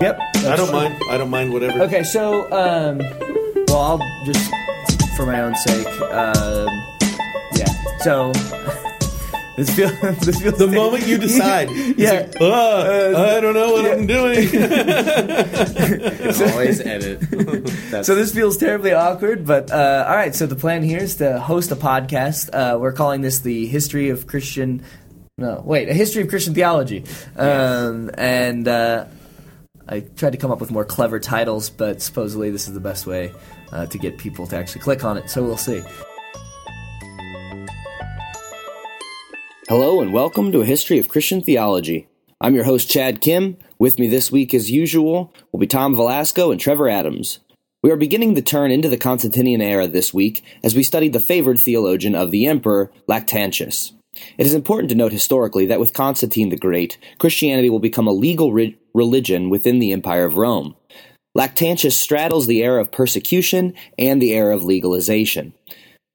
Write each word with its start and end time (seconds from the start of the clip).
Yep. 0.00 0.20
I 0.36 0.56
don't 0.56 0.72
mind. 0.72 0.94
I 1.10 1.18
don't 1.18 1.30
mind 1.30 1.52
whatever. 1.52 1.82
Okay, 1.82 2.04
so 2.04 2.44
um, 2.52 2.98
well, 3.68 3.78
I'll 3.78 3.98
just 4.24 4.50
for 5.16 5.26
my 5.26 5.40
own 5.40 5.54
sake. 5.56 5.86
Um, 6.02 6.68
yeah. 7.54 7.66
So 8.00 8.32
this 9.56 9.74
feels 9.74 9.92
this 10.20 10.40
feels 10.40 10.56
The 10.58 10.68
moment 10.68 11.06
you 11.08 11.18
decide, 11.28 11.68
Yeah. 11.98 12.12
like, 12.12 12.36
"Ah, 12.40 13.36
I 13.36 13.40
don't 13.40 13.54
know 13.54 13.72
what 13.72 13.86
I'm 13.90 14.06
doing. 14.06 14.46
Always 16.52 16.80
edit. 16.80 18.04
So 18.04 18.14
this 18.14 18.32
feels 18.32 18.56
terribly 18.56 18.92
awkward, 18.92 19.44
but 19.46 19.72
uh, 19.72 20.04
all 20.08 20.14
right. 20.14 20.34
So 20.34 20.46
the 20.46 20.54
plan 20.56 20.82
here 20.84 20.98
is 21.00 21.16
to 21.16 21.40
host 21.40 21.72
a 21.72 21.76
podcast. 21.76 22.50
Uh, 22.52 22.78
we're 22.78 22.92
calling 22.92 23.20
this 23.22 23.40
the 23.40 23.66
history 23.66 24.10
of 24.10 24.28
Christian. 24.28 24.82
No, 25.36 25.62
wait, 25.64 25.88
a 25.88 25.94
history 25.94 26.22
of 26.22 26.28
Christian 26.28 26.54
theology. 26.54 27.04
Um, 27.36 28.10
and 28.18 28.66
uh, 28.66 29.04
I 29.90 30.00
tried 30.00 30.32
to 30.32 30.38
come 30.38 30.50
up 30.50 30.60
with 30.60 30.70
more 30.70 30.84
clever 30.84 31.18
titles, 31.18 31.70
but 31.70 32.02
supposedly 32.02 32.50
this 32.50 32.68
is 32.68 32.74
the 32.74 32.80
best 32.80 33.06
way 33.06 33.32
uh, 33.72 33.86
to 33.86 33.96
get 33.96 34.18
people 34.18 34.46
to 34.48 34.56
actually 34.56 34.82
click 34.82 35.02
on 35.02 35.16
it. 35.16 35.30
So 35.30 35.42
we'll 35.42 35.56
see. 35.56 35.82
Hello 39.66 40.02
and 40.02 40.12
welcome 40.12 40.52
to 40.52 40.60
a 40.60 40.66
history 40.66 40.98
of 40.98 41.08
Christian 41.08 41.40
theology. 41.40 42.06
I'm 42.38 42.54
your 42.54 42.64
host 42.64 42.90
Chad 42.90 43.22
Kim. 43.22 43.56
With 43.78 43.98
me 43.98 44.08
this 44.08 44.30
week, 44.30 44.52
as 44.52 44.70
usual, 44.70 45.32
will 45.52 45.60
be 45.60 45.66
Tom 45.66 45.94
Velasco 45.94 46.50
and 46.50 46.60
Trevor 46.60 46.88
Adams. 46.88 47.38
We 47.82 47.90
are 47.90 47.96
beginning 47.96 48.34
to 48.34 48.42
turn 48.42 48.70
into 48.70 48.88
the 48.90 48.98
Constantinian 48.98 49.62
era 49.62 49.88
this 49.88 50.12
week 50.12 50.44
as 50.62 50.74
we 50.74 50.82
study 50.82 51.08
the 51.08 51.20
favored 51.20 51.58
theologian 51.64 52.14
of 52.14 52.30
the 52.30 52.46
emperor, 52.46 52.92
Lactantius. 53.08 53.92
It 54.36 54.46
is 54.46 54.54
important 54.54 54.90
to 54.90 54.96
note 54.96 55.12
historically 55.12 55.66
that 55.66 55.80
with 55.80 55.92
Constantine 55.92 56.48
the 56.48 56.56
Great, 56.56 56.98
Christianity 57.18 57.70
will 57.70 57.80
become 57.80 58.06
a 58.06 58.12
legal 58.12 58.52
re- 58.52 58.76
religion 58.94 59.50
within 59.50 59.78
the 59.78 59.92
Empire 59.92 60.24
of 60.24 60.36
Rome. 60.36 60.74
Lactantius 61.36 61.92
straddles 61.92 62.46
the 62.46 62.62
era 62.62 62.80
of 62.80 62.90
persecution 62.90 63.74
and 63.98 64.20
the 64.20 64.32
era 64.32 64.56
of 64.56 64.64
legalization. 64.64 65.52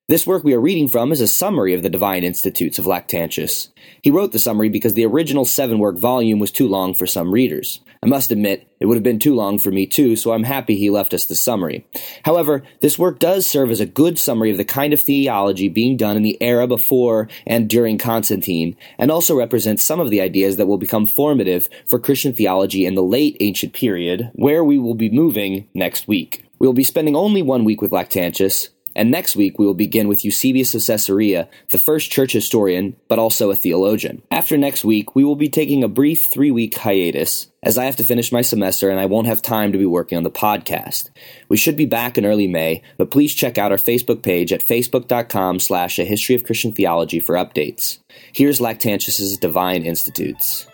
This 0.09 0.27
work 0.27 0.43
we 0.43 0.53
are 0.53 0.59
reading 0.59 0.89
from 0.89 1.13
is 1.13 1.21
a 1.21 1.29
summary 1.29 1.73
of 1.73 1.81
the 1.81 1.89
Divine 1.89 2.25
Institutes 2.25 2.77
of 2.77 2.83
Lactantius. 2.83 3.69
He 4.01 4.11
wrote 4.11 4.33
the 4.33 4.37
summary 4.37 4.67
because 4.67 4.95
the 4.95 5.05
original 5.05 5.45
seven 5.45 5.79
work 5.79 5.97
volume 5.97 6.39
was 6.39 6.51
too 6.51 6.67
long 6.67 6.93
for 6.93 7.07
some 7.07 7.31
readers. 7.31 7.79
I 8.03 8.07
must 8.07 8.29
admit, 8.29 8.67
it 8.81 8.87
would 8.87 8.97
have 8.97 9.03
been 9.03 9.17
too 9.17 9.33
long 9.33 9.59
for 9.59 9.71
me 9.71 9.85
too, 9.85 10.17
so 10.17 10.33
I'm 10.33 10.43
happy 10.43 10.75
he 10.75 10.89
left 10.89 11.13
us 11.13 11.23
the 11.23 11.35
summary. 11.35 11.87
However, 12.25 12.63
this 12.81 12.99
work 12.99 13.17
does 13.17 13.47
serve 13.47 13.71
as 13.71 13.79
a 13.79 13.85
good 13.85 14.19
summary 14.19 14.51
of 14.51 14.57
the 14.57 14.65
kind 14.65 14.91
of 14.91 15.01
theology 15.01 15.69
being 15.69 15.95
done 15.95 16.17
in 16.17 16.23
the 16.23 16.37
era 16.41 16.67
before 16.67 17.29
and 17.47 17.69
during 17.69 17.97
Constantine, 17.97 18.75
and 18.97 19.09
also 19.09 19.37
represents 19.37 19.85
some 19.85 20.01
of 20.01 20.09
the 20.09 20.19
ideas 20.19 20.57
that 20.57 20.67
will 20.67 20.77
become 20.77 21.07
formative 21.07 21.65
for 21.87 21.97
Christian 21.97 22.33
theology 22.33 22.85
in 22.85 22.95
the 22.95 23.01
late 23.01 23.37
ancient 23.39 23.71
period, 23.71 24.31
where 24.33 24.65
we 24.65 24.77
will 24.77 24.95
be 24.95 25.09
moving 25.09 25.69
next 25.73 26.09
week. 26.09 26.45
We 26.59 26.67
will 26.67 26.73
be 26.73 26.83
spending 26.83 27.15
only 27.15 27.41
one 27.41 27.63
week 27.63 27.81
with 27.81 27.91
Lactantius, 27.91 28.67
and 28.95 29.11
next 29.11 29.35
week 29.35 29.57
we 29.57 29.65
will 29.65 29.73
begin 29.73 30.07
with 30.07 30.23
Eusebius 30.23 30.75
of 30.75 30.85
Caesarea, 30.85 31.47
the 31.71 31.77
first 31.79 32.11
church 32.11 32.33
historian, 32.33 32.95
but 33.07 33.19
also 33.19 33.51
a 33.51 33.55
theologian. 33.55 34.21
After 34.31 34.57
next 34.57 34.85
week, 34.85 35.15
we 35.15 35.23
will 35.23 35.35
be 35.35 35.49
taking 35.49 35.83
a 35.83 35.87
brief 35.87 36.31
three 36.31 36.51
week 36.51 36.77
hiatus, 36.77 37.47
as 37.61 37.77
I 37.77 37.85
have 37.85 37.95
to 37.97 38.03
finish 38.03 38.31
my 38.31 38.41
semester 38.41 38.89
and 38.89 38.99
I 38.99 39.05
won't 39.05 39.27
have 39.27 39.41
time 39.41 39.71
to 39.71 39.77
be 39.77 39.85
working 39.85 40.17
on 40.17 40.23
the 40.23 40.31
podcast. 40.31 41.09
We 41.49 41.57
should 41.57 41.75
be 41.75 41.85
back 41.85 42.17
in 42.17 42.25
early 42.25 42.47
May, 42.47 42.81
but 42.97 43.11
please 43.11 43.33
check 43.33 43.57
out 43.57 43.71
our 43.71 43.77
Facebook 43.77 44.21
page 44.21 44.51
at 44.51 44.65
facebook.com 44.65 45.59
slash 45.59 45.99
a 45.99 46.05
history 46.05 46.35
of 46.35 46.43
Christian 46.43 46.73
theology 46.73 47.19
for 47.19 47.35
updates. 47.35 47.99
Here's 48.33 48.59
Lactantius's 48.59 49.37
Divine 49.37 49.83
Institutes. 49.83 50.67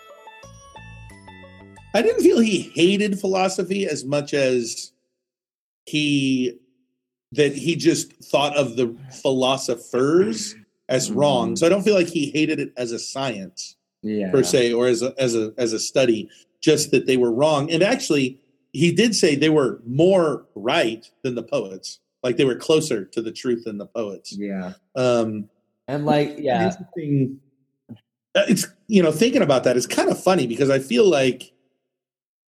I 1.92 2.02
didn't 2.02 2.22
feel 2.22 2.38
he 2.38 2.70
hated 2.74 3.18
philosophy 3.18 3.86
as 3.86 4.04
much 4.04 4.32
as 4.32 4.92
he 5.86 6.58
that 7.32 7.54
he 7.54 7.76
just 7.76 8.12
thought 8.24 8.56
of 8.56 8.76
the 8.76 8.96
philosophers 9.22 10.54
as 10.88 11.10
wrong. 11.10 11.56
So 11.56 11.66
I 11.66 11.68
don't 11.68 11.82
feel 11.82 11.94
like 11.94 12.08
he 12.08 12.30
hated 12.30 12.58
it 12.58 12.72
as 12.76 12.92
a 12.92 12.98
science 12.98 13.76
yeah. 14.02 14.30
per 14.30 14.42
se 14.42 14.72
or 14.72 14.86
as 14.88 15.02
a 15.02 15.14
as 15.18 15.36
a 15.36 15.52
as 15.56 15.72
a 15.72 15.78
study, 15.78 16.28
just 16.60 16.90
that 16.90 17.06
they 17.06 17.16
were 17.16 17.32
wrong. 17.32 17.70
And 17.70 17.82
actually, 17.82 18.40
he 18.72 18.92
did 18.92 19.14
say 19.14 19.36
they 19.36 19.48
were 19.48 19.80
more 19.86 20.46
right 20.54 21.08
than 21.22 21.34
the 21.34 21.42
poets. 21.42 22.00
Like 22.22 22.36
they 22.36 22.44
were 22.44 22.56
closer 22.56 23.04
to 23.04 23.22
the 23.22 23.32
truth 23.32 23.64
than 23.64 23.78
the 23.78 23.86
poets. 23.86 24.36
Yeah. 24.36 24.74
Um 24.96 25.48
And 25.86 26.04
like, 26.04 26.36
yeah. 26.38 26.72
Uh, 28.34 28.44
It's 28.48 28.66
you 28.88 29.02
know 29.02 29.12
thinking 29.12 29.42
about 29.42 29.64
that 29.64 29.76
is 29.76 29.86
kind 29.86 30.10
of 30.10 30.22
funny 30.22 30.46
because 30.46 30.70
I 30.70 30.80
feel 30.80 31.08
like 31.08 31.52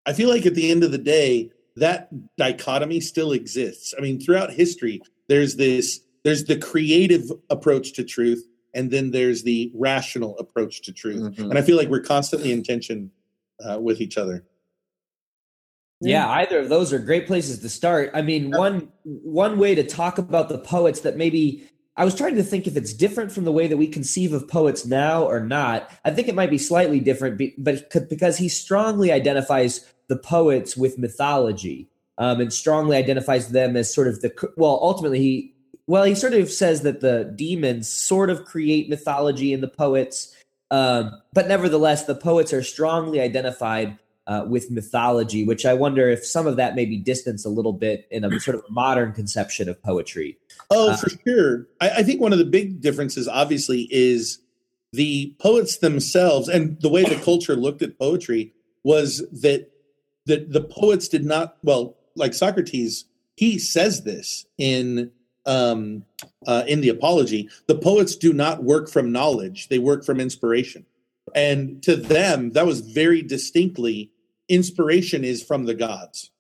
I 0.07 0.13
feel 0.13 0.29
like 0.29 0.47
at 0.47 0.55
the 0.55 0.71
end 0.71 0.83
of 0.83 0.91
the 0.91 0.99
day 0.99 1.51
that 1.77 2.09
dichotomy 2.37 3.01
still 3.01 3.33
exists. 3.33 3.95
I 3.97 4.01
mean, 4.01 4.21
throughout 4.21 4.53
history, 4.53 5.01
there's 5.29 5.57
this 5.57 6.01
there's 6.25 6.45
the 6.45 6.57
creative 6.57 7.33
approach 7.51 7.95
to 7.95 8.05
truth, 8.05 8.47
and 8.75 8.91
then 8.91 9.11
there's 9.11 9.43
the 9.43 9.73
rational 9.75 10.39
approach 10.39 10.83
to 10.83 10.93
truth. 10.93 11.37
Mhm. 11.37 11.51
And 11.51 11.59
I 11.59 11.63
feel 11.63 11.77
like 11.77 11.89
we're 11.89 12.01
constantly 12.01 12.53
in 12.53 12.63
tension 12.63 13.11
uh, 13.65 13.81
with 13.81 14.01
each 14.01 14.17
other. 14.19 14.45
Yeah, 16.01 16.29
either 16.29 16.59
of 16.59 16.69
those 16.69 16.93
are 16.93 16.99
great 16.99 17.27
places 17.29 17.61
to 17.61 17.69
start. 17.69 18.11
I 18.13 18.23
mean, 18.23 18.51
one 18.51 18.89
one 19.05 19.59
way 19.59 19.75
to 19.75 19.85
talk 19.85 20.19
about 20.19 20.49
the 20.49 20.59
poets 20.59 21.01
that 21.01 21.17
maybe 21.17 21.69
I 21.97 22.05
was 22.05 22.15
trying 22.15 22.35
to 22.37 22.43
think 22.43 22.67
if 22.67 22.77
it's 22.77 22.93
different 22.93 23.31
from 23.31 23.45
the 23.45 23.53
way 23.53 23.67
that 23.69 23.77
we 23.77 23.87
conceive 23.87 24.33
of 24.33 24.49
poets 24.49 24.87
now 24.87 25.25
or 25.25 25.41
not. 25.41 25.91
I 26.05 26.11
think 26.11 26.27
it 26.27 26.35
might 26.35 26.51
be 26.51 26.59
slightly 26.59 27.01
different, 27.01 27.37
be- 27.37 27.55
but 27.59 28.09
because 28.09 28.39
he 28.39 28.49
strongly 28.49 29.13
identifies 29.13 29.87
the 30.09 30.17
poets 30.17 30.77
with 30.77 30.99
mythology 30.99 31.89
um, 32.19 32.41
and 32.41 32.53
strongly 32.53 32.97
identifies 32.97 33.49
them 33.49 33.77
as 33.77 33.93
sort 33.93 34.09
of 34.09 34.21
the 34.21 34.33
well, 34.57 34.79
ultimately 34.83 35.19
he 35.19 35.55
well 35.87 36.05
he 36.05 36.15
sort 36.15 36.35
of 36.35 36.51
says 36.51 36.83
that 36.83 37.01
the 37.01 37.33
demons 37.37 37.89
sort 37.89 38.31
of 38.31 38.45
create 38.45 38.89
mythology 38.89 39.53
in 39.53 39.61
the 39.61 39.69
poets, 39.69 40.35
um, 40.71 41.21
but 41.33 41.49
nevertheless 41.49 42.05
the 42.05 42.15
poets 42.15 42.53
are 42.53 42.63
strongly 42.63 43.21
identified 43.21 43.99
uh, 44.27 44.45
with 44.47 44.71
mythology, 44.71 45.45
which 45.45 45.67
I 45.67 45.75
wonder 45.75 46.09
if 46.09 46.25
some 46.25 46.47
of 46.47 46.57
that 46.57 46.77
may 46.77 46.85
be 46.85 46.97
distanced 46.97 47.45
a 47.45 47.49
little 47.49 47.73
bit 47.73 48.07
in 48.11 48.25
a 48.25 48.41
sort 48.41 48.55
of 48.55 48.65
modern 48.71 49.13
conception 49.13 49.69
of 49.69 49.83
poetry. 49.83 50.39
Oh, 50.71 50.91
Uh, 50.91 50.97
for 50.97 51.11
sure. 51.27 51.67
I, 51.81 51.91
I 51.91 52.03
think 52.03 52.21
one 52.21 52.33
of 52.33 52.39
the 52.39 52.45
big 52.45 52.81
differences, 52.81 53.27
obviously, 53.27 53.89
is 53.91 54.39
the 54.93 55.35
poets 55.41 55.79
themselves 55.79 56.49
and 56.49 56.81
the 56.81 56.89
way 56.89 57.03
the 57.03 57.17
culture 57.17 57.57
looked 57.57 57.83
at 57.83 57.99
poetry 57.99 58.53
was 58.85 59.27
that 59.33 59.72
that 60.27 60.53
the 60.53 60.63
poets 60.63 61.09
did 61.09 61.25
not 61.25 61.57
well, 61.63 61.97
like 62.15 62.35
Socrates, 62.35 63.07
he 63.37 63.59
says 63.59 64.05
this 64.05 64.47
in 64.59 65.11
um, 65.47 66.05
uh, 66.47 66.65
in 66.67 66.81
the 66.81 66.89
Apology. 66.89 67.49
The 67.67 67.75
poets 67.75 68.17
do 68.17 68.33
not 68.33 68.63
work 68.63 68.89
from 68.89 69.13
knowledge; 69.13 69.69
they 69.69 69.79
work 69.79 70.05
from 70.05 70.21
inspiration. 70.21 70.87
And 71.35 71.83
to 71.85 71.97
them, 71.97 72.51
that 72.53 72.67
was 72.67 72.81
very 72.81 73.23
distinctly 73.23 74.11
inspiration 74.49 75.25
is 75.25 75.43
from 75.43 75.65
the 75.65 75.75
gods. 75.75 76.31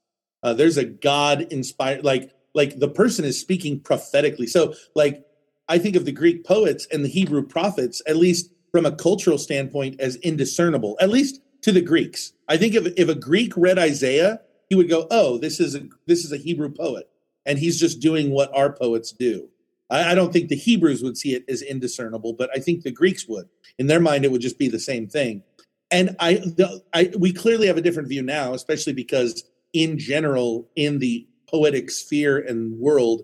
Uh, 0.42 0.52
there's 0.52 0.76
a 0.76 0.84
God 0.84 1.42
inspired, 1.52 2.04
like 2.04 2.30
like 2.54 2.78
the 2.78 2.88
person 2.88 3.24
is 3.24 3.40
speaking 3.40 3.80
prophetically. 3.80 4.46
So, 4.46 4.74
like 4.94 5.24
I 5.68 5.78
think 5.78 5.96
of 5.96 6.04
the 6.04 6.12
Greek 6.12 6.44
poets 6.44 6.86
and 6.92 7.04
the 7.04 7.08
Hebrew 7.08 7.46
prophets, 7.46 8.02
at 8.06 8.16
least 8.16 8.50
from 8.70 8.86
a 8.86 8.92
cultural 8.92 9.38
standpoint, 9.38 10.00
as 10.00 10.16
indiscernible. 10.16 10.96
At 11.00 11.10
least 11.10 11.40
to 11.62 11.72
the 11.72 11.80
Greeks. 11.80 12.32
I 12.52 12.58
think 12.58 12.74
if 12.74 12.92
if 12.98 13.08
a 13.08 13.14
Greek 13.14 13.56
read 13.56 13.78
Isaiah, 13.78 14.40
he 14.68 14.74
would 14.74 14.90
go, 14.90 15.06
"Oh, 15.10 15.38
this 15.38 15.58
is 15.58 15.74
a 15.74 15.88
this 16.06 16.22
is 16.22 16.32
a 16.32 16.36
Hebrew 16.36 16.68
poet, 16.68 17.08
and 17.46 17.58
he's 17.58 17.80
just 17.80 18.00
doing 18.00 18.30
what 18.30 18.54
our 18.54 18.70
poets 18.70 19.10
do." 19.10 19.48
I, 19.88 20.12
I 20.12 20.14
don't 20.14 20.34
think 20.34 20.50
the 20.50 20.56
Hebrews 20.56 21.02
would 21.02 21.16
see 21.16 21.34
it 21.34 21.46
as 21.48 21.62
indiscernible, 21.62 22.34
but 22.34 22.50
I 22.54 22.58
think 22.58 22.82
the 22.82 22.92
Greeks 22.92 23.26
would. 23.26 23.48
In 23.78 23.86
their 23.86 24.00
mind, 24.00 24.26
it 24.26 24.30
would 24.30 24.42
just 24.42 24.58
be 24.58 24.68
the 24.68 24.78
same 24.78 25.08
thing. 25.08 25.42
And 25.90 26.14
I, 26.20 26.34
the, 26.34 26.82
I 26.92 27.10
we 27.18 27.32
clearly 27.32 27.68
have 27.68 27.78
a 27.78 27.82
different 27.82 28.10
view 28.10 28.22
now, 28.22 28.52
especially 28.52 28.92
because 28.92 29.44
in 29.72 29.98
general, 29.98 30.68
in 30.76 30.98
the 30.98 31.26
poetic 31.48 31.90
sphere 31.90 32.38
and 32.38 32.78
world, 32.78 33.22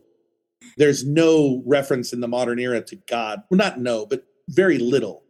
there's 0.79 1.05
no 1.05 1.63
reference 1.67 2.15
in 2.15 2.21
the 2.21 2.29
modern 2.29 2.59
era 2.59 2.81
to 2.81 2.97
God. 2.97 3.43
Well, 3.51 3.59
not 3.59 3.79
no, 3.79 4.07
but 4.07 4.25
very 4.49 4.79
little. 4.79 5.23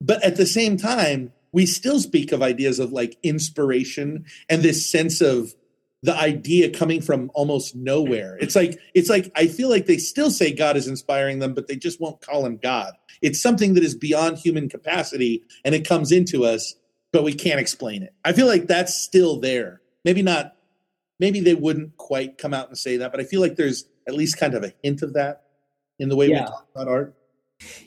But 0.00 0.24
at 0.24 0.36
the 0.36 0.46
same 0.46 0.78
time, 0.78 1.32
we 1.52 1.66
still 1.66 2.00
speak 2.00 2.32
of 2.32 2.42
ideas 2.42 2.78
of 2.78 2.92
like 2.92 3.18
inspiration 3.22 4.24
and 4.48 4.62
this 4.62 4.90
sense 4.90 5.20
of 5.20 5.54
the 6.02 6.16
idea 6.16 6.68
coming 6.68 7.00
from 7.00 7.30
almost 7.34 7.76
nowhere. 7.76 8.36
It's 8.40 8.56
like 8.56 8.78
it's 8.94 9.08
like 9.08 9.30
I 9.36 9.46
feel 9.46 9.70
like 9.70 9.86
they 9.86 9.98
still 9.98 10.30
say 10.30 10.52
God 10.52 10.76
is 10.76 10.88
inspiring 10.88 11.38
them, 11.38 11.54
but 11.54 11.68
they 11.68 11.76
just 11.76 12.00
won't 12.00 12.20
call 12.20 12.44
him 12.44 12.58
God. 12.60 12.94
It's 13.20 13.40
something 13.40 13.74
that 13.74 13.84
is 13.84 13.94
beyond 13.94 14.38
human 14.38 14.68
capacity 14.68 15.44
and 15.64 15.74
it 15.74 15.86
comes 15.86 16.10
into 16.10 16.44
us, 16.44 16.74
but 17.12 17.22
we 17.22 17.34
can't 17.34 17.60
explain 17.60 18.02
it. 18.02 18.14
I 18.24 18.32
feel 18.32 18.46
like 18.46 18.66
that's 18.66 18.96
still 18.96 19.38
there. 19.38 19.80
Maybe 20.04 20.22
not 20.22 20.56
maybe 21.20 21.38
they 21.38 21.54
wouldn't 21.54 21.96
quite 21.98 22.36
come 22.36 22.52
out 22.52 22.66
and 22.66 22.76
say 22.76 22.96
that, 22.96 23.12
but 23.12 23.20
I 23.20 23.24
feel 23.24 23.40
like 23.40 23.54
there's 23.54 23.84
at 24.08 24.14
least 24.14 24.38
kind 24.38 24.54
of 24.54 24.64
a 24.64 24.72
hint 24.82 25.02
of 25.02 25.12
that 25.12 25.44
in 26.00 26.08
the 26.08 26.16
way 26.16 26.28
we 26.28 26.34
talk 26.34 26.66
about 26.74 26.88
art. 26.88 27.14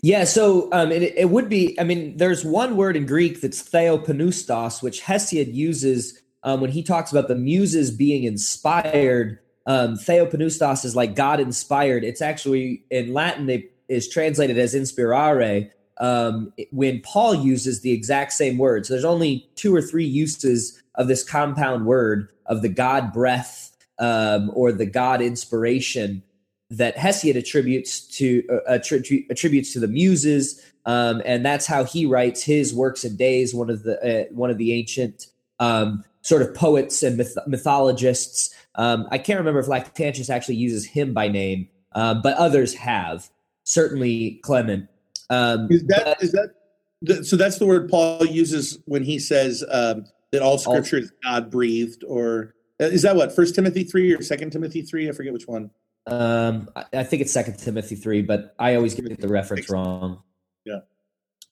Yeah, 0.01 0.23
so 0.23 0.69
um, 0.71 0.91
it, 0.91 1.13
it 1.17 1.29
would 1.29 1.49
be. 1.49 1.79
I 1.79 1.83
mean, 1.83 2.17
there's 2.17 2.45
one 2.45 2.75
word 2.75 2.95
in 2.95 3.05
Greek 3.05 3.41
that's 3.41 3.63
theopneustos, 3.63 4.83
which 4.83 5.01
Hesiod 5.01 5.53
uses 5.53 6.21
um, 6.45 6.61
when 6.61 6.69
he 6.69 6.83
talks 6.83 7.11
about 7.11 7.27
the 7.27 7.35
muses 7.35 7.89
being 7.89 8.23
inspired, 8.23 9.39
um, 9.65 9.95
Theopneustos 9.95 10.85
is 10.85 10.95
like 10.95 11.15
God 11.15 11.39
inspired. 11.39 12.03
It's 12.03 12.21
actually 12.21 12.83
in 12.91 13.13
Latin, 13.13 13.49
it 13.49 13.73
is 13.89 14.07
translated 14.07 14.57
as 14.57 14.75
inspirare. 14.75 15.71
Um, 15.97 16.53
when 16.71 17.01
Paul 17.01 17.35
uses 17.35 17.81
the 17.81 17.91
exact 17.91 18.33
same 18.33 18.57
word. 18.57 18.85
So 18.85 18.93
there's 18.93 19.05
only 19.05 19.49
two 19.55 19.73
or 19.73 19.81
three 19.81 20.05
uses 20.05 20.81
of 20.95 21.07
this 21.07 21.23
compound 21.23 21.85
word 21.85 22.29
of 22.45 22.61
the 22.61 22.69
God 22.69 23.11
breath 23.11 23.75
um, 23.97 24.51
or 24.53 24.71
the 24.71 24.85
God 24.85 25.21
inspiration 25.21 26.21
that 26.77 26.95
Hesiod 26.95 27.35
attributes 27.35 28.01
to 28.17 28.43
uh, 28.49 28.73
attri- 28.73 29.29
attributes 29.29 29.73
to 29.73 29.79
the 29.79 29.87
muses, 29.87 30.61
um, 30.85 31.21
and 31.25 31.45
that's 31.45 31.65
how 31.65 31.83
he 31.83 32.05
writes 32.05 32.43
his 32.43 32.73
works 32.73 33.03
and 33.03 33.17
days. 33.17 33.53
One 33.53 33.69
of 33.69 33.83
the 33.83 33.99
uh, 34.01 34.33
one 34.33 34.49
of 34.49 34.57
the 34.57 34.73
ancient 34.73 35.27
um, 35.59 36.03
sort 36.21 36.41
of 36.41 36.53
poets 36.53 37.03
and 37.03 37.17
myth- 37.17 37.37
mythologists. 37.47 38.53
Um, 38.75 39.07
I 39.11 39.17
can't 39.17 39.39
remember 39.39 39.59
if 39.59 39.67
Lactantius 39.67 40.29
actually 40.29 40.55
uses 40.55 40.85
him 40.85 41.13
by 41.13 41.27
name, 41.27 41.69
um, 41.93 42.21
but 42.21 42.35
others 42.37 42.73
have. 42.75 43.29
Certainly, 43.63 44.41
Clement. 44.43 44.89
Um, 45.29 45.67
is 45.71 45.83
that 45.85 46.03
but, 46.05 46.23
is 46.23 46.31
that 46.33 47.25
so? 47.25 47.35
That's 47.35 47.57
the 47.57 47.65
word 47.65 47.89
Paul 47.89 48.25
uses 48.25 48.79
when 48.85 49.03
he 49.03 49.17
says 49.17 49.63
um, 49.71 50.05
that 50.31 50.41
all 50.41 50.57
Scripture 50.57 50.97
all, 50.97 51.03
is 51.03 51.11
God 51.23 51.49
breathed, 51.49 52.03
or 52.07 52.53
uh, 52.79 52.85
is 52.85 53.01
that 53.03 53.15
what 53.15 53.35
First 53.35 53.55
Timothy 53.55 53.83
three 53.83 54.13
or 54.13 54.21
Second 54.21 54.51
Timothy 54.51 54.81
three? 54.81 55.09
I 55.09 55.13
forget 55.13 55.33
which 55.33 55.47
one. 55.47 55.71
Um, 56.07 56.69
I 56.93 57.03
think 57.03 57.21
it's 57.21 57.33
Second 57.33 57.57
Timothy 57.57 57.95
three, 57.95 58.21
but 58.21 58.55
I 58.59 58.75
always 58.75 58.93
get 58.93 59.19
the 59.19 59.27
reference 59.27 59.69
wrong. 59.69 60.21
Yeah. 60.63 60.79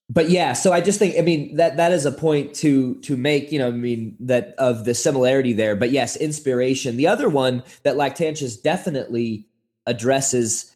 But 0.09 0.29
yeah, 0.29 0.53
so 0.53 0.73
I 0.73 0.81
just 0.81 1.00
think 1.00 1.17
I 1.17 1.21
mean 1.21 1.55
that 1.55 1.77
that 1.77 1.91
is 1.91 2.05
a 2.05 2.11
point 2.11 2.53
to 2.55 2.95
to 3.01 3.17
make, 3.17 3.51
you 3.51 3.59
know, 3.59 3.69
I 3.69 3.71
mean 3.71 4.15
that 4.19 4.53
of 4.57 4.85
the 4.85 4.94
similarity 4.94 5.53
there. 5.53 5.75
But 5.75 5.91
yes, 5.91 6.15
inspiration. 6.15 6.97
The 6.97 7.07
other 7.07 7.29
one 7.29 7.63
that 7.83 7.95
Lactantius 7.95 8.61
definitely 8.61 9.47
addresses 9.88 10.73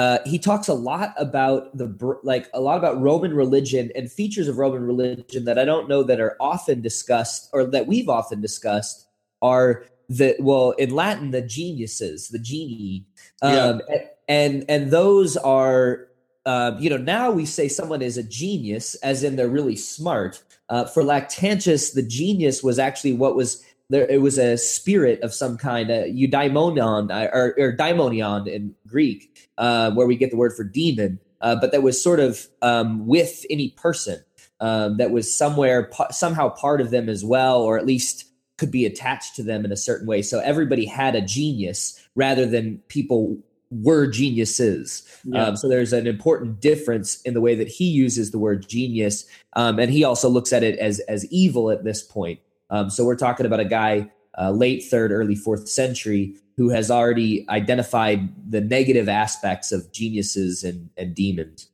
uh, 0.00 0.18
he 0.24 0.38
talks 0.38 0.66
a 0.66 0.72
lot 0.72 1.12
about 1.18 1.76
the 1.76 2.18
like 2.22 2.48
a 2.54 2.60
lot 2.62 2.78
about 2.78 2.98
Roman 2.98 3.34
religion 3.34 3.92
and 3.94 4.10
features 4.10 4.48
of 4.48 4.56
Roman 4.56 4.82
religion 4.82 5.44
that 5.44 5.58
I 5.58 5.66
don't 5.66 5.90
know 5.90 6.02
that 6.04 6.18
are 6.18 6.38
often 6.40 6.80
discussed 6.80 7.50
or 7.52 7.64
that 7.64 7.86
we've 7.86 8.08
often 8.08 8.40
discussed 8.40 9.06
are 9.42 9.84
the 10.10 10.34
well 10.40 10.72
in 10.72 10.90
Latin 10.90 11.30
the 11.30 11.40
geniuses, 11.40 12.28
the 12.28 12.38
genii, 12.38 13.06
um, 13.42 13.80
yeah. 13.88 13.98
and 14.28 14.64
and 14.68 14.90
those 14.90 15.36
are 15.36 16.08
uh, 16.44 16.72
you 16.78 16.90
know 16.90 16.96
now 16.96 17.30
we 17.30 17.46
say 17.46 17.68
someone 17.68 18.02
is 18.02 18.18
a 18.18 18.22
genius 18.22 18.96
as 18.96 19.22
in 19.22 19.36
they're 19.36 19.48
really 19.48 19.76
smart. 19.76 20.42
Uh, 20.68 20.84
for 20.84 21.02
Lactantius, 21.02 21.94
the 21.94 22.02
genius 22.02 22.62
was 22.62 22.78
actually 22.78 23.12
what 23.12 23.36
was 23.36 23.64
there. 23.88 24.06
It 24.08 24.20
was 24.20 24.36
a 24.36 24.56
spirit 24.56 25.20
of 25.22 25.32
some 25.32 25.56
kind, 25.56 25.90
uh, 25.90 26.04
eudaimonion 26.04 27.10
or, 27.32 27.54
or 27.58 27.76
daimonion 27.76 28.46
in 28.46 28.74
Greek, 28.86 29.48
uh, 29.58 29.90
where 29.92 30.06
we 30.06 30.16
get 30.16 30.30
the 30.30 30.36
word 30.36 30.52
for 30.56 30.64
demon. 30.64 31.18
Uh, 31.40 31.56
but 31.56 31.72
that 31.72 31.82
was 31.82 32.00
sort 32.00 32.20
of 32.20 32.46
um, 32.62 33.06
with 33.06 33.44
any 33.48 33.70
person 33.70 34.22
um, 34.60 34.98
that 34.98 35.10
was 35.10 35.34
somewhere 35.34 35.90
somehow 36.10 36.50
part 36.50 36.80
of 36.80 36.90
them 36.90 37.08
as 37.08 37.24
well, 37.24 37.62
or 37.62 37.78
at 37.78 37.86
least 37.86 38.29
could 38.60 38.70
be 38.70 38.84
attached 38.84 39.34
to 39.36 39.42
them 39.42 39.64
in 39.64 39.72
a 39.72 39.76
certain 39.76 40.06
way. 40.06 40.20
So 40.20 40.38
everybody 40.40 40.84
had 40.84 41.16
a 41.16 41.22
genius 41.22 41.98
rather 42.14 42.44
than 42.44 42.76
people 42.88 43.38
were 43.70 44.06
geniuses. 44.06 45.02
Yeah. 45.24 45.46
Um, 45.46 45.56
so 45.56 45.66
there's 45.66 45.94
an 45.94 46.06
important 46.06 46.60
difference 46.60 47.22
in 47.22 47.32
the 47.32 47.40
way 47.40 47.54
that 47.54 47.68
he 47.68 47.86
uses 47.86 48.30
the 48.30 48.38
word 48.38 48.68
genius, 48.68 49.24
um, 49.54 49.78
and 49.78 49.90
he 49.90 50.04
also 50.04 50.28
looks 50.28 50.52
at 50.52 50.62
it 50.62 50.78
as 50.78 51.00
as 51.00 51.24
evil 51.32 51.70
at 51.70 51.84
this 51.84 52.02
point. 52.02 52.40
Um, 52.68 52.90
so 52.90 53.04
we're 53.04 53.16
talking 53.16 53.46
about 53.46 53.60
a 53.60 53.64
guy 53.64 54.10
uh, 54.38 54.50
late 54.50 54.84
third, 54.84 55.10
early 55.10 55.34
fourth 55.34 55.68
century 55.68 56.36
who 56.56 56.68
has 56.68 56.90
already 56.90 57.46
identified 57.48 58.28
the 58.50 58.60
negative 58.60 59.08
aspects 59.08 59.72
of 59.72 59.90
geniuses 59.92 60.62
and, 60.62 60.90
and 60.96 61.14
demons. 61.14 61.68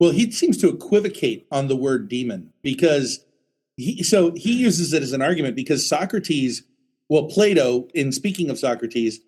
Well, 0.00 0.10
he 0.10 0.30
seems 0.32 0.58
to 0.58 0.68
equivocate 0.68 1.46
on 1.52 1.68
the 1.68 1.76
word 1.76 2.08
demon 2.08 2.52
because 2.62 3.24
he, 3.82 4.02
so 4.02 4.32
he 4.36 4.54
uses 4.54 4.92
it 4.92 5.02
as 5.02 5.12
an 5.12 5.22
argument 5.22 5.56
because 5.56 5.86
Socrates, 5.86 6.62
well, 7.08 7.24
Plato, 7.24 7.88
in 7.94 8.12
speaking 8.12 8.50
of 8.50 8.58
Socrates, 8.58 9.20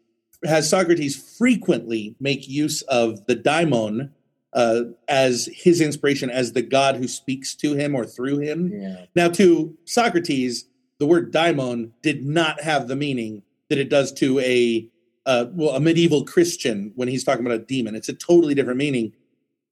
has 0.45 0.69
Socrates 0.69 1.37
frequently 1.39 2.15
make 2.21 2.49
use 2.49 2.83
of 2.83 3.25
the 3.27 3.35
daimon 3.35 4.11
uh, 4.53 4.83
as 5.09 5.49
his 5.53 5.81
inspiration, 5.81 6.31
as 6.31 6.53
the 6.53 6.63
god 6.63 6.97
who 6.97 7.09
speaks 7.09 7.55
to 7.57 7.75
him 7.75 7.95
or 7.95 8.07
through 8.07 8.39
him. 8.39 8.71
Yeah. 8.73 9.07
Now, 9.17 9.29
to 9.31 9.77
Socrates, 9.85 10.67
the 10.99 11.07
word 11.07 11.33
daimon 11.33 11.93
did 12.03 12.25
not 12.25 12.63
have 12.63 12.87
the 12.87 12.97
meaning 12.97 13.43
that 13.69 13.79
it 13.79 13.91
does 13.91 14.13
to 14.13 14.39
a 14.41 14.89
uh, 15.27 15.47
well 15.53 15.75
a 15.75 15.81
medieval 15.81 16.25
Christian 16.25 16.93
when 16.95 17.09
he's 17.09 17.25
talking 17.25 17.45
about 17.45 17.59
a 17.59 17.65
demon. 17.65 17.95
It's 17.95 18.09
a 18.09 18.15
totally 18.15 18.55
different 18.55 18.79
meaning, 18.79 19.13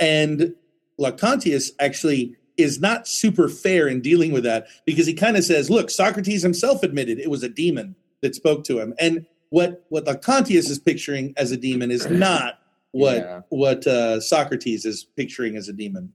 and 0.00 0.54
Lactantius 0.98 1.70
actually 1.78 2.36
is 2.56 2.80
not 2.80 3.08
super 3.08 3.48
fair 3.48 3.88
in 3.88 4.00
dealing 4.00 4.32
with 4.32 4.44
that 4.44 4.66
because 4.84 5.06
he 5.06 5.14
kind 5.14 5.36
of 5.36 5.44
says, 5.44 5.70
look, 5.70 5.90
Socrates 5.90 6.42
himself 6.42 6.82
admitted 6.82 7.18
it 7.18 7.30
was 7.30 7.42
a 7.42 7.48
demon 7.48 7.96
that 8.20 8.34
spoke 8.34 8.64
to 8.64 8.78
him. 8.80 8.94
And 8.98 9.26
what 9.50 9.84
what 9.90 10.06
Lactantius 10.06 10.70
is 10.70 10.78
picturing 10.78 11.34
as 11.36 11.52
a 11.52 11.56
demon 11.56 11.90
is 11.90 12.06
not 12.10 12.58
what 12.92 13.16
yeah. 13.16 13.40
what 13.50 13.86
uh, 13.86 14.20
Socrates 14.20 14.84
is 14.84 15.04
picturing 15.04 15.56
as 15.56 15.68
a 15.68 15.72
demon. 15.72 16.12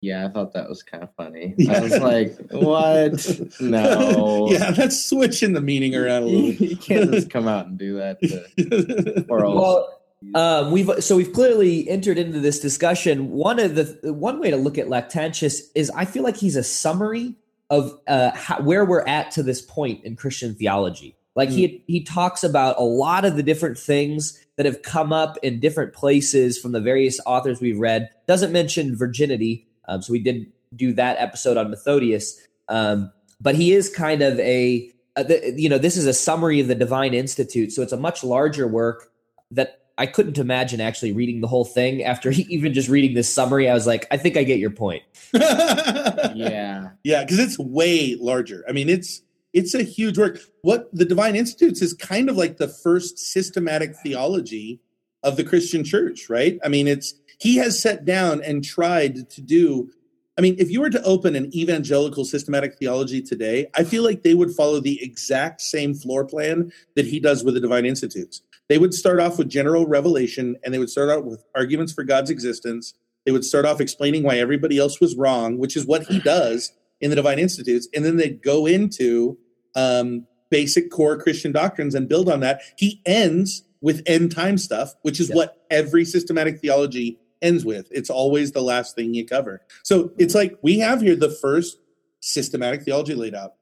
Yeah, 0.00 0.26
I 0.26 0.28
thought 0.28 0.52
that 0.52 0.68
was 0.68 0.82
kind 0.84 1.02
of 1.02 1.12
funny. 1.16 1.54
Yeah. 1.58 1.72
I 1.78 1.80
was 1.80 1.98
like, 1.98 2.38
"What? 2.50 3.40
No." 3.60 4.48
yeah, 4.50 4.70
that's 4.70 5.04
switching 5.04 5.54
the 5.54 5.60
meaning 5.60 5.94
around 5.96 6.22
a 6.22 6.26
little. 6.26 6.50
you 6.68 6.76
can't 6.76 7.10
just 7.10 7.30
come 7.30 7.48
out 7.48 7.66
and 7.66 7.76
do 7.76 7.96
that. 7.96 8.20
To, 8.20 9.26
or 9.28 9.44
else. 9.44 9.54
Well, 9.56 10.00
um, 10.34 10.72
we've 10.72 10.90
so 10.98 11.16
we've 11.16 11.32
clearly 11.32 11.88
entered 11.88 12.18
into 12.18 12.40
this 12.40 12.58
discussion. 12.58 13.30
One 13.30 13.58
of 13.58 13.74
the 13.76 14.12
one 14.12 14.40
way 14.40 14.50
to 14.50 14.56
look 14.56 14.76
at 14.76 14.86
Lactantius 14.86 15.60
is 15.74 15.90
I 15.90 16.04
feel 16.04 16.24
like 16.24 16.36
he's 16.36 16.56
a 16.56 16.64
summary 16.64 17.36
of 17.70 17.98
uh, 18.08 18.32
how, 18.34 18.60
where 18.60 18.84
we're 18.84 19.06
at 19.06 19.30
to 19.32 19.42
this 19.42 19.60
point 19.60 20.04
in 20.04 20.16
Christian 20.16 20.54
theology. 20.54 21.16
Like 21.36 21.50
mm. 21.50 21.52
he 21.52 21.66
hmm. 21.68 21.76
he 21.86 22.02
talks 22.02 22.42
about 22.42 22.78
a 22.78 22.82
lot 22.82 23.24
of 23.24 23.36
the 23.36 23.42
different 23.42 23.78
things 23.78 24.44
that 24.56 24.66
have 24.66 24.82
come 24.82 25.12
up 25.12 25.38
in 25.42 25.60
different 25.60 25.92
places 25.92 26.58
from 26.58 26.72
the 26.72 26.80
various 26.80 27.20
authors 27.24 27.60
we've 27.60 27.78
read. 27.78 28.10
Doesn't 28.26 28.52
mention 28.52 28.96
virginity, 28.96 29.68
um, 29.86 30.02
so 30.02 30.12
we 30.12 30.18
did 30.18 30.52
do 30.74 30.92
that 30.94 31.16
episode 31.18 31.56
on 31.56 31.70
Methodius. 31.70 32.36
Um, 32.68 33.12
but 33.40 33.54
he 33.54 33.72
is 33.72 33.88
kind 33.88 34.20
of 34.20 34.38
a, 34.40 34.90
a 35.14 35.22
the, 35.22 35.54
you 35.56 35.68
know 35.68 35.78
this 35.78 35.96
is 35.96 36.06
a 36.06 36.12
summary 36.12 36.58
of 36.58 36.66
the 36.66 36.74
Divine 36.74 37.14
Institute, 37.14 37.70
so 37.70 37.82
it's 37.82 37.92
a 37.92 37.96
much 37.96 38.24
larger 38.24 38.66
work 38.66 39.12
that 39.52 39.77
I 39.98 40.06
couldn't 40.06 40.38
imagine 40.38 40.80
actually 40.80 41.12
reading 41.12 41.40
the 41.40 41.48
whole 41.48 41.64
thing 41.64 42.04
after 42.04 42.30
even 42.48 42.72
just 42.72 42.88
reading 42.88 43.14
this 43.14 43.32
summary. 43.32 43.68
I 43.68 43.74
was 43.74 43.86
like, 43.86 44.06
I 44.10 44.16
think 44.16 44.36
I 44.36 44.44
get 44.44 44.60
your 44.60 44.70
point. 44.70 45.02
yeah, 45.34 46.90
yeah, 47.02 47.24
because 47.24 47.38
it's 47.38 47.58
way 47.58 48.16
larger. 48.18 48.64
I 48.68 48.72
mean, 48.72 48.88
it's 48.88 49.22
it's 49.52 49.74
a 49.74 49.82
huge 49.82 50.16
work. 50.16 50.38
What 50.62 50.88
the 50.94 51.04
Divine 51.04 51.34
Institutes 51.34 51.82
is 51.82 51.92
kind 51.92 52.30
of 52.30 52.36
like 52.36 52.58
the 52.58 52.68
first 52.68 53.18
systematic 53.18 53.96
theology 53.96 54.80
of 55.24 55.36
the 55.36 55.44
Christian 55.44 55.82
Church, 55.82 56.30
right? 56.30 56.58
I 56.64 56.68
mean, 56.68 56.86
it's 56.86 57.14
he 57.40 57.56
has 57.56 57.80
sat 57.80 58.04
down 58.04 58.42
and 58.42 58.64
tried 58.64 59.28
to 59.30 59.40
do. 59.40 59.90
I 60.36 60.40
mean, 60.40 60.54
if 60.56 60.70
you 60.70 60.80
were 60.80 60.90
to 60.90 61.02
open 61.02 61.34
an 61.34 61.52
evangelical 61.52 62.24
systematic 62.24 62.78
theology 62.78 63.20
today, 63.20 63.66
I 63.74 63.82
feel 63.82 64.04
like 64.04 64.22
they 64.22 64.34
would 64.34 64.52
follow 64.52 64.78
the 64.78 65.02
exact 65.02 65.60
same 65.60 65.94
floor 65.94 66.24
plan 66.24 66.70
that 66.94 67.06
he 67.06 67.18
does 67.18 67.42
with 67.42 67.54
the 67.54 67.60
Divine 67.60 67.84
Institutes 67.84 68.42
they 68.68 68.78
would 68.78 68.94
start 68.94 69.20
off 69.20 69.38
with 69.38 69.48
general 69.48 69.86
revelation 69.86 70.56
and 70.62 70.72
they 70.72 70.78
would 70.78 70.90
start 70.90 71.10
out 71.10 71.24
with 71.24 71.42
arguments 71.54 71.92
for 71.92 72.04
God's 72.04 72.30
existence. 72.30 72.94
They 73.24 73.32
would 73.32 73.44
start 73.44 73.64
off 73.64 73.80
explaining 73.80 74.22
why 74.22 74.38
everybody 74.38 74.78
else 74.78 75.00
was 75.00 75.16
wrong, 75.16 75.58
which 75.58 75.76
is 75.76 75.86
what 75.86 76.04
he 76.04 76.18
does 76.18 76.72
in 77.00 77.10
the 77.10 77.16
Divine 77.16 77.38
Institutes. 77.38 77.88
And 77.94 78.04
then 78.04 78.16
they'd 78.16 78.42
go 78.42 78.66
into 78.66 79.38
um, 79.74 80.26
basic 80.50 80.90
core 80.90 81.18
Christian 81.18 81.52
doctrines 81.52 81.94
and 81.94 82.08
build 82.08 82.28
on 82.28 82.40
that. 82.40 82.62
He 82.76 83.00
ends 83.06 83.64
with 83.80 84.02
end 84.06 84.34
time 84.34 84.58
stuff, 84.58 84.94
which 85.02 85.20
is 85.20 85.30
what 85.30 85.64
every 85.70 86.04
systematic 86.04 86.60
theology 86.60 87.18
ends 87.42 87.64
with. 87.64 87.88
It's 87.90 88.10
always 88.10 88.52
the 88.52 88.62
last 88.62 88.96
thing 88.96 89.14
you 89.14 89.24
cover. 89.24 89.62
So 89.84 90.12
it's 90.18 90.34
like 90.34 90.58
we 90.62 90.78
have 90.80 91.00
here 91.00 91.16
the 91.16 91.30
first 91.30 91.78
systematic 92.20 92.82
theology 92.82 93.14
laid 93.14 93.34
out. 93.34 93.54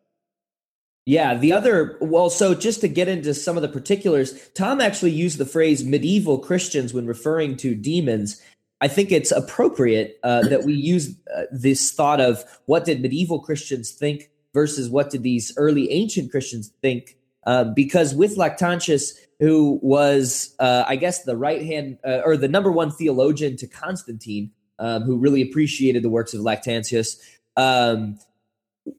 Yeah, 1.07 1.37
the 1.37 1.53
other, 1.53 1.97
well, 2.01 2.29
so 2.31 2.53
just 2.53 2.81
to 2.81 2.89
get 2.89 3.07
into 3.07 3.33
some 3.33 3.57
of 3.57 3.63
the 3.63 3.69
particulars, 3.69 4.51
Tom 4.55 4.81
actually 4.81 5.13
used 5.13 5.39
the 5.39 5.47
phrase 5.47 5.85
medieval 5.85 6.39
Christians 6.39 6.93
when 6.93 7.07
referring 7.07 7.57
to 7.59 7.77
demons. 7.77 8.43
I 8.81 8.89
think 8.89 9.13
it's 9.13 9.31
appropriate 9.31 10.19
uh, 10.25 10.43
that 10.49 10.65
we 10.65 10.75
use 10.75 11.17
uh, 11.35 11.43
this 11.53 11.93
thought 11.93 12.21
of 12.21 12.45
what 12.67 12.85
did 12.85 13.01
medieval 13.01 13.39
Christians 13.39 13.93
think 13.93 14.31
versus 14.53 14.91
what 14.91 15.11
did 15.11 15.23
these 15.23 15.53
early 15.57 15.93
ancient 15.93 16.33
Christians 16.33 16.73
think, 16.83 17.17
uh, 17.47 17.63
because 17.63 18.13
with 18.13 18.37
Lactantius, 18.37 19.13
who 19.39 19.79
was, 19.83 20.57
uh, 20.59 20.85
I 20.89 20.97
guess, 20.97 21.23
the 21.23 21.37
right 21.37 21.65
hand 21.65 21.99
uh, 22.05 22.23
or 22.25 22.37
the 22.37 22.49
number 22.49 22.73
one 22.73 22.91
theologian 22.91 23.57
to 23.59 23.69
Constantine, 23.69 24.51
um, 24.81 25.03
who 25.03 25.19
really 25.19 25.43
appreciated 25.43 26.03
the 26.03 26.09
works 26.09 26.35
of 26.35 26.41
Lactantius. 26.41 27.17
Um, 27.57 28.19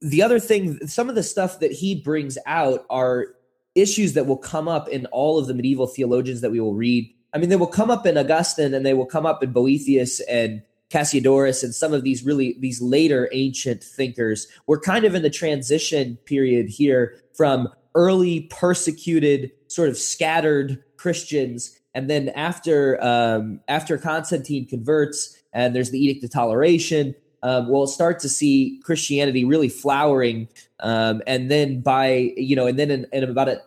the 0.02 0.22
other 0.22 0.40
thing, 0.40 0.86
some 0.88 1.10
of 1.10 1.16
the 1.16 1.24
stuff 1.24 1.60
that 1.60 1.72
he 1.72 1.96
brings 1.96 2.38
out 2.46 2.86
are 2.90 3.28
issues 3.76 4.14
that 4.14 4.26
will 4.26 4.38
come 4.38 4.68
up 4.68 4.88
in 4.90 5.06
all 5.08 5.38
of 5.38 5.48
the 5.48 5.54
medieval 5.54 5.88
theologians 5.88 6.42
that 6.42 6.52
we 6.52 6.60
will 6.60 6.74
read. 6.74 7.12
I 7.34 7.38
mean, 7.38 7.50
they 7.50 7.56
will 7.56 7.68
come 7.68 7.92
up 7.92 8.06
in 8.06 8.18
Augustine 8.18 8.74
and 8.74 8.86
they 8.86 8.94
will 8.94 9.06
come 9.06 9.26
up 9.26 9.44
in 9.44 9.52
Boethius 9.52 10.20
and 10.22 10.64
Cassiodorus 10.90 11.64
and 11.64 11.76
some 11.76 11.94
of 11.94 12.04
these 12.04 12.24
really 12.24 12.56
these 12.60 12.82
later 12.82 13.30
ancient 13.34 13.84
thinkers. 13.84 14.48
We're 14.68 14.80
kind 14.80 15.06
of 15.06 15.16
in 15.16 15.22
the 15.22 15.30
transition 15.30 16.18
period 16.26 16.70
here 16.70 17.22
from 17.36 17.68
early 17.94 18.42
persecuted, 18.52 19.52
sort 19.68 19.90
of 19.90 19.98
scattered 19.98 20.82
Christians, 20.96 21.78
and 21.94 22.10
then 22.10 22.30
after 22.30 23.04
um, 23.04 23.60
after 23.68 23.98
Constantine 23.98 24.66
converts 24.66 25.38
and 25.54 25.76
there's 25.76 25.92
the 25.92 26.00
Edict 26.00 26.24
of 26.24 26.32
Toleration, 26.32 27.16
um, 27.48 27.70
we'll 27.70 27.88
start 27.88 28.20
to 28.20 28.28
see 28.28 28.78
Christianity 28.84 29.46
really 29.46 29.70
flowering. 29.70 30.50
Um, 30.82 31.22
and 31.26 31.50
then 31.50 31.80
by, 31.80 32.34
you 32.36 32.58
know, 32.58 32.68
and 32.68 32.78
then 32.78 32.92
in, 32.92 33.08
in 33.14 33.24
about 33.24 33.48
a 33.48 33.62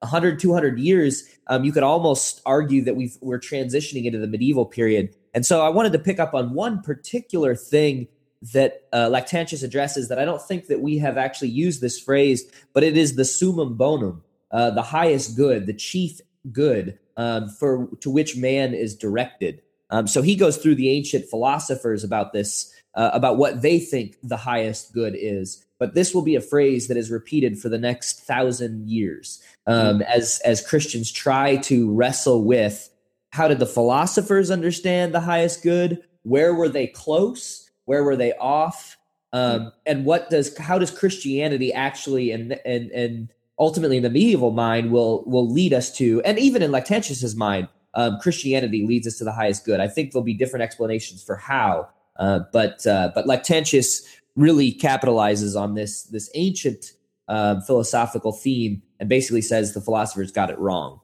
100, 0.00 0.38
200 0.38 0.78
years, 0.78 1.24
um, 1.46 1.64
you 1.64 1.72
could 1.72 1.82
almost 1.82 2.42
argue 2.44 2.84
that 2.84 2.94
we've, 2.94 3.16
we're 3.22 3.40
transitioning 3.40 4.04
into 4.04 4.18
the 4.18 4.26
medieval 4.26 4.66
period. 4.66 5.16
And 5.32 5.46
so 5.46 5.64
I 5.64 5.70
wanted 5.70 5.92
to 5.94 5.98
pick 5.98 6.20
up 6.20 6.34
on 6.34 6.52
one 6.52 6.82
particular 6.82 7.54
thing 7.54 8.06
that 8.52 8.82
uh, 8.92 9.08
Lactantius 9.08 9.62
addresses 9.62 10.08
that 10.08 10.18
I 10.18 10.26
don't 10.26 10.42
think 10.42 10.66
that 10.66 10.82
we 10.82 10.98
have 10.98 11.16
actually 11.16 11.48
used 11.48 11.80
this 11.80 11.98
phrase, 11.98 12.44
but 12.74 12.82
it 12.82 12.98
is 12.98 13.16
the 13.16 13.24
summum 13.24 13.76
bonum, 13.78 14.22
uh, 14.50 14.72
the 14.72 14.82
highest 14.82 15.38
good, 15.38 15.64
the 15.64 15.72
chief 15.72 16.20
good 16.50 16.98
um, 17.16 17.48
for 17.48 17.88
to 18.00 18.10
which 18.10 18.36
man 18.36 18.74
is 18.74 18.94
directed. 18.94 19.62
Um, 19.92 20.08
so 20.08 20.22
he 20.22 20.34
goes 20.34 20.56
through 20.56 20.74
the 20.74 20.90
ancient 20.90 21.26
philosophers 21.26 22.02
about 22.02 22.32
this 22.32 22.74
uh, 22.94 23.10
about 23.12 23.36
what 23.36 23.62
they 23.62 23.78
think 23.78 24.16
the 24.22 24.36
highest 24.36 24.92
good 24.92 25.14
is. 25.16 25.64
But 25.78 25.94
this 25.94 26.14
will 26.14 26.22
be 26.22 26.34
a 26.34 26.40
phrase 26.40 26.88
that 26.88 26.96
is 26.96 27.10
repeated 27.10 27.58
for 27.58 27.68
the 27.68 27.78
next 27.78 28.20
thousand 28.20 28.88
years 28.88 29.42
um, 29.66 30.00
mm. 30.00 30.02
as 30.06 30.40
as 30.44 30.66
Christians 30.66 31.12
try 31.12 31.56
to 31.56 31.92
wrestle 31.92 32.42
with 32.42 32.88
how 33.30 33.48
did 33.48 33.58
the 33.58 33.66
philosophers 33.66 34.50
understand 34.50 35.14
the 35.14 35.20
highest 35.20 35.62
good? 35.62 36.02
Where 36.22 36.54
were 36.54 36.68
they 36.68 36.86
close? 36.86 37.70
Where 37.84 38.04
were 38.04 38.16
they 38.16 38.32
off? 38.34 38.96
Um, 39.32 39.72
and 39.86 40.04
what 40.04 40.30
does 40.30 40.56
how 40.58 40.78
does 40.78 40.90
Christianity 40.90 41.72
actually 41.72 42.30
and 42.30 42.58
and 42.64 42.90
and 42.90 43.32
ultimately 43.58 43.96
in 43.96 44.02
the 44.02 44.10
medieval 44.10 44.50
mind 44.50 44.90
will 44.90 45.24
will 45.26 45.50
lead 45.50 45.72
us 45.72 45.94
to, 45.96 46.22
and 46.22 46.38
even 46.38 46.62
in 46.62 46.70
Lactantius's 46.70 47.34
mind, 47.34 47.68
um, 47.94 48.18
Christianity 48.20 48.86
leads 48.86 49.06
us 49.06 49.18
to 49.18 49.24
the 49.24 49.32
highest 49.32 49.64
good. 49.64 49.80
I 49.80 49.88
think 49.88 50.12
there'll 50.12 50.24
be 50.24 50.34
different 50.34 50.62
explanations 50.62 51.22
for 51.22 51.36
how, 51.36 51.88
uh, 52.16 52.40
but 52.52 52.86
uh, 52.86 53.10
but 53.14 53.26
Lactantius 53.26 54.02
really 54.36 54.72
capitalizes 54.72 55.60
on 55.60 55.74
this 55.74 56.04
this 56.04 56.30
ancient 56.34 56.92
uh, 57.28 57.60
philosophical 57.62 58.32
theme 58.32 58.82
and 59.00 59.08
basically 59.08 59.42
says 59.42 59.74
the 59.74 59.80
philosophers 59.80 60.32
got 60.32 60.50
it 60.50 60.58
wrong. 60.58 61.00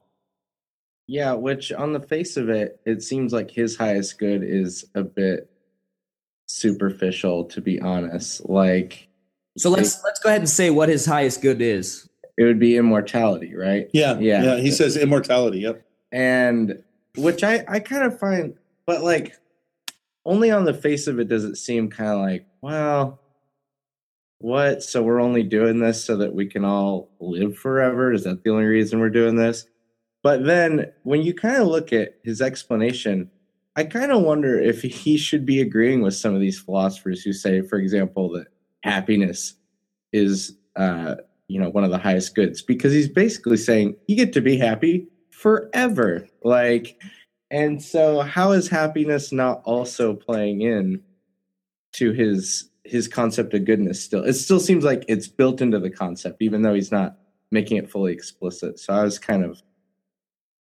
Yeah, 1.07 1.33
which 1.33 1.71
on 1.71 1.93
the 1.93 1.99
face 1.99 2.37
of 2.37 2.49
it, 2.49 2.79
it 2.85 3.01
seems 3.01 3.33
like 3.33 3.49
his 3.49 3.75
highest 3.75 4.19
good 4.19 4.43
is 4.43 4.85
a 4.93 5.03
bit 5.03 5.49
superficial, 6.45 7.45
to 7.45 7.61
be 7.61 7.81
honest. 7.81 8.47
Like, 8.47 9.07
so 9.57 9.71
let's 9.71 9.97
it, 9.97 10.01
let's 10.03 10.19
go 10.19 10.29
ahead 10.29 10.41
and 10.41 10.49
say 10.49 10.69
what 10.69 10.87
his 10.87 11.05
highest 11.05 11.41
good 11.41 11.61
is. 11.61 12.07
It 12.37 12.43
would 12.43 12.59
be 12.59 12.77
immortality, 12.77 13.55
right? 13.55 13.89
Yeah, 13.91 14.19
yeah. 14.19 14.43
yeah 14.43 14.57
he 14.57 14.69
says 14.71 14.95
immortality. 14.95 15.59
Yep. 15.59 15.83
And 16.11 16.83
which 17.15 17.43
I 17.43 17.63
I 17.67 17.79
kind 17.79 18.03
of 18.03 18.19
find, 18.19 18.55
but 18.85 19.03
like 19.03 19.35
only 20.25 20.51
on 20.51 20.65
the 20.65 20.73
face 20.73 21.07
of 21.07 21.19
it 21.19 21.27
does 21.27 21.43
it 21.43 21.55
seem 21.55 21.89
kind 21.89 22.11
of 22.11 22.19
like, 22.19 22.45
well, 22.61 23.19
what? 24.39 24.83
So 24.83 25.03
we're 25.03 25.21
only 25.21 25.43
doing 25.43 25.79
this 25.79 26.03
so 26.03 26.17
that 26.17 26.33
we 26.33 26.45
can 26.47 26.65
all 26.65 27.09
live 27.19 27.57
forever? 27.57 28.13
Is 28.13 28.23
that 28.23 28.43
the 28.43 28.51
only 28.51 28.65
reason 28.65 28.99
we're 28.99 29.09
doing 29.09 29.35
this? 29.35 29.65
But 30.23 30.45
then 30.45 30.91
when 31.03 31.21
you 31.21 31.33
kind 31.33 31.57
of 31.57 31.67
look 31.67 31.93
at 31.93 32.15
his 32.23 32.41
explanation, 32.41 33.29
I 33.75 33.85
kind 33.85 34.11
of 34.11 34.21
wonder 34.21 34.59
if 34.59 34.81
he 34.81 35.17
should 35.17 35.45
be 35.45 35.61
agreeing 35.61 36.01
with 36.01 36.15
some 36.15 36.33
of 36.33 36.41
these 36.41 36.59
philosophers 36.59 37.21
who 37.21 37.31
say, 37.31 37.61
for 37.61 37.77
example, 37.77 38.29
that 38.33 38.47
happiness 38.83 39.55
is, 40.11 40.57
uh, 40.75 41.15
you 41.47 41.59
know, 41.59 41.69
one 41.69 41.83
of 41.83 41.91
the 41.91 41.97
highest 41.97 42.35
goods, 42.35 42.61
because 42.61 42.91
he's 42.91 43.07
basically 43.09 43.57
saying 43.57 43.95
you 44.07 44.15
get 44.15 44.33
to 44.33 44.41
be 44.41 44.57
happy 44.57 45.07
forever. 45.39 46.27
Like, 46.43 47.01
and 47.49 47.81
so, 47.81 48.21
how 48.21 48.51
is 48.51 48.67
happiness 48.67 49.31
not 49.31 49.61
also 49.63 50.13
playing 50.13 50.61
in 50.61 51.01
to 51.93 52.11
his 52.11 52.69
his 52.83 53.07
concept 53.07 53.53
of 53.53 53.65
goodness? 53.65 54.03
Still, 54.03 54.23
it 54.23 54.33
still 54.33 54.59
seems 54.59 54.83
like 54.83 55.05
it's 55.07 55.27
built 55.27 55.61
into 55.61 55.79
the 55.79 55.89
concept, 55.89 56.41
even 56.41 56.61
though 56.61 56.73
he's 56.73 56.91
not 56.91 57.17
making 57.51 57.77
it 57.77 57.89
fully 57.89 58.11
explicit. 58.11 58.79
So 58.79 58.93
I 58.93 59.03
was 59.03 59.17
kind 59.17 59.43
of 59.43 59.61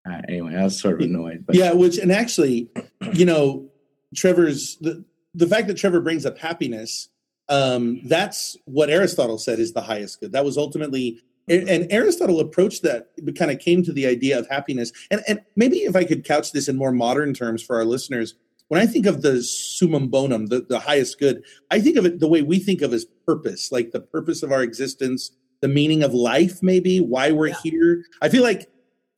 uh, 0.08 0.22
anyway, 0.28 0.56
I 0.56 0.64
was 0.64 0.80
sort 0.80 1.02
of 1.02 1.08
annoyed. 1.08 1.46
But. 1.48 1.56
Yeah, 1.56 1.74
which 1.74 1.98
and 1.98 2.12
actually, 2.12 2.70
you 3.14 3.26
know, 3.26 3.70
Trevor's 4.16 4.78
the 4.78 5.04
the 5.34 5.48
fact 5.48 5.68
that 5.68 5.78
Trevor 5.78 6.02
brings 6.02 6.26
up 6.26 6.38
happiness. 6.38 7.10
Um, 7.48 8.02
that's 8.06 8.58
what 8.66 8.90
Aristotle 8.90 9.38
said 9.38 9.60
is 9.60 9.74
the 9.74 9.82
highest 9.82 10.20
good. 10.20 10.32
That 10.32 10.46
was 10.46 10.58
ultimately 10.58 11.22
and 11.48 11.88
Aristotle 11.92 12.40
approached 12.40 12.82
that, 12.84 13.10
kind 13.38 13.52
of 13.52 13.60
came 13.60 13.84
to 13.84 13.94
the 13.94 14.08
idea 14.08 14.40
of 14.40 14.48
happiness. 14.48 14.92
And, 15.12 15.22
and 15.28 15.42
maybe 15.56 15.78
if 15.78 15.96
I 15.96 16.04
could 16.04 16.24
couch 16.24 16.52
this 16.52 16.68
in 16.68 16.76
more 16.76 16.92
modern 16.92 17.34
terms 17.34 17.62
for 17.62 17.76
our 17.76 17.86
listeners, 17.86 18.36
when 18.68 18.82
I 18.82 18.88
think 18.88 19.06
of 19.06 19.22
the 19.22 19.44
summum 19.44 20.08
bonum, 20.08 20.48
the, 20.48 20.62
the 20.62 20.80
highest 20.80 21.20
good, 21.20 21.44
I 21.70 21.80
think 21.80 21.98
of 21.98 22.06
it 22.06 22.20
the 22.20 22.28
way 22.28 22.42
we 22.42 22.58
think 22.58 22.82
of 22.82 22.94
as 22.94 23.06
purpose, 23.26 23.72
like 23.72 23.92
the 23.92 24.00
purpose 24.00 24.42
of 24.42 24.52
our 24.52 24.64
existence, 24.64 25.32
the 25.62 25.68
meaning 25.68 26.02
of 26.02 26.14
life, 26.14 26.64
maybe 26.64 27.00
why 27.00 27.32
we're 27.32 27.48
yeah. 27.48 27.62
here. 27.64 28.04
I 28.22 28.30
feel 28.30 28.44
like 28.44 28.70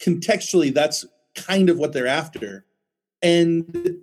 contextually, 0.01 0.74
that's 0.74 1.05
kind 1.36 1.69
of 1.69 1.77
what 1.77 1.93
they're 1.93 2.07
after. 2.07 2.65
And 3.22 3.98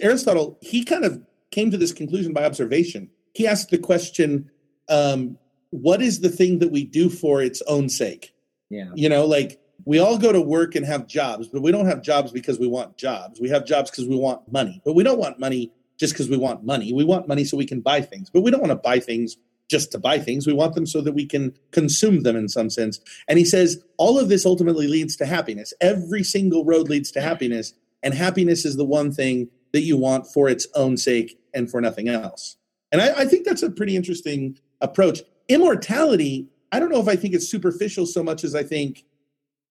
Aristotle, 0.00 0.58
he 0.62 0.82
kind 0.82 1.04
of 1.04 1.20
came 1.50 1.70
to 1.70 1.76
this 1.76 1.92
conclusion 1.92 2.32
by 2.32 2.44
observation. 2.44 3.10
He 3.34 3.46
asked 3.46 3.70
the 3.70 3.78
question, 3.78 4.50
um, 4.88 5.38
what 5.74 6.00
is 6.00 6.20
the 6.20 6.28
thing 6.28 6.60
that 6.60 6.70
we 6.70 6.84
do 6.84 7.10
for 7.10 7.42
its 7.42 7.60
own 7.62 7.88
sake? 7.88 8.34
Yeah. 8.70 8.90
You 8.94 9.08
know, 9.08 9.26
like 9.26 9.60
we 9.84 9.98
all 9.98 10.18
go 10.18 10.32
to 10.32 10.40
work 10.40 10.74
and 10.74 10.86
have 10.86 11.06
jobs, 11.06 11.48
but 11.48 11.62
we 11.62 11.72
don't 11.72 11.86
have 11.86 12.02
jobs 12.02 12.32
because 12.32 12.58
we 12.58 12.68
want 12.68 12.96
jobs. 12.96 13.40
We 13.40 13.48
have 13.48 13.66
jobs 13.66 13.90
because 13.90 14.06
we 14.06 14.16
want 14.16 14.50
money, 14.52 14.80
but 14.84 14.94
we 14.94 15.02
don't 15.02 15.18
want 15.18 15.40
money 15.40 15.72
just 15.98 16.14
because 16.14 16.28
we 16.28 16.36
want 16.36 16.64
money. 16.64 16.92
We 16.92 17.04
want 17.04 17.28
money 17.28 17.44
so 17.44 17.56
we 17.56 17.66
can 17.66 17.80
buy 17.80 18.00
things, 18.00 18.30
but 18.30 18.42
we 18.42 18.50
don't 18.50 18.60
want 18.60 18.70
to 18.70 18.76
buy 18.76 19.00
things 19.00 19.36
just 19.68 19.90
to 19.92 19.98
buy 19.98 20.18
things. 20.18 20.46
We 20.46 20.52
want 20.52 20.74
them 20.74 20.86
so 20.86 21.00
that 21.00 21.12
we 21.12 21.26
can 21.26 21.52
consume 21.72 22.22
them 22.22 22.36
in 22.36 22.48
some 22.48 22.70
sense. 22.70 23.00
And 23.26 23.38
he 23.38 23.44
says 23.44 23.82
all 23.96 24.18
of 24.18 24.28
this 24.28 24.46
ultimately 24.46 24.86
leads 24.86 25.16
to 25.16 25.26
happiness. 25.26 25.72
Every 25.80 26.22
single 26.22 26.64
road 26.64 26.88
leads 26.88 27.10
to 27.12 27.20
happiness, 27.20 27.74
and 28.02 28.14
happiness 28.14 28.64
is 28.64 28.76
the 28.76 28.84
one 28.84 29.10
thing 29.12 29.48
that 29.72 29.82
you 29.82 29.96
want 29.96 30.28
for 30.28 30.48
its 30.48 30.68
own 30.76 30.96
sake 30.96 31.36
and 31.52 31.68
for 31.68 31.80
nothing 31.80 32.08
else. 32.08 32.56
And 32.92 33.02
I, 33.02 33.22
I 33.22 33.24
think 33.24 33.44
that's 33.44 33.62
a 33.62 33.70
pretty 33.70 33.96
interesting 33.96 34.56
approach 34.80 35.22
immortality, 35.48 36.48
I 36.72 36.80
don't 36.80 36.90
know 36.90 37.00
if 37.00 37.08
I 37.08 37.16
think 37.16 37.34
it's 37.34 37.48
superficial 37.48 38.06
so 38.06 38.22
much 38.22 38.44
as 38.44 38.54
I 38.54 38.62
think 38.62 39.04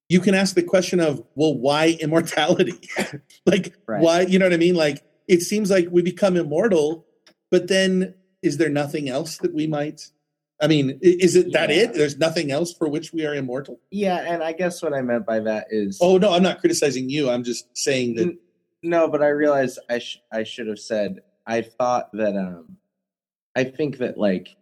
you 0.10 0.20
can 0.20 0.36
ask 0.36 0.56
the 0.56 0.64
question 0.64 1.00
of, 1.00 1.24
well, 1.36 1.56
why 1.56 1.98
immortality? 2.00 2.80
like, 3.46 3.76
right. 3.88 4.02
why, 4.02 4.22
you 4.22 4.38
know 4.40 4.46
what 4.46 4.54
I 4.54 4.58
mean? 4.58 4.76
Like, 4.76 5.04
it 5.28 5.42
seems 5.42 5.72
like 5.72 5.88
we 5.90 6.02
become 6.02 6.38
immortal, 6.38 7.06
but 7.50 7.68
then 7.68 8.14
is 8.42 8.58
there 8.58 8.70
nothing 8.70 9.10
else 9.10 9.38
that 9.38 9.54
we 9.54 9.68
might? 9.68 10.10
I 10.62 10.68
mean, 10.68 11.00
is 11.02 11.36
it 11.36 11.48
yeah. 11.48 11.60
that 11.60 11.72
it? 11.72 11.94
There's 11.94 12.18
nothing 12.18 12.52
else 12.52 12.74
for 12.74 12.88
which 12.88 13.12
we 13.12 13.26
are 13.26 13.34
immortal? 13.34 13.80
Yeah, 13.92 14.18
and 14.18 14.44
I 14.44 14.54
guess 14.54 14.82
what 14.82 14.94
I 14.94 15.02
meant 15.02 15.26
by 15.26 15.40
that 15.42 15.68
is. 15.70 15.98
Oh 16.02 16.18
no, 16.18 16.32
I'm 16.32 16.44
not 16.44 16.60
criticizing 16.60 17.10
you. 17.10 17.30
I'm 17.30 17.44
just 17.44 17.76
saying 17.76 18.16
that. 18.16 18.38
No, 18.82 19.08
but 19.08 19.22
I 19.22 19.30
realized 19.30 19.80
I 19.90 20.00
sh- 20.00 20.22
I 20.32 20.44
should 20.44 20.68
have 20.68 20.80
said 20.80 21.22
I 21.46 21.62
thought 21.62 22.12
that 22.14 22.36
um 22.38 22.78
I 23.56 23.64
think 23.66 23.98
that 23.98 24.18
like 24.18 24.56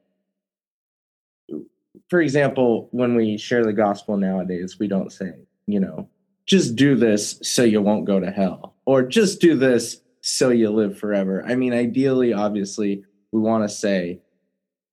for 2.11 2.19
example, 2.19 2.89
when 2.91 3.15
we 3.15 3.37
share 3.37 3.63
the 3.63 3.71
gospel 3.71 4.17
nowadays, 4.17 4.77
we 4.77 4.89
don't 4.89 5.13
say, 5.13 5.31
you 5.65 5.79
know, 5.79 6.09
just 6.45 6.75
do 6.75 6.97
this 6.97 7.39
so 7.41 7.63
you 7.63 7.81
won't 7.81 8.03
go 8.03 8.19
to 8.19 8.29
hell, 8.29 8.75
or 8.85 9.01
just 9.01 9.39
do 9.39 9.55
this 9.55 10.01
so 10.19 10.49
you 10.49 10.69
live 10.71 10.99
forever. 10.99 11.41
I 11.47 11.55
mean, 11.55 11.71
ideally, 11.71 12.33
obviously, 12.33 13.05
we 13.31 13.39
want 13.39 13.63
to 13.63 13.73
say 13.73 14.19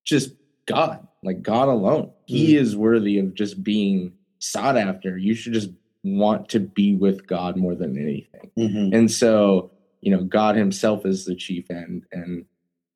just 0.04 0.30
God, 0.66 1.08
like 1.24 1.42
God 1.42 1.66
alone. 1.66 2.12
He 2.26 2.54
mm. 2.54 2.58
is 2.60 2.76
worthy 2.76 3.18
of 3.18 3.34
just 3.34 3.64
being 3.64 4.12
sought 4.38 4.76
after. 4.76 5.18
You 5.18 5.34
should 5.34 5.54
just 5.54 5.70
want 6.04 6.48
to 6.50 6.60
be 6.60 6.94
with 6.94 7.26
God 7.26 7.56
more 7.56 7.74
than 7.74 7.98
anything. 7.98 8.52
Mm-hmm. 8.56 8.94
And 8.94 9.10
so, 9.10 9.72
you 10.02 10.16
know, 10.16 10.22
God 10.22 10.54
Himself 10.54 11.04
is 11.04 11.24
the 11.24 11.34
chief 11.34 11.68
end. 11.68 12.04
And 12.12 12.44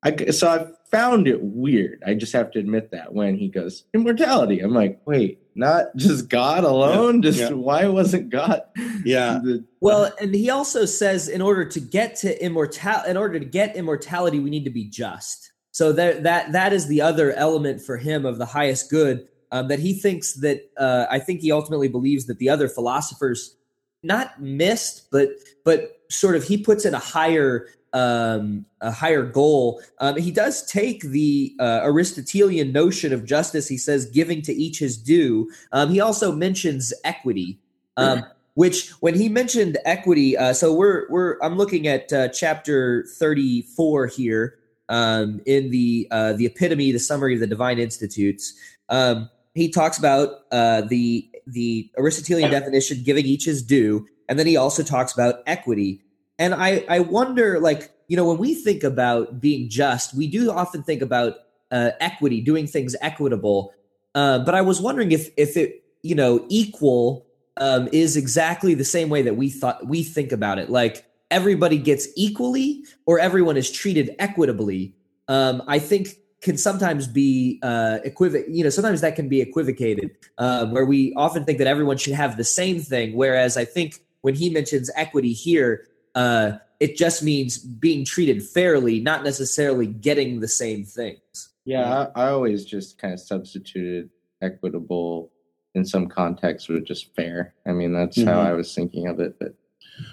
I, 0.03 0.31
so 0.31 0.49
I 0.49 0.67
found 0.91 1.27
it 1.27 1.41
weird. 1.41 2.03
I 2.05 2.13
just 2.13 2.33
have 2.33 2.51
to 2.51 2.59
admit 2.59 2.91
that 2.91 3.13
when 3.13 3.37
he 3.37 3.47
goes 3.47 3.85
immortality, 3.93 4.59
I'm 4.59 4.73
like, 4.73 5.01
wait, 5.05 5.39
not 5.55 5.95
just 5.95 6.29
God 6.29 6.63
alone. 6.63 7.15
Yeah, 7.15 7.21
just 7.21 7.39
yeah. 7.39 7.49
why 7.51 7.87
wasn't 7.87 8.29
God? 8.29 8.61
Yeah. 9.05 9.39
The, 9.43 9.63
well, 9.81 10.13
and 10.21 10.33
he 10.33 10.49
also 10.49 10.85
says 10.85 11.27
in 11.27 11.41
order 11.41 11.65
to 11.65 11.79
get 11.79 12.15
to 12.17 12.43
immortality, 12.43 13.09
in 13.09 13.17
order 13.17 13.39
to 13.39 13.45
get 13.45 13.75
immortality, 13.75 14.39
we 14.39 14.49
need 14.49 14.63
to 14.65 14.69
be 14.69 14.85
just. 14.85 15.51
So 15.71 15.91
that 15.93 16.23
that 16.23 16.51
that 16.51 16.71
is 16.71 16.87
the 16.87 17.01
other 17.01 17.33
element 17.33 17.81
for 17.81 17.97
him 17.97 18.25
of 18.25 18.37
the 18.37 18.45
highest 18.45 18.89
good 18.91 19.27
um, 19.51 19.67
that 19.67 19.79
he 19.79 19.93
thinks 19.93 20.33
that 20.35 20.69
uh, 20.77 21.07
I 21.09 21.19
think 21.19 21.41
he 21.41 21.51
ultimately 21.51 21.87
believes 21.87 22.25
that 22.27 22.37
the 22.37 22.49
other 22.49 22.67
philosophers 22.69 23.55
not 24.03 24.41
missed, 24.41 25.09
but 25.11 25.29
but 25.65 25.99
sort 26.09 26.35
of 26.35 26.43
he 26.43 26.57
puts 26.57 26.85
in 26.85 26.93
a 26.93 26.99
higher 26.99 27.67
um, 27.93 28.65
a 28.81 28.91
higher 28.91 29.23
goal. 29.23 29.81
Um, 29.99 30.17
he 30.17 30.31
does 30.31 30.65
take 30.65 31.01
the 31.01 31.55
uh, 31.59 31.81
Aristotelian 31.83 32.71
notion 32.71 33.13
of 33.13 33.25
justice. 33.25 33.67
He 33.67 33.77
says 33.77 34.05
giving 34.07 34.41
to 34.43 34.53
each 34.53 34.79
his 34.79 34.97
due. 34.97 35.51
Um, 35.71 35.89
he 35.89 35.99
also 35.99 36.31
mentions 36.31 36.93
equity. 37.03 37.59
Um, 37.95 38.25
which 38.55 38.89
when 39.01 39.13
he 39.13 39.29
mentioned 39.29 39.77
equity 39.85 40.35
uh, 40.35 40.53
so 40.53 40.73
we're 40.73 41.07
we're 41.09 41.37
i'm 41.41 41.57
looking 41.57 41.87
at 41.87 42.11
uh, 42.11 42.27
chapter 42.29 43.05
34 43.17 44.07
here 44.07 44.57
um, 44.89 45.41
in 45.45 45.71
the 45.71 46.07
uh, 46.11 46.33
the 46.33 46.45
epitome, 46.45 46.91
the 46.91 46.99
summary 46.99 47.33
of 47.33 47.39
the 47.39 47.47
divine 47.47 47.79
institutes. 47.79 48.53
Um, 48.89 49.29
he 49.55 49.69
talks 49.69 49.97
about 49.97 50.41
uh, 50.51 50.81
the 50.81 51.27
the 51.47 51.89
Aristotelian 51.97 52.51
definition, 52.51 53.03
giving 53.03 53.25
each 53.25 53.45
his 53.45 53.63
due, 53.63 54.07
and 54.29 54.37
then 54.37 54.47
he 54.47 54.57
also 54.57 54.83
talks 54.83 55.13
about 55.13 55.41
equity. 55.45 56.01
And 56.39 56.53
I 56.53 56.85
I 56.89 56.99
wonder, 56.99 57.59
like 57.59 57.91
you 58.07 58.17
know, 58.17 58.25
when 58.25 58.37
we 58.37 58.53
think 58.53 58.83
about 58.83 59.39
being 59.39 59.69
just, 59.69 60.15
we 60.15 60.27
do 60.27 60.51
often 60.51 60.83
think 60.83 61.01
about 61.01 61.35
uh, 61.71 61.91
equity, 61.99 62.41
doing 62.41 62.67
things 62.67 62.95
equitable. 63.01 63.73
Uh, 64.15 64.39
but 64.39 64.55
I 64.55 64.61
was 64.61 64.81
wondering 64.81 65.11
if 65.11 65.29
if 65.37 65.57
it 65.57 65.83
you 66.01 66.15
know 66.15 66.45
equal 66.49 67.25
um, 67.57 67.87
is 67.91 68.17
exactly 68.17 68.73
the 68.73 68.85
same 68.85 69.09
way 69.09 69.21
that 69.21 69.35
we 69.35 69.49
thought 69.49 69.85
we 69.87 70.03
think 70.03 70.31
about 70.31 70.59
it, 70.59 70.69
like 70.69 71.05
everybody 71.31 71.77
gets 71.77 72.07
equally 72.15 72.83
or 73.05 73.19
everyone 73.19 73.57
is 73.57 73.71
treated 73.71 74.15
equitably, 74.19 74.95
um, 75.27 75.63
I 75.67 75.79
think 75.79 76.09
can 76.41 76.57
sometimes 76.57 77.07
be 77.07 77.59
uh, 77.63 77.99
equivoc. 78.05 78.43
You 78.47 78.63
know, 78.63 78.69
sometimes 78.69 79.01
that 79.01 79.15
can 79.15 79.29
be 79.29 79.41
equivocated, 79.41 80.11
uh, 80.37 80.67
where 80.67 80.85
we 80.85 81.13
often 81.15 81.45
think 81.45 81.57
that 81.57 81.67
everyone 81.67 81.97
should 81.97 82.13
have 82.13 82.37
the 82.37 82.43
same 82.43 82.79
thing. 82.79 83.15
Whereas 83.15 83.55
I 83.57 83.65
think 83.65 84.03
when 84.21 84.35
he 84.35 84.49
mentions 84.49 84.91
equity 84.95 85.33
here, 85.33 85.87
uh, 86.15 86.53
it 86.79 86.97
just 86.97 87.23
means 87.23 87.57
being 87.57 88.05
treated 88.05 88.43
fairly, 88.43 88.99
not 88.99 89.23
necessarily 89.23 89.87
getting 89.87 90.39
the 90.39 90.47
same 90.47 90.83
things. 90.83 91.49
Yeah, 91.65 92.07
I, 92.15 92.25
I 92.25 92.29
always 92.29 92.65
just 92.65 92.97
kind 92.97 93.13
of 93.13 93.19
substituted 93.19 94.09
equitable 94.41 95.31
in 95.75 95.85
some 95.85 96.07
context 96.07 96.69
with 96.69 96.85
just 96.85 97.15
fair. 97.15 97.55
I 97.65 97.71
mean, 97.71 97.93
that's 97.93 98.17
mm-hmm. 98.17 98.27
how 98.27 98.41
I 98.41 98.53
was 98.53 98.73
thinking 98.75 99.07
of 99.07 99.19
it. 99.19 99.39
But 99.39 99.55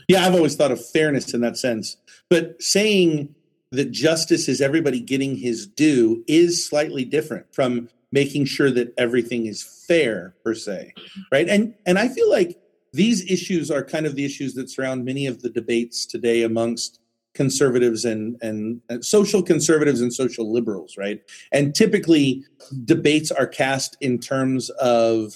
yeah, 0.09 0.25
I've 0.25 0.35
always 0.35 0.55
thought 0.55 0.71
of 0.71 0.85
fairness 0.85 1.35
in 1.35 1.41
that 1.41 1.57
sense. 1.57 1.97
But 2.29 2.63
saying 2.63 3.35
that 3.73 3.91
justice 3.91 4.49
is 4.49 4.61
everybody 4.61 5.01
getting 5.01 5.37
his 5.37 5.67
due 5.67 6.25
is 6.27 6.67
slightly 6.67 7.05
different 7.05 7.53
from 7.55 7.89
making 8.13 8.45
sure 8.45 8.71
that 8.71 8.93
everything 8.99 9.47
is 9.47 9.63
fair 9.63 10.35
per 10.45 10.55
se. 10.55 10.95
Right? 11.31 11.49
And 11.49 11.75
and 11.85 11.99
I 11.99 12.09
feel 12.09 12.31
like 12.31 12.59
these 12.93 13.31
issues 13.31 13.71
are 13.71 13.85
kind 13.85 14.07
of 14.07 14.15
the 14.15 14.25
issues 14.25 14.55
that 14.55 14.71
surround 14.71 15.05
many 15.05 15.27
of 15.27 15.43
the 15.43 15.51
debates 15.51 16.07
today 16.07 16.43
amongst 16.43 17.01
conservatives 17.35 18.05
and, 18.05 18.37
and, 18.43 18.81
and 18.89 19.05
social 19.05 19.43
conservatives 19.43 20.01
and 20.01 20.13
social 20.13 20.53
liberals, 20.53 20.97
right? 20.97 21.23
And 21.53 21.75
typically 21.75 22.45
debates 22.85 23.31
are 23.31 23.47
cast 23.47 23.97
in 24.01 24.19
terms 24.19 24.71
of 24.71 25.35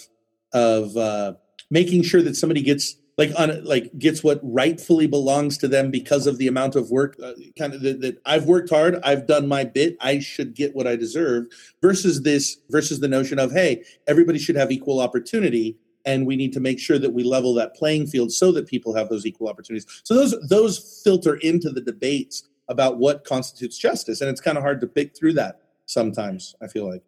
of 0.53 0.97
uh, 0.97 1.35
making 1.71 2.03
sure 2.03 2.23
that 2.23 2.37
somebody 2.37 2.63
gets 2.63 2.97
like 3.17 3.31
on 3.39 3.65
like 3.65 3.97
gets 3.99 4.25
what 4.25 4.41
rightfully 4.43 5.07
belongs 5.07 5.59
to 5.59 5.69
them 5.69 5.91
because 5.91 6.27
of 6.27 6.39
the 6.39 6.49
amount 6.49 6.77
of 6.77 6.91
work 6.91 7.17
uh, 7.23 7.33
kind 7.59 7.75
of 7.75 7.83
that, 7.83 8.01
that 8.01 8.21
I've 8.25 8.47
worked 8.47 8.71
hard, 8.71 9.01
I've 9.05 9.27
done 9.27 9.47
my 9.47 9.64
bit, 9.64 9.97
I 10.01 10.19
should 10.19 10.55
get 10.55 10.75
what 10.75 10.87
I 10.87 10.97
deserve 10.97 11.47
versus 11.83 12.23
this 12.23 12.59
versus 12.71 13.01
the 13.01 13.09
notion 13.09 13.38
of 13.38 13.53
hey, 13.53 13.85
everybody 14.07 14.38
should 14.38 14.57
have 14.57 14.73
equal 14.73 15.01
opportunity 15.01 15.77
and 16.05 16.27
we 16.27 16.37
need 16.37 16.53
to 16.53 16.61
make 16.61 16.79
sure 16.79 16.99
that 16.99 17.12
we 17.12 17.23
level 17.23 17.55
that 17.55 17.75
playing 17.75 18.07
field 18.07 18.33
so 18.33 18.53
that 18.53 18.67
people 18.67 18.95
have 18.95 19.09
those 19.09 19.27
equal 19.27 19.49
opportunities. 19.49 19.87
So 20.05 20.14
those 20.14 20.35
those 20.49 21.01
filter 21.05 21.37
into 21.37 21.71
the 21.71 21.81
debates 21.81 22.49
about 22.69 22.99
what 22.99 23.25
constitutes 23.25 23.77
justice 23.77 24.21
and 24.21 24.31
it's 24.31 24.40
kind 24.40 24.57
of 24.57 24.62
hard 24.62 24.81
to 24.81 24.87
pick 24.87 25.17
through 25.17 25.35
that 25.35 25.61
sometimes, 25.87 26.55
I 26.62 26.67
feel 26.67 26.88
like. 26.88 27.03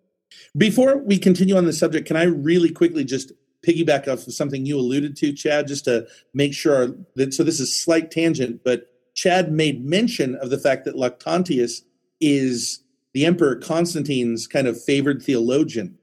Before 0.57 0.99
we 0.99 1.19
continue 1.19 1.57
on 1.57 1.67
the 1.67 1.73
subject, 1.73 2.07
can 2.07 2.17
I 2.17 2.25
really 2.25 2.71
quickly 2.71 3.05
just 3.05 3.33
piggyback 3.67 4.09
off 4.09 4.27
of 4.27 4.35
something 4.35 4.67
you 4.67 4.79
alluded 4.79 5.17
to, 5.17 5.33
Chad, 5.33 5.67
just 5.67 5.85
to 5.87 6.07
make 6.35 6.55
sure 6.55 6.95
that 7.15 7.35
so 7.35 7.43
this 7.43 7.61
is 7.61 7.75
slight 7.75 8.11
tangent, 8.11 8.63
but 8.65 8.93
Chad 9.15 9.51
made 9.51 9.85
mention 9.85 10.37
of 10.37 10.51
the 10.51 10.59
fact 10.59 10.85
that 10.85 10.95
Lactantius 10.95 11.83
is 12.21 12.81
the 13.15 13.25
Emperor 13.25 13.57
Constantine's 13.57 14.47
kind 14.47 14.67
of 14.67 14.81
favored 14.81 15.23
theologian. 15.23 15.99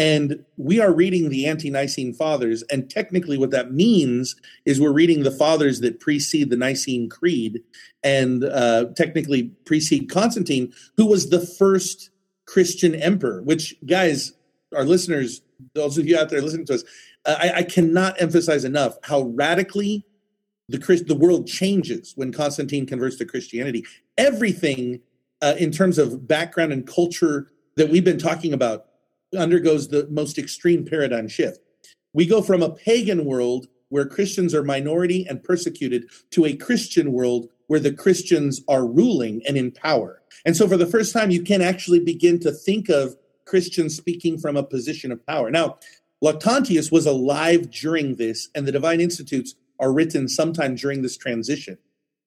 And 0.00 0.42
we 0.56 0.80
are 0.80 0.94
reading 0.94 1.28
the 1.28 1.46
Ante-Nicene 1.46 2.14
Fathers. 2.14 2.62
And 2.70 2.88
technically, 2.88 3.36
what 3.36 3.50
that 3.50 3.72
means 3.72 4.34
is 4.64 4.80
we're 4.80 4.92
reading 4.92 5.24
the 5.24 5.30
fathers 5.30 5.80
that 5.80 6.00
precede 6.00 6.48
the 6.48 6.56
Nicene 6.56 7.10
Creed 7.10 7.60
and 8.02 8.44
uh, 8.44 8.86
technically 8.96 9.50
precede 9.66 10.08
Constantine, 10.08 10.72
who 10.96 11.04
was 11.04 11.28
the 11.28 11.46
first 11.46 12.08
Christian 12.46 12.94
emperor, 12.94 13.42
which, 13.42 13.74
guys, 13.84 14.32
our 14.74 14.84
listeners 14.84 15.42
those 15.74 15.98
of 15.98 16.06
you 16.06 16.18
out 16.18 16.30
there 16.30 16.40
listening 16.40 16.64
to 16.64 16.76
us, 16.76 16.84
uh, 17.26 17.36
I, 17.38 17.52
I, 17.56 17.62
cannot 17.64 18.18
emphasize 18.18 18.64
enough 18.64 18.96
how 19.02 19.20
radically 19.22 20.06
the 20.70 20.78
Christ, 20.78 21.08
the 21.08 21.14
world 21.14 21.46
changes 21.46 22.14
when 22.16 22.32
Constantine 22.32 22.86
converts 22.86 23.16
to 23.16 23.26
Christianity. 23.26 23.84
Everything 24.16 25.00
uh, 25.42 25.56
in 25.58 25.70
terms 25.70 25.98
of 25.98 26.26
background 26.26 26.72
and 26.72 26.86
culture 26.86 27.50
that 27.76 27.90
we've 27.90 28.04
been 28.04 28.18
talking 28.18 28.54
about 28.54 28.86
undergoes 29.36 29.88
the 29.88 30.06
most 30.10 30.38
extreme 30.38 30.84
paradigm 30.84 31.28
shift. 31.28 31.60
We 32.12 32.26
go 32.26 32.42
from 32.42 32.62
a 32.62 32.70
pagan 32.70 33.24
world 33.24 33.68
where 33.88 34.06
Christians 34.06 34.54
are 34.54 34.64
minority 34.64 35.26
and 35.28 35.42
persecuted 35.42 36.08
to 36.30 36.44
a 36.44 36.56
Christian 36.56 37.12
world 37.12 37.48
where 37.66 37.80
the 37.80 37.92
Christians 37.92 38.62
are 38.68 38.86
ruling 38.86 39.42
and 39.46 39.56
in 39.56 39.70
power. 39.70 40.22
And 40.44 40.56
so, 40.56 40.66
for 40.66 40.76
the 40.76 40.86
first 40.86 41.12
time, 41.12 41.30
you 41.30 41.42
can 41.42 41.62
actually 41.62 42.00
begin 42.00 42.40
to 42.40 42.50
think 42.50 42.88
of 42.88 43.16
Christians 43.44 43.96
speaking 43.96 44.38
from 44.38 44.56
a 44.56 44.62
position 44.62 45.12
of 45.12 45.24
power. 45.26 45.50
Now, 45.50 45.78
Lactantius 46.22 46.92
was 46.92 47.06
alive 47.06 47.70
during 47.70 48.16
this, 48.16 48.48
and 48.54 48.66
the 48.66 48.72
Divine 48.72 49.00
Institutes 49.00 49.54
are 49.78 49.92
written 49.92 50.28
sometime 50.28 50.74
during 50.74 51.02
this 51.02 51.16
transition. 51.16 51.78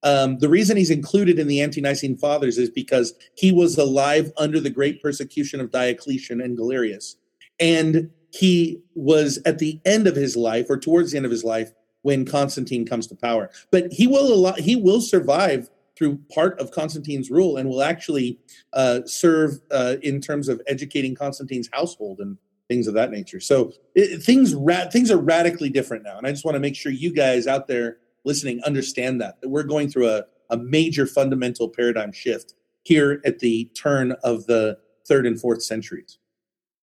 Um, 0.04 0.38
the 0.40 0.50
reason 0.50 0.78
he's 0.78 0.90
included 0.90 1.40
in 1.40 1.48
the 1.48 1.62
Ante-Nicene 1.62 2.18
Fathers 2.18 2.58
is 2.58 2.70
because 2.70 3.14
he 3.36 3.52
was 3.52 3.78
alive 3.78 4.32
under 4.38 4.60
the 4.60 4.70
great 4.70 5.02
persecution 5.02 5.60
of 5.60 5.72
Diocletian 5.72 6.42
and 6.42 6.58
Galerius. 6.58 7.16
And 7.60 8.12
he 8.32 8.82
was 8.96 9.40
at 9.46 9.60
the 9.60 9.80
end 9.86 10.08
of 10.08 10.16
his 10.16 10.36
life, 10.36 10.66
or 10.70 10.78
towards 10.78 11.12
the 11.12 11.18
end 11.18 11.26
of 11.26 11.32
his 11.32 11.44
life, 11.44 11.72
when 12.02 12.26
Constantine 12.26 12.86
comes 12.86 13.08
to 13.08 13.16
power. 13.16 13.50
But 13.72 13.92
he 13.92 14.08
will 14.08 14.54
he 14.54 14.76
will 14.76 15.02
survive 15.02 15.70
through 15.96 16.20
part 16.34 16.60
of 16.60 16.72
Constantine's 16.72 17.30
rule 17.30 17.58
and 17.58 17.70
will 17.70 17.84
actually 17.84 18.40
uh, 18.74 19.02
serve 19.06 19.60
uh, 19.72 19.96
in 20.02 20.20
terms 20.20 20.50
of 20.50 20.62
educating 20.68 21.16
Constantine's 21.16 21.70
household 21.72 22.20
and 22.20 22.38
things 22.68 22.88
of 22.88 22.94
that 22.96 23.12
nature. 23.12 23.40
So 23.40 23.72
it, 23.94 24.24
things 24.24 24.56
ra- 24.56 24.90
things 24.90 25.12
are 25.12 25.18
radically 25.18 25.70
different 25.70 26.04
now, 26.04 26.18
and 26.18 26.26
I 26.26 26.32
just 26.32 26.46
want 26.46 26.56
to 26.56 26.60
make 26.60 26.76
sure 26.76 26.92
you 26.92 27.14
guys 27.14 27.48
out 27.48 27.68
there 27.68 27.98
listening 28.26 28.62
understand 28.64 29.20
that 29.22 29.42
that 29.42 29.50
we're 29.50 29.64
going 29.64 29.90
through 29.90 30.10
a, 30.10 30.24
a 30.50 30.58
major 30.58 31.06
fundamental 31.06 31.70
paradigm 31.70 32.12
shift 32.12 32.54
here 32.84 33.22
at 33.26 33.40
the 33.40 33.66
turn 33.76 34.14
of 34.24 34.46
the 34.46 34.78
third 35.08 35.26
and 35.26 35.40
fourth 35.40 35.64
centuries. 35.64 36.18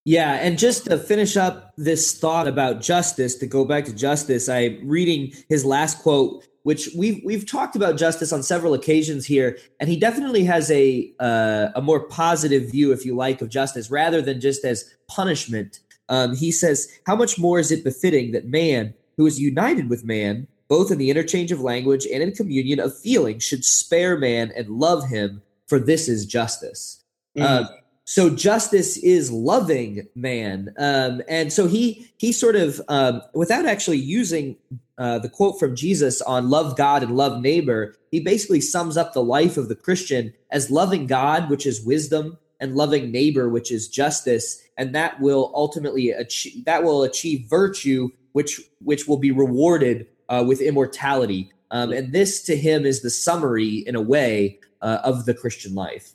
Yeah, 0.05 0.35
and 0.35 0.59
just 0.59 0.87
to 0.87 0.97
finish 0.97 1.37
up 1.37 1.73
this 1.77 2.19
thought 2.19 2.49
about 2.49 2.81
justice, 2.81 3.35
to 3.37 3.47
go 3.47 3.67
back 3.67 3.85
to 3.85 3.95
justice, 3.95 4.49
I'm 4.49 4.89
reading 4.89 5.33
his 5.49 5.65
last 5.65 6.03
quote 6.03 6.47
which 6.63 6.91
we've 6.97 7.23
we've 7.25 7.47
talked 7.47 7.75
about 7.75 7.97
justice 7.97 8.33
on 8.33 8.43
several 8.43 8.75
occasions 8.75 9.25
here, 9.25 9.59
and 9.79 9.89
he 9.89 9.97
definitely 9.99 10.45
has 10.45 10.71
a 10.71 11.13
uh, 11.19 11.69
a 11.75 11.83
more 11.83 12.01
positive 12.01 12.71
view, 12.71 12.93
if 12.93 13.05
you 13.05 13.15
like, 13.17 13.41
of 13.41 13.49
justice 13.49 13.91
rather 13.91 14.21
than 14.21 14.41
just 14.41 14.65
as 14.65 14.95
punishment. 15.09 15.81
Um, 16.09 16.37
he 16.37 16.53
says, 16.53 16.89
"How 17.07 17.17
much 17.17 17.39
more 17.39 17.59
is 17.59 17.71
it 17.71 17.85
befitting 17.85 18.33
that 18.33 18.47
man, 18.47 18.95
who 19.17 19.27
is 19.27 19.41
united 19.41 19.89
with 19.89 20.05
man, 20.05 20.49
both 20.71 20.91
in 20.91 20.97
the 20.97 21.11
interchange 21.11 21.53
of 21.53 21.61
language 21.61 22.07
and 22.11 22.23
in 22.23 22.33
communion 22.33 22.81
of 22.81 22.99
feeling, 22.99 23.39
should 23.39 23.67
spare 23.67 24.17
man 24.17 24.51
and 24.57 24.71
love 24.71 25.09
him? 25.09 25.43
For 25.67 25.79
this 25.79 26.09
is 26.09 26.25
justice." 26.25 27.05
Mm. 27.37 27.43
Uh, 27.43 27.69
so 28.05 28.29
justice 28.29 28.97
is 28.97 29.31
loving 29.31 30.09
man 30.17 30.75
um, 30.79 31.23
and 31.29 31.53
so 31.53 31.69
he 31.69 32.11
he 32.17 32.33
sort 32.33 32.57
of 32.57 32.81
um, 32.89 33.23
without 33.35 33.67
actually 33.67 33.99
using 33.99 34.57
uh, 34.99 35.19
the 35.19 35.29
quote 35.29 35.59
from 35.59 35.75
Jesus 35.75 36.21
on 36.23 36.51
love 36.51 36.77
God 36.77 37.03
and 37.03 37.17
love 37.17 37.41
neighbor, 37.41 37.95
he 38.11 38.21
basically 38.21 38.61
sums 38.61 38.99
up 38.99 39.13
the 39.13 39.23
life 39.23 39.57
of 39.57 39.69
the 39.69 39.75
Christian 39.75 40.35
as 40.51 40.71
loving 40.71 41.07
God, 41.07 41.49
which 41.49 41.65
is 41.65 41.83
wisdom, 41.83 42.37
and 42.61 42.77
loving 42.77 43.11
neighbor, 43.11 43.49
which 43.49 43.73
is 43.73 43.89
justice, 43.89 44.63
and 44.77 44.95
that 44.95 45.19
will 45.19 45.51
ultimately 45.55 46.11
achieve 46.11 46.65
that 46.67 46.85
will 46.85 47.03
achieve 47.03 47.47
virtue, 47.49 48.11
which 48.33 48.61
which 48.81 49.09
will 49.09 49.17
be 49.17 49.31
rewarded 49.31 50.07
uh, 50.31 50.45
with 50.47 50.61
immortality. 50.61 51.53
Um, 51.71 51.93
and 51.93 52.13
this 52.13 52.43
to 52.45 52.57
him 52.57 52.87
is 52.87 53.03
the 53.03 53.11
summary, 53.11 53.85
in 53.87 53.95
a 53.95 54.01
way, 54.01 54.59
uh, 54.81 54.99
of 55.05 55.27
the 55.27 55.35
Christian 55.35 55.75
life. 55.75 56.15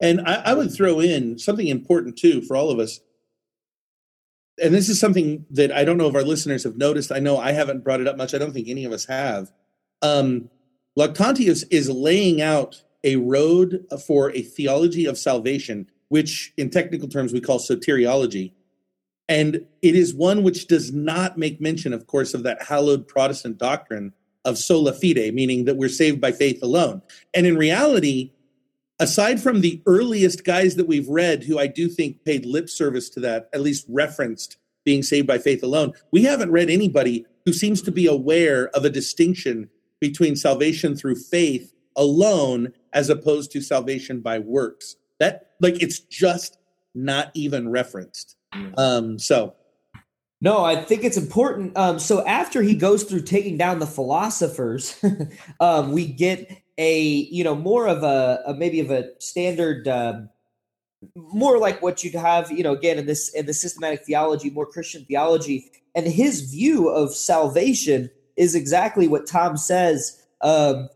And 0.00 0.20
I, 0.22 0.34
I 0.46 0.54
would 0.54 0.72
throw 0.72 1.00
in 1.00 1.38
something 1.38 1.66
important 1.66 2.16
too 2.16 2.40
for 2.42 2.56
all 2.56 2.70
of 2.70 2.78
us. 2.78 3.00
And 4.62 4.72
this 4.72 4.88
is 4.88 4.98
something 4.98 5.44
that 5.50 5.70
I 5.70 5.84
don't 5.84 5.98
know 5.98 6.08
if 6.08 6.14
our 6.14 6.22
listeners 6.22 6.64
have 6.64 6.76
noticed. 6.76 7.12
I 7.12 7.18
know 7.18 7.38
I 7.38 7.52
haven't 7.52 7.84
brought 7.84 8.00
it 8.00 8.08
up 8.08 8.16
much. 8.16 8.34
I 8.34 8.38
don't 8.38 8.52
think 8.52 8.68
any 8.68 8.84
of 8.84 8.92
us 8.92 9.04
have. 9.06 9.52
Um, 10.00 10.48
Lactantius 10.98 11.64
is 11.70 11.90
laying 11.90 12.40
out 12.40 12.82
a 13.04 13.16
road 13.16 13.84
for 14.06 14.30
a 14.32 14.42
theology 14.42 15.04
of 15.04 15.18
salvation, 15.18 15.90
which 16.08 16.54
in 16.56 16.70
technical 16.70 17.08
terms 17.08 17.32
we 17.32 17.40
call 17.40 17.58
soteriology. 17.58 18.52
And 19.28 19.66
it 19.82 19.94
is 19.94 20.14
one 20.14 20.42
which 20.42 20.68
does 20.68 20.92
not 20.92 21.36
make 21.36 21.60
mention, 21.60 21.92
of 21.92 22.06
course, 22.06 22.32
of 22.34 22.44
that 22.44 22.62
hallowed 22.62 23.08
Protestant 23.08 23.58
doctrine 23.58 24.12
of 24.44 24.56
sola 24.56 24.92
fide, 24.92 25.34
meaning 25.34 25.64
that 25.64 25.76
we're 25.76 25.88
saved 25.88 26.20
by 26.20 26.32
faith 26.32 26.62
alone. 26.62 27.02
And 27.34 27.46
in 27.46 27.56
reality, 27.56 28.32
aside 29.00 29.40
from 29.40 29.60
the 29.60 29.82
earliest 29.86 30.44
guys 30.44 30.76
that 30.76 30.86
we've 30.86 31.08
read 31.08 31.42
who 31.42 31.58
I 31.58 31.66
do 31.66 31.88
think 31.88 32.24
paid 32.24 32.46
lip 32.46 32.70
service 32.70 33.08
to 33.10 33.20
that, 33.20 33.48
at 33.52 33.60
least 33.60 33.86
referenced 33.88 34.58
being 34.84 35.02
saved 35.02 35.26
by 35.26 35.38
faith 35.38 35.64
alone, 35.64 35.92
we 36.12 36.22
haven't 36.22 36.52
read 36.52 36.70
anybody 36.70 37.26
who 37.44 37.52
seems 37.52 37.82
to 37.82 37.90
be 37.90 38.06
aware 38.06 38.68
of 38.68 38.84
a 38.84 38.90
distinction 38.90 39.68
between 40.00 40.36
salvation 40.36 40.94
through 40.94 41.16
faith 41.16 41.72
alone 41.96 42.72
as 42.92 43.10
opposed 43.10 43.50
to 43.50 43.60
salvation 43.60 44.20
by 44.20 44.38
works. 44.38 44.96
That 45.18 45.52
like 45.60 45.82
it's 45.82 45.98
just 45.98 46.58
not 46.94 47.30
even 47.34 47.68
referenced. 47.68 48.35
Um 48.76 49.18
so 49.18 49.54
no, 50.40 50.64
I 50.64 50.76
think 50.76 51.02
it's 51.02 51.16
important. 51.16 51.76
Um, 51.76 51.98
so 51.98 52.24
after 52.26 52.62
he 52.62 52.74
goes 52.74 53.04
through 53.04 53.22
taking 53.22 53.56
down 53.56 53.78
the 53.78 53.86
philosophers, 53.86 55.02
um, 55.60 55.92
we 55.92 56.06
get 56.06 56.62
a 56.78 57.00
you 57.02 57.42
know 57.42 57.54
more 57.54 57.88
of 57.88 58.02
a, 58.02 58.42
a 58.46 58.54
maybe 58.54 58.80
of 58.80 58.90
a 58.90 59.08
standard, 59.18 59.88
uh, 59.88 60.20
more 61.14 61.58
like 61.58 61.80
what 61.80 62.04
you'd 62.04 62.14
have 62.14 62.50
you 62.50 62.62
know 62.62 62.72
again 62.72 62.98
in 62.98 63.06
this 63.06 63.30
in 63.30 63.46
the 63.46 63.54
systematic 63.54 64.04
theology, 64.04 64.50
more 64.50 64.66
Christian 64.66 65.04
theology, 65.06 65.70
and 65.94 66.06
his 66.06 66.42
view 66.42 66.88
of 66.90 67.14
salvation 67.14 68.10
is 68.36 68.54
exactly 68.54 69.08
what 69.08 69.26
Tom 69.26 69.56
says. 69.56 70.22
Um, 70.42 70.90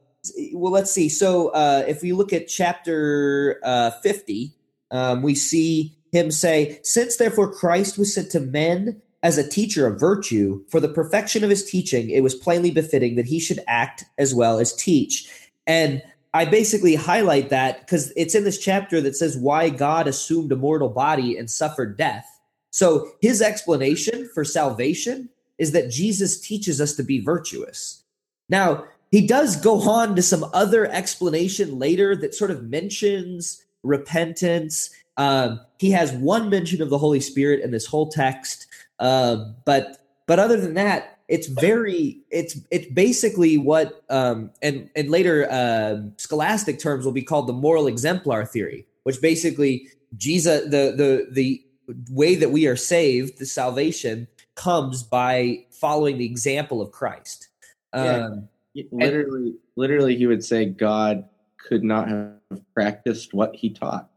well, 0.53 0.71
let's 0.71 0.91
see. 0.91 1.09
So 1.09 1.49
uh, 1.49 1.85
if 1.89 2.03
we 2.03 2.13
look 2.13 2.35
at 2.35 2.47
chapter 2.47 3.59
uh, 3.65 3.93
fifty, 4.03 4.53
um, 4.91 5.23
we 5.23 5.35
see 5.35 5.97
him 6.13 6.31
say, 6.31 6.81
"Since 6.83 7.17
therefore 7.17 7.53
Christ 7.53 7.99
was 7.99 8.15
sent 8.15 8.31
to 8.33 8.41
men." 8.41 9.03
as 9.23 9.37
a 9.37 9.47
teacher 9.47 9.87
of 9.87 10.01
virtue, 10.01 10.65
for 10.69 10.81
the 10.81 10.89
perfection 10.89 11.45
of 11.45 11.51
his 11.51 11.63
teaching, 11.69 12.09
it 12.09 12.23
was 12.23 12.35
plainly 12.35 12.71
befitting 12.71 13.17
that 13.17 13.27
he 13.27 13.39
should 13.39 13.61
act 13.67 14.03
as 14.17 14.35
well 14.35 14.59
as 14.59 14.75
teach. 14.75 15.29
And 15.67 16.03
I 16.33 16.45
basically 16.45 16.95
highlight 16.95 17.51
that 17.51 17.81
because 17.81 18.13
it's 18.17 18.35
in 18.35 18.45
this 18.45 18.59
chapter 18.59 19.01
that 19.01 19.17
says 19.17 19.37
why 19.37 19.69
God 19.69 20.07
assumed 20.07 20.53
a 20.53 20.57
mortal 20.57 20.89
body 20.89 21.37
and 21.37 21.51
suffered 21.51 21.97
death. 21.97 22.27
So 22.71 23.11
his 23.21 23.43
explanation 23.43 24.29
for 24.33 24.45
salvation 24.45 25.29
is 25.59 25.73
that 25.73 25.91
Jesus 25.91 26.41
teaches 26.41 26.81
us 26.81 26.95
to 26.95 27.03
be 27.03 27.21
virtuous. 27.21 28.03
Now, 28.49 28.85
he 29.11 29.27
does 29.27 29.57
go 29.57 29.81
on 29.91 30.15
to 30.15 30.23
some 30.23 30.49
other 30.55 30.87
explanation 30.87 31.79
later 31.79 32.15
that 32.17 32.35
sort 32.35 32.53
of 32.53 32.63
mentions 32.63 33.63
repentance. 33.83 34.91
Um, 35.21 35.61
he 35.79 35.91
has 35.91 36.13
one 36.13 36.49
mention 36.49 36.81
of 36.81 36.89
the 36.89 36.97
Holy 36.97 37.21
Spirit 37.21 37.61
in 37.61 37.73
this 37.73 37.85
whole 37.85 38.09
text. 38.09 38.67
Um, 38.99 39.55
but 39.67 39.99
but 40.27 40.39
other 40.39 40.59
than 40.59 40.75
that, 40.75 41.19
it's 41.29 41.47
very 41.47 42.23
it's 42.31 42.59
it's 42.71 42.87
basically 42.87 43.59
what 43.59 44.03
um, 44.09 44.51
and 44.63 44.89
and 44.97 45.11
later 45.11 45.47
uh, 45.51 46.09
scholastic 46.17 46.79
terms 46.79 47.05
will 47.05 47.13
be 47.13 47.23
called 47.23 47.49
the 47.49 47.53
moral 47.53 47.87
exemplar 47.87 48.47
theory, 48.47 48.87
which 49.03 49.21
basically 49.21 49.89
Jesus 50.17 50.63
the 50.65 50.95
the 50.97 51.27
the 51.31 51.63
way 52.11 52.35
that 52.35 52.51
we 52.51 52.67
are 52.67 52.77
saved, 52.77 53.39
the 53.39 53.45
salvation 53.45 54.27
comes 54.55 55.03
by 55.03 55.67
following 55.71 56.17
the 56.17 56.25
example 56.25 56.81
of 56.81 56.93
Christ. 56.93 57.49
Um, 57.93 58.49
yeah. 58.73 58.85
Literally, 58.91 59.49
and, 59.49 59.59
literally, 59.77 60.17
he 60.17 60.27
would 60.27 60.45
say 60.45 60.65
God 60.65 61.29
could 61.59 61.85
not 61.85 62.09
have 62.09 62.39
practiced 62.73 63.35
what 63.35 63.55
he 63.55 63.69
taught 63.69 64.11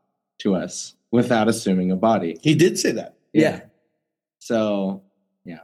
to 0.43 0.55
us 0.55 0.95
without 1.11 1.47
assuming 1.47 1.91
a 1.91 1.95
body. 1.95 2.37
He 2.41 2.53
did 2.53 2.77
say 2.77 2.91
that. 2.91 3.15
yeah. 3.33 3.41
yeah. 3.41 3.59
So, 4.39 5.03
yeah. 5.45 5.59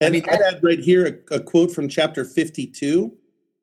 And 0.00 0.08
I 0.08 0.10
mean, 0.10 0.24
I'd 0.28 0.40
add 0.40 0.62
right 0.62 0.78
here 0.78 1.24
a, 1.30 1.36
a 1.36 1.40
quote 1.40 1.72
from 1.72 1.88
chapter 1.88 2.24
52, 2.24 3.10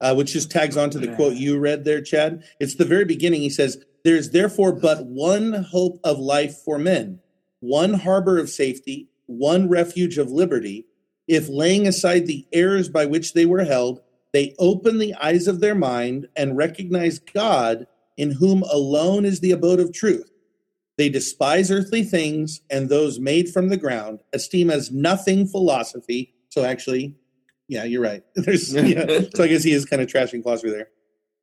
uh, 0.02 0.16
which 0.16 0.34
just 0.34 0.50
tags 0.50 0.76
on 0.76 0.90
to 0.90 0.98
the 0.98 1.14
quote 1.16 1.36
you 1.36 1.60
read 1.60 1.86
there, 1.86 2.02
Chad. 2.02 2.44
It's 2.60 2.76
the 2.76 2.86
very 2.86 3.06
beginning. 3.06 3.42
He 3.42 3.50
says, 3.50 3.84
There 4.04 4.16
is 4.16 4.32
therefore 4.32 4.72
but 4.72 5.06
one 5.06 5.54
hope 5.70 6.00
of 6.04 6.18
life 6.18 6.58
for 6.66 6.80
men, 6.80 7.20
one 7.60 7.94
harbor 7.94 8.40
of 8.40 8.50
safety, 8.50 9.08
one 9.28 9.70
refuge 9.70 10.18
of 10.18 10.32
liberty. 10.32 10.88
If 11.28 11.48
laying 11.48 11.86
aside 11.86 12.26
the 12.26 12.48
errors 12.52 12.90
by 12.90 13.06
which 13.06 13.34
they 13.34 13.46
were 13.46 13.66
held, 13.66 14.02
they 14.34 14.56
open 14.58 14.98
the 14.98 15.14
eyes 15.16 15.48
of 15.48 15.60
their 15.60 15.76
mind 15.76 16.28
and 16.36 16.58
recognize 16.58 17.20
God, 17.20 17.86
in 18.18 18.32
whom 18.32 18.64
alone 18.64 19.26
is 19.26 19.42
the 19.42 19.52
abode 19.52 19.80
of 19.80 19.94
truth 19.94 20.32
they 21.00 21.08
despise 21.08 21.72
earthly 21.72 22.04
things 22.04 22.60
and 22.70 22.90
those 22.90 23.22
made 23.22 23.48
from 23.48 23.70
the 23.70 23.78
ground, 23.78 24.20
esteem 24.34 24.70
as 24.70 24.92
nothing 24.92 25.48
philosophy. 25.48 26.34
So 26.50 26.66
actually, 26.66 27.16
yeah, 27.70 27.86
you're 27.86 28.02
right. 28.02 28.22
There's 28.36 28.74
yeah. 28.74 29.22
so 29.34 29.46
I 29.46 29.48
guess 29.48 29.64
he 29.64 29.72
is 29.72 29.86
kind 29.86 30.02
of 30.02 30.10
trashing 30.10 30.44
philosophy 30.44 30.72
there, 30.72 30.90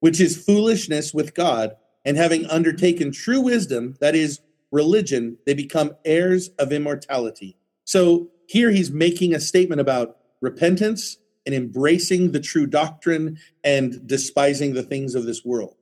which 0.00 0.20
is 0.20 0.44
foolishness 0.44 1.14
with 1.14 1.32
God. 1.32 1.74
And 2.04 2.18
having 2.18 2.44
undertaken 2.50 3.12
true 3.12 3.40
wisdom, 3.40 3.96
that 4.00 4.14
is 4.14 4.40
religion, 4.70 5.38
they 5.46 5.54
become 5.54 5.96
heirs 6.04 6.50
of 6.58 6.70
immortality. 6.70 7.56
So 7.84 8.28
here 8.48 8.70
he's 8.70 8.90
making 8.90 9.34
a 9.34 9.40
statement 9.40 9.80
about 9.80 10.18
repentance 10.42 11.16
and 11.46 11.54
embracing 11.54 12.32
the 12.32 12.40
true 12.40 12.66
doctrine 12.66 13.38
and 13.64 14.06
despising 14.06 14.74
the 14.74 14.82
things 14.82 15.14
of 15.14 15.24
this 15.24 15.46
world. 15.46 15.75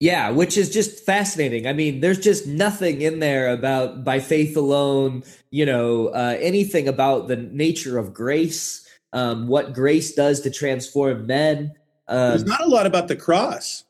Yeah, 0.00 0.30
which 0.30 0.56
is 0.56 0.70
just 0.70 1.04
fascinating. 1.04 1.66
I 1.66 1.74
mean, 1.74 2.00
there's 2.00 2.18
just 2.18 2.46
nothing 2.46 3.02
in 3.02 3.18
there 3.18 3.52
about 3.52 4.02
by 4.02 4.18
faith 4.18 4.56
alone, 4.56 5.22
you 5.50 5.66
know, 5.66 6.08
uh, 6.08 6.38
anything 6.40 6.88
about 6.88 7.28
the 7.28 7.36
nature 7.36 7.98
of 7.98 8.14
grace, 8.14 8.88
um, 9.12 9.46
what 9.46 9.74
grace 9.74 10.14
does 10.14 10.40
to 10.40 10.50
transform 10.50 11.26
men. 11.26 11.74
Um, 12.08 12.30
there's 12.30 12.44
not 12.44 12.62
a 12.62 12.66
lot 12.66 12.86
about 12.86 13.08
the 13.08 13.16
cross. 13.16 13.84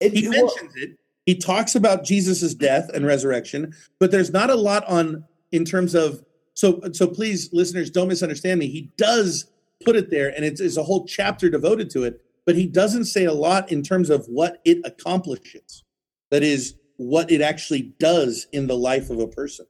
It, 0.00 0.14
he 0.14 0.28
mentions 0.28 0.74
well, 0.74 0.82
it. 0.82 0.98
He 1.26 1.36
talks 1.36 1.76
about 1.76 2.04
Jesus's 2.04 2.54
death 2.54 2.90
and 2.92 3.06
resurrection, 3.06 3.72
but 4.00 4.10
there's 4.10 4.32
not 4.32 4.50
a 4.50 4.56
lot 4.56 4.84
on 4.86 5.24
in 5.52 5.64
terms 5.64 5.94
of 5.94 6.24
so 6.54 6.80
so 6.92 7.06
please 7.06 7.50
listeners 7.52 7.88
don't 7.88 8.08
misunderstand 8.08 8.58
me. 8.58 8.66
He 8.66 8.90
does 8.96 9.46
put 9.84 9.94
it 9.94 10.10
there 10.10 10.34
and 10.34 10.44
it's, 10.44 10.60
it's 10.60 10.76
a 10.76 10.82
whole 10.82 11.06
chapter 11.06 11.48
devoted 11.48 11.88
to 11.90 12.02
it 12.04 12.20
but 12.46 12.56
he 12.56 12.66
doesn't 12.66 13.06
say 13.06 13.24
a 13.24 13.32
lot 13.32 13.70
in 13.70 13.82
terms 13.82 14.10
of 14.10 14.26
what 14.26 14.60
it 14.64 14.78
accomplishes. 14.84 15.82
That 16.30 16.42
is, 16.42 16.74
what 16.96 17.30
it 17.30 17.40
actually 17.40 17.92
does 17.98 18.46
in 18.52 18.66
the 18.66 18.76
life 18.76 19.10
of 19.10 19.18
a 19.18 19.26
person, 19.26 19.66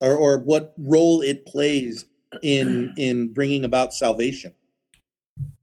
or, 0.00 0.16
or 0.16 0.38
what 0.38 0.74
role 0.78 1.20
it 1.20 1.46
plays 1.46 2.06
in 2.42 2.94
in 2.96 3.32
bringing 3.32 3.64
about 3.64 3.92
salvation. 3.92 4.54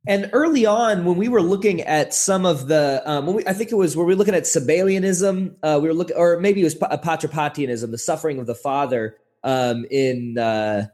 And 0.08 0.30
early 0.34 0.66
on, 0.66 1.06
when 1.06 1.18
we 1.18 1.28
were 1.28 1.42
looking 1.42 1.82
at 1.82 2.14
some 2.14 2.46
of 2.46 2.68
the, 2.68 3.02
um, 3.06 3.28
we, 3.28 3.46
I 3.46 3.54
think 3.54 3.72
it 3.72 3.76
was 3.76 3.96
where 3.96 4.06
we 4.06 4.14
were 4.14 4.18
looking 4.18 4.34
at 4.34 4.44
Sabellianism, 4.44 5.56
uh, 5.62 5.80
we 5.82 5.88
were 5.88 5.94
looking, 5.94 6.16
or 6.16 6.40
maybe 6.40 6.62
it 6.62 6.64
was 6.64 6.76
Patripassianism, 6.76 7.92
the 7.92 7.98
suffering 7.98 8.40
of 8.40 8.48
the 8.48 8.56
Father. 8.56 9.18
Um, 9.44 9.86
in 9.92 10.38
uh, 10.38 10.88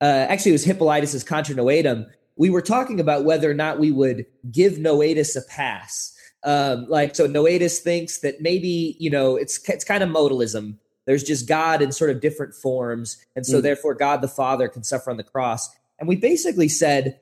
uh, 0.00 0.04
actually, 0.04 0.52
it 0.52 0.54
was 0.54 0.64
Hippolytus's 0.64 1.24
Contra 1.24 1.54
Noetum 1.54 2.06
we 2.40 2.48
were 2.48 2.62
talking 2.62 3.00
about 3.00 3.26
whether 3.26 3.50
or 3.50 3.54
not 3.54 3.78
we 3.78 3.92
would 3.92 4.24
give 4.50 4.78
Noetus 4.78 5.36
a 5.36 5.42
pass. 5.42 6.16
Um, 6.42 6.86
like 6.88 7.14
so, 7.14 7.26
Noetus 7.26 7.80
thinks 7.80 8.20
that 8.20 8.40
maybe 8.40 8.96
you 8.98 9.10
know 9.10 9.36
it's 9.36 9.60
it's 9.68 9.84
kind 9.84 10.02
of 10.02 10.08
modalism. 10.08 10.78
There's 11.04 11.22
just 11.22 11.46
God 11.46 11.82
in 11.82 11.92
sort 11.92 12.08
of 12.10 12.22
different 12.22 12.54
forms, 12.54 13.22
and 13.36 13.44
so 13.44 13.58
mm. 13.58 13.62
therefore 13.62 13.94
God 13.94 14.22
the 14.22 14.28
Father 14.28 14.68
can 14.68 14.82
suffer 14.82 15.10
on 15.10 15.18
the 15.18 15.22
cross. 15.22 15.68
And 15.98 16.08
we 16.08 16.16
basically 16.16 16.68
said, 16.68 17.20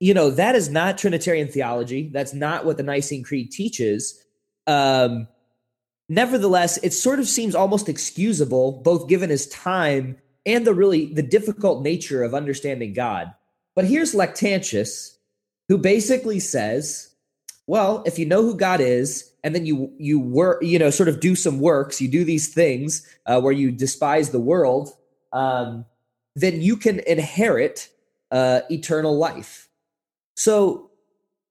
you 0.00 0.12
know, 0.12 0.30
that 0.30 0.56
is 0.56 0.68
not 0.68 0.98
Trinitarian 0.98 1.46
theology. 1.46 2.10
That's 2.12 2.34
not 2.34 2.64
what 2.64 2.76
the 2.76 2.82
Nicene 2.82 3.22
Creed 3.22 3.52
teaches. 3.52 4.20
Um, 4.66 5.28
nevertheless, 6.08 6.76
it 6.78 6.92
sort 6.92 7.20
of 7.20 7.28
seems 7.28 7.54
almost 7.54 7.88
excusable, 7.88 8.82
both 8.82 9.08
given 9.08 9.30
his 9.30 9.46
time 9.46 10.16
and 10.44 10.66
the 10.66 10.74
really 10.74 11.14
the 11.14 11.22
difficult 11.22 11.84
nature 11.84 12.24
of 12.24 12.34
understanding 12.34 12.94
God. 12.94 13.32
But 13.76 13.84
here's 13.84 14.14
Lactantius, 14.14 15.16
who 15.68 15.78
basically 15.78 16.40
says, 16.40 17.14
well, 17.68 18.02
if 18.06 18.18
you 18.18 18.26
know 18.26 18.42
who 18.42 18.56
God 18.56 18.80
is, 18.80 19.30
and 19.44 19.54
then 19.54 19.64
you 19.64 19.92
you 19.98 20.18
work, 20.18 20.60
you 20.62 20.78
know, 20.78 20.90
sort 20.90 21.08
of 21.08 21.20
do 21.20 21.36
some 21.36 21.60
works, 21.60 22.00
you 22.00 22.08
do 22.08 22.24
these 22.24 22.52
things 22.52 23.06
uh, 23.26 23.40
where 23.40 23.52
you 23.52 23.70
despise 23.70 24.30
the 24.30 24.40
world, 24.40 24.90
um, 25.32 25.84
then 26.34 26.60
you 26.60 26.76
can 26.76 26.98
inherit 27.06 27.88
uh, 28.32 28.62
eternal 28.70 29.16
life. 29.16 29.68
So, 30.34 30.90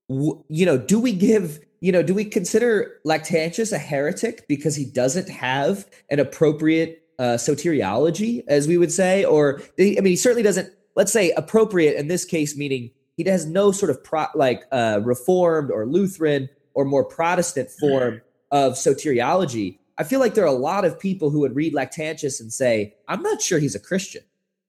w- 0.09 0.43
you 0.49 0.65
know, 0.65 0.77
do 0.77 0.99
we 0.99 1.13
give 1.13 1.61
you 1.85 1.91
know, 1.91 2.01
do 2.01 2.15
we 2.15 2.25
consider 2.25 2.99
Lactantius 3.05 3.71
a 3.71 3.77
heretic 3.77 4.47
because 4.47 4.75
he 4.75 4.85
doesn't 4.85 5.29
have 5.29 5.85
an 6.09 6.19
appropriate 6.19 7.03
uh, 7.19 7.35
soteriology, 7.35 8.43
as 8.47 8.67
we 8.67 8.75
would 8.75 8.91
say? 8.91 9.23
Or, 9.23 9.61
I 9.79 10.01
mean, 10.01 10.05
he 10.05 10.15
certainly 10.15 10.41
doesn't, 10.41 10.73
let's 10.95 11.11
say, 11.11 11.31
appropriate 11.31 11.97
in 11.97 12.07
this 12.07 12.25
case, 12.25 12.55
meaning 12.57 12.91
he 13.17 13.23
has 13.25 13.45
no 13.45 13.71
sort 13.71 13.89
of 13.89 14.03
pro, 14.03 14.25
like 14.35 14.63
uh, 14.71 15.01
Reformed 15.03 15.71
or 15.71 15.85
Lutheran 15.85 16.49
or 16.73 16.85
more 16.85 17.03
Protestant 17.03 17.69
form 17.71 18.21
of 18.51 18.73
soteriology. 18.73 19.79
I 19.97 20.03
feel 20.03 20.19
like 20.19 20.33
there 20.33 20.43
are 20.43 20.47
a 20.47 20.51
lot 20.51 20.83
of 20.83 20.99
people 20.99 21.29
who 21.29 21.39
would 21.39 21.55
read 21.55 21.73
Lactantius 21.73 22.41
and 22.41 22.51
say, 22.51 22.95
I'm 23.07 23.21
not 23.21 23.41
sure 23.41 23.59
he's 23.59 23.75
a 23.75 23.79
Christian. 23.79 24.23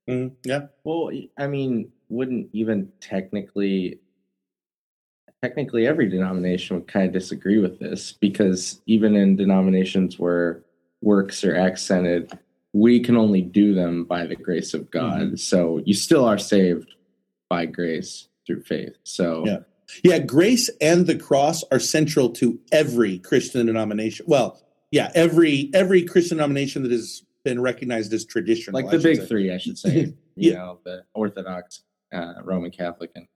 Mm, 0.09 0.33
yeah. 0.45 0.67
Well, 0.85 1.11
I 1.37 1.49
mean, 1.49 1.91
wouldn't 2.09 2.49
even 2.53 2.93
technically 3.01 4.01
technically 5.43 5.87
every 5.87 6.09
denomination 6.09 6.77
would 6.77 6.89
kind 6.89 7.07
of 7.07 7.13
disagree 7.13 7.59
with 7.59 7.79
this 7.79 8.13
because 8.13 8.81
even 8.87 9.15
in 9.15 9.37
denominations 9.37 10.19
where 10.19 10.63
works 11.03 11.45
are 11.45 11.55
accented, 11.55 12.37
we 12.73 13.01
can 13.01 13.17
only 13.17 13.43
do 13.43 13.75
them 13.75 14.05
by 14.05 14.27
the 14.27 14.37
grace 14.37 14.75
of 14.75 14.91
God. 14.91 15.21
Mm-hmm. 15.21 15.37
So 15.37 15.81
you 15.85 15.95
still 15.95 16.25
are 16.25 16.39
saved 16.39 16.95
by 17.49 17.67
grace 17.67 18.29
through 18.47 18.63
faith. 18.63 18.97
So 19.05 19.45
yeah. 19.47 19.59
Yeah, 20.03 20.19
grace 20.19 20.69
and 20.81 21.07
the 21.07 21.17
cross 21.17 21.63
are 21.71 21.79
central 21.79 22.31
to 22.31 22.59
every 22.73 23.19
Christian 23.19 23.67
denomination. 23.67 24.27
Well, 24.29 24.61
yeah, 24.91 25.11
every 25.15 25.71
every 25.75 26.03
Christian 26.03 26.39
denomination 26.39 26.83
that 26.83 26.91
has 26.91 27.23
been 27.45 27.61
recognized 27.61 28.13
as 28.13 28.25
traditional. 28.25 28.81
Like 28.81 28.91
the 28.91 28.99
big 28.99 29.21
say. 29.21 29.27
three, 29.27 29.53
I 29.53 29.59
should 29.59 29.79
say. 29.79 30.13
you 30.37 30.51
yeah. 30.51 30.55
know, 30.55 30.81
the 30.85 31.05
Orthodox, 31.15 31.83
uh, 32.13 32.35
Roman 32.43 32.71
Catholic, 32.71 33.11
and 33.15 33.27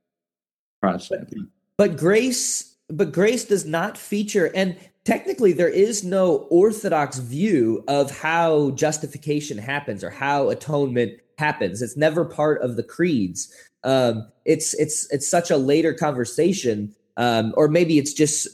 Protestant. 0.82 1.32
But 1.76 1.96
grace, 1.96 2.76
but 2.88 3.12
grace 3.12 3.44
does 3.44 3.64
not 3.64 3.96
feature, 3.96 4.50
and 4.54 4.76
technically 5.04 5.52
there 5.52 5.68
is 5.68 6.04
no 6.04 6.46
orthodox 6.50 7.18
view 7.18 7.82
of 7.88 8.16
how 8.16 8.70
justification 8.72 9.58
happens 9.58 10.04
or 10.04 10.10
how 10.10 10.48
atonement 10.48 11.18
happens. 11.38 11.82
It's 11.82 11.96
never 11.96 12.24
part 12.24 12.62
of 12.62 12.76
the 12.76 12.82
creeds. 12.82 13.52
Um, 13.82 14.30
it's 14.44 14.74
it's 14.74 15.10
it's 15.10 15.28
such 15.28 15.50
a 15.50 15.56
later 15.56 15.94
conversation, 15.94 16.94
um, 17.16 17.54
or 17.56 17.68
maybe 17.68 17.98
it's 17.98 18.12
just 18.12 18.46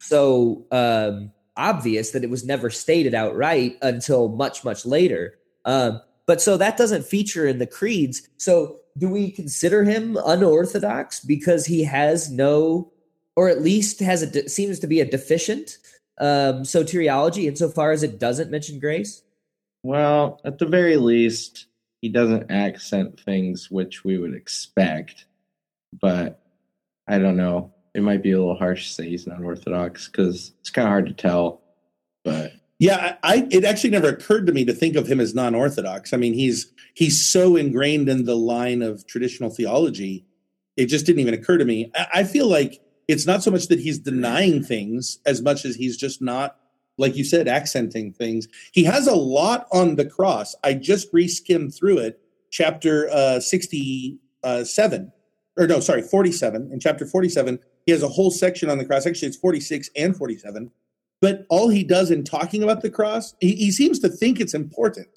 so 0.00 0.66
um, 0.70 1.32
obvious 1.56 2.10
that 2.10 2.22
it 2.22 2.30
was 2.30 2.44
never 2.44 2.68
stated 2.68 3.14
outright 3.14 3.76
until 3.80 4.28
much 4.28 4.64
much 4.64 4.84
later. 4.84 5.38
Um, 5.64 6.00
but 6.26 6.42
so 6.42 6.56
that 6.56 6.76
doesn't 6.76 7.06
feature 7.06 7.46
in 7.46 7.58
the 7.58 7.66
creeds. 7.66 8.28
So 8.36 8.80
do 8.98 9.08
we 9.08 9.30
consider 9.30 9.84
him 9.84 10.18
unorthodox 10.26 11.20
because 11.20 11.66
he 11.66 11.84
has 11.84 12.30
no, 12.30 12.92
or 13.36 13.48
at 13.48 13.62
least 13.62 14.00
has 14.00 14.22
a 14.22 14.26
de- 14.26 14.48
seems 14.48 14.78
to 14.80 14.86
be 14.86 15.00
a 15.00 15.04
deficient 15.04 15.78
um, 16.18 16.62
soteriology 16.62 17.44
insofar 17.44 17.92
as 17.92 18.02
it 18.02 18.18
doesn't 18.18 18.50
mention 18.50 18.80
grace? 18.80 19.22
Well, 19.82 20.40
at 20.44 20.58
the 20.58 20.66
very 20.66 20.96
least, 20.96 21.66
he 22.00 22.08
doesn't 22.08 22.50
accent 22.50 23.20
things 23.20 23.70
which 23.70 24.04
we 24.04 24.18
would 24.18 24.34
expect. 24.34 25.26
But 26.00 26.40
I 27.06 27.18
don't 27.18 27.36
know. 27.36 27.72
It 27.94 28.02
might 28.02 28.22
be 28.22 28.32
a 28.32 28.38
little 28.38 28.56
harsh 28.56 28.88
to 28.88 28.92
say 28.92 29.08
he's 29.08 29.26
not 29.26 29.42
orthodox 29.42 30.08
because 30.08 30.52
it's 30.60 30.70
kind 30.70 30.86
of 30.86 30.90
hard 30.90 31.06
to 31.06 31.14
tell. 31.14 31.62
But 32.24 32.52
yeah, 32.78 33.16
I 33.22 33.46
it 33.50 33.64
actually 33.64 33.90
never 33.90 34.08
occurred 34.08 34.46
to 34.46 34.52
me 34.52 34.64
to 34.66 34.72
think 34.74 34.96
of 34.96 35.06
him 35.06 35.20
as 35.20 35.34
non-orthodox. 35.34 36.12
I 36.12 36.18
mean, 36.18 36.34
he's 36.34 36.70
he's 36.94 37.26
so 37.26 37.56
ingrained 37.56 38.08
in 38.08 38.24
the 38.24 38.36
line 38.36 38.82
of 38.82 39.06
traditional 39.06 39.48
theology, 39.48 40.26
it 40.76 40.86
just 40.86 41.06
didn't 41.06 41.20
even 41.20 41.34
occur 41.34 41.58
to 41.58 41.64
me. 41.64 41.90
I, 41.94 42.06
I 42.14 42.24
feel 42.24 42.48
like 42.48 42.80
it's 43.08 43.26
not 43.26 43.42
so 43.42 43.50
much 43.50 43.68
that 43.68 43.80
he's 43.80 43.98
denying 43.98 44.62
things 44.62 45.18
as 45.26 45.42
much 45.42 45.64
as 45.64 45.76
he's 45.76 45.96
just 45.96 46.20
not, 46.20 46.56
like 46.98 47.16
you 47.16 47.24
said, 47.24 47.48
accenting 47.48 48.12
things. 48.12 48.48
He 48.72 48.84
has 48.84 49.06
a 49.06 49.14
lot 49.14 49.66
on 49.72 49.96
the 49.96 50.06
cross. 50.06 50.54
I 50.64 50.74
just 50.74 51.08
re-skimmed 51.12 51.74
through 51.74 51.98
it, 51.98 52.20
chapter 52.50 53.08
uh, 53.10 53.40
sixty-seven, 53.40 55.12
or 55.56 55.66
no, 55.66 55.80
sorry, 55.80 56.02
forty-seven. 56.02 56.70
In 56.72 56.80
chapter 56.80 57.06
forty-seven, 57.06 57.58
he 57.84 57.92
has 57.92 58.02
a 58.02 58.08
whole 58.08 58.30
section 58.30 58.70
on 58.70 58.78
the 58.78 58.84
cross. 58.84 59.06
Actually, 59.06 59.28
it's 59.28 59.36
forty-six 59.36 59.90
and 59.96 60.16
forty-seven 60.16 60.70
but 61.20 61.46
all 61.48 61.68
he 61.68 61.82
does 61.82 62.10
in 62.10 62.24
talking 62.24 62.62
about 62.62 62.82
the 62.82 62.90
cross, 62.90 63.34
he, 63.40 63.54
he 63.54 63.70
seems 63.70 63.98
to 64.00 64.08
think 64.08 64.40
it's 64.40 64.54
important. 64.54 65.08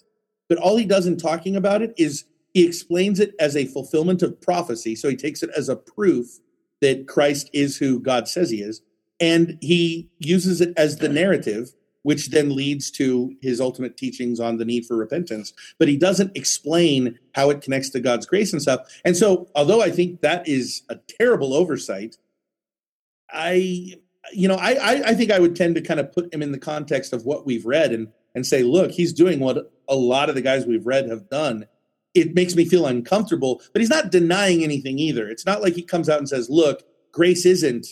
But 0.47 0.58
all 0.58 0.78
he 0.78 0.86
does 0.86 1.06
in 1.06 1.17
talking 1.17 1.56
about 1.56 1.82
it 1.82 1.93
is 1.97 2.25
he 2.54 2.65
explains 2.65 3.19
it 3.19 3.36
as 3.39 3.56
a 3.56 3.65
fulfillment 3.65 4.23
of 4.23 4.39
prophecy. 4.41 4.95
So 4.95 5.10
he 5.10 5.15
takes 5.15 5.43
it 5.43 5.52
as 5.56 5.69
a 5.69 5.75
proof 5.75 6.39
that 6.82 7.08
Christ 7.08 7.50
is 7.54 7.78
who 7.78 8.00
God 8.00 8.28
says 8.28 8.50
he 8.50 8.62
is. 8.62 8.82
And 9.20 9.58
he 9.62 10.10
uses 10.20 10.62
it 10.62 10.74
as 10.78 10.98
the 10.98 11.10
narrative, 11.10 11.74
which 12.04 12.30
then 12.30 12.56
leads 12.56 12.89
to 12.92 13.36
his 13.42 13.60
ultimate 13.60 13.98
teachings 13.98 14.39
on 14.39 14.58
the 14.58 14.65
need 14.65 14.86
for 14.86 14.96
repentance. 14.96 15.52
But 15.78 15.89
he 15.89 15.98
doesn't 15.98 16.36
explain 16.38 17.20
how 17.34 17.50
it 17.50 17.62
connects 17.62 17.89
to 17.89 18.00
God's 18.00 18.26
grace 18.26 18.54
and 18.54 18.62
stuff. 18.62 18.82
And 19.04 19.18
so, 19.18 19.50
although 19.56 19.82
I 19.82 19.92
think 19.92 20.22
that 20.22 20.48
is 20.48 20.84
a 20.89 20.96
terrible 21.20 21.54
oversight, 21.54 22.15
I 23.32 23.96
you 24.32 24.48
know, 24.48 24.56
I, 24.56 24.72
I, 24.74 25.02
I 25.08 25.15
think 25.15 25.32
I 25.32 25.39
would 25.39 25.56
tend 25.56 25.76
to 25.76 25.82
kind 25.82 26.00
of 26.00 26.12
put 26.12 26.34
him 26.34 26.42
in 26.42 26.52
the 26.52 26.60
context 26.60 27.13
of 27.13 27.26
what 27.26 27.46
we've 27.46 27.65
read 27.65 27.92
and 27.92 28.10
and 28.36 28.46
say, 28.46 28.63
look, 28.63 28.92
he's 28.92 29.12
doing 29.12 29.39
what 29.39 29.72
a 29.88 29.96
lot 29.96 30.30
of 30.30 30.36
the 30.36 30.42
guys 30.42 30.65
we've 30.65 30.86
read 30.86 31.10
have 31.10 31.30
done. 31.30 31.65
It 32.13 32.34
makes 32.34 32.56
me 32.56 32.65
feel 32.65 32.86
uncomfortable, 32.86 33.62
but 33.72 33.82
he's 33.82 33.89
not 33.89 34.12
denying 34.12 34.63
anything 34.63 34.98
either. 35.00 35.30
It's 35.30 35.45
not 35.45 35.62
like 35.62 35.74
he 35.74 35.84
comes 35.84 36.10
out 36.10 36.17
and 36.17 36.28
says, 36.28 36.50
look, 36.50 36.84
grace 37.12 37.45
isn't 37.45 37.88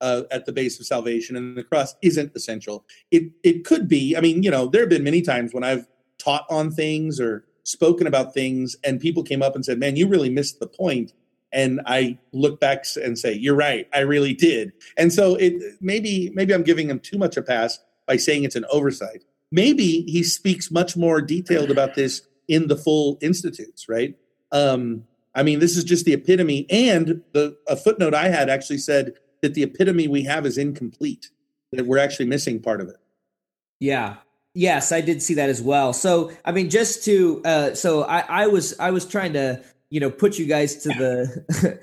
uh, 0.00 0.22
at 0.30 0.46
the 0.46 0.52
base 0.52 0.80
of 0.80 0.86
salvation 0.86 1.36
and 1.36 1.56
the 1.56 1.62
cross 1.62 1.94
isn't 2.02 2.32
essential. 2.34 2.84
It 3.10 3.24
it 3.44 3.64
could 3.64 3.86
be. 3.88 4.16
I 4.16 4.20
mean, 4.20 4.42
you 4.42 4.50
know, 4.50 4.66
there 4.66 4.82
have 4.82 4.90
been 4.90 5.04
many 5.04 5.22
times 5.22 5.52
when 5.52 5.64
I've 5.64 5.86
taught 6.18 6.46
on 6.50 6.70
things 6.70 7.20
or 7.20 7.44
spoken 7.64 8.06
about 8.06 8.34
things 8.34 8.76
and 8.82 9.00
people 9.00 9.22
came 9.22 9.42
up 9.42 9.54
and 9.54 9.64
said, 9.64 9.78
man, 9.78 9.96
you 9.96 10.08
really 10.08 10.30
missed 10.30 10.58
the 10.58 10.66
point 10.66 11.12
and 11.52 11.80
I 11.86 12.18
look 12.32 12.60
back 12.60 12.84
and 13.02 13.18
say, 13.18 13.32
"You're 13.32 13.56
right, 13.56 13.88
I 13.92 14.00
really 14.00 14.34
did." 14.34 14.72
And 14.96 15.12
so 15.12 15.34
it 15.34 15.54
maybe 15.80 16.30
maybe 16.34 16.54
I'm 16.54 16.62
giving 16.62 16.88
him 16.88 17.00
too 17.00 17.18
much 17.18 17.36
a 17.36 17.42
pass 17.42 17.78
by 18.06 18.16
saying 18.16 18.44
it's 18.44 18.56
an 18.56 18.66
oversight. 18.70 19.24
Maybe 19.52 20.02
he 20.02 20.22
speaks 20.22 20.70
much 20.70 20.96
more 20.96 21.20
detailed 21.20 21.70
about 21.70 21.94
this 21.94 22.22
in 22.50 22.68
the 22.68 22.76
full 22.76 23.18
institutes, 23.22 23.88
right? 23.88 24.14
Um, 24.52 25.04
I 25.34 25.42
mean, 25.42 25.60
this 25.60 25.76
is 25.76 25.84
just 25.84 26.04
the 26.04 26.12
epitome, 26.12 26.66
and 26.68 27.22
the 27.32 27.56
a 27.68 27.76
footnote 27.76 28.14
I 28.14 28.28
had 28.28 28.50
actually 28.50 28.78
said 28.78 29.14
that 29.42 29.54
the 29.54 29.62
epitome 29.62 30.08
we 30.08 30.24
have 30.24 30.44
is 30.44 30.58
incomplete; 30.58 31.30
that 31.72 31.86
we're 31.86 31.98
actually 31.98 32.26
missing 32.26 32.60
part 32.60 32.80
of 32.80 32.88
it. 32.88 32.96
Yeah, 33.78 34.16
Yes, 34.54 34.90
I 34.90 35.00
did 35.00 35.22
see 35.22 35.34
that 35.34 35.48
as 35.48 35.62
well. 35.62 35.92
So, 35.92 36.32
I 36.44 36.50
mean, 36.50 36.70
just 36.70 37.04
to 37.04 37.40
uh, 37.44 37.74
so 37.74 38.02
I, 38.02 38.24
I 38.28 38.46
was 38.48 38.78
I 38.80 38.90
was 38.90 39.06
trying 39.06 39.32
to 39.34 39.62
you 39.90 40.00
know 40.00 40.10
put 40.10 40.38
you 40.38 40.46
guys 40.46 40.76
to 40.82 40.88
the 40.88 41.80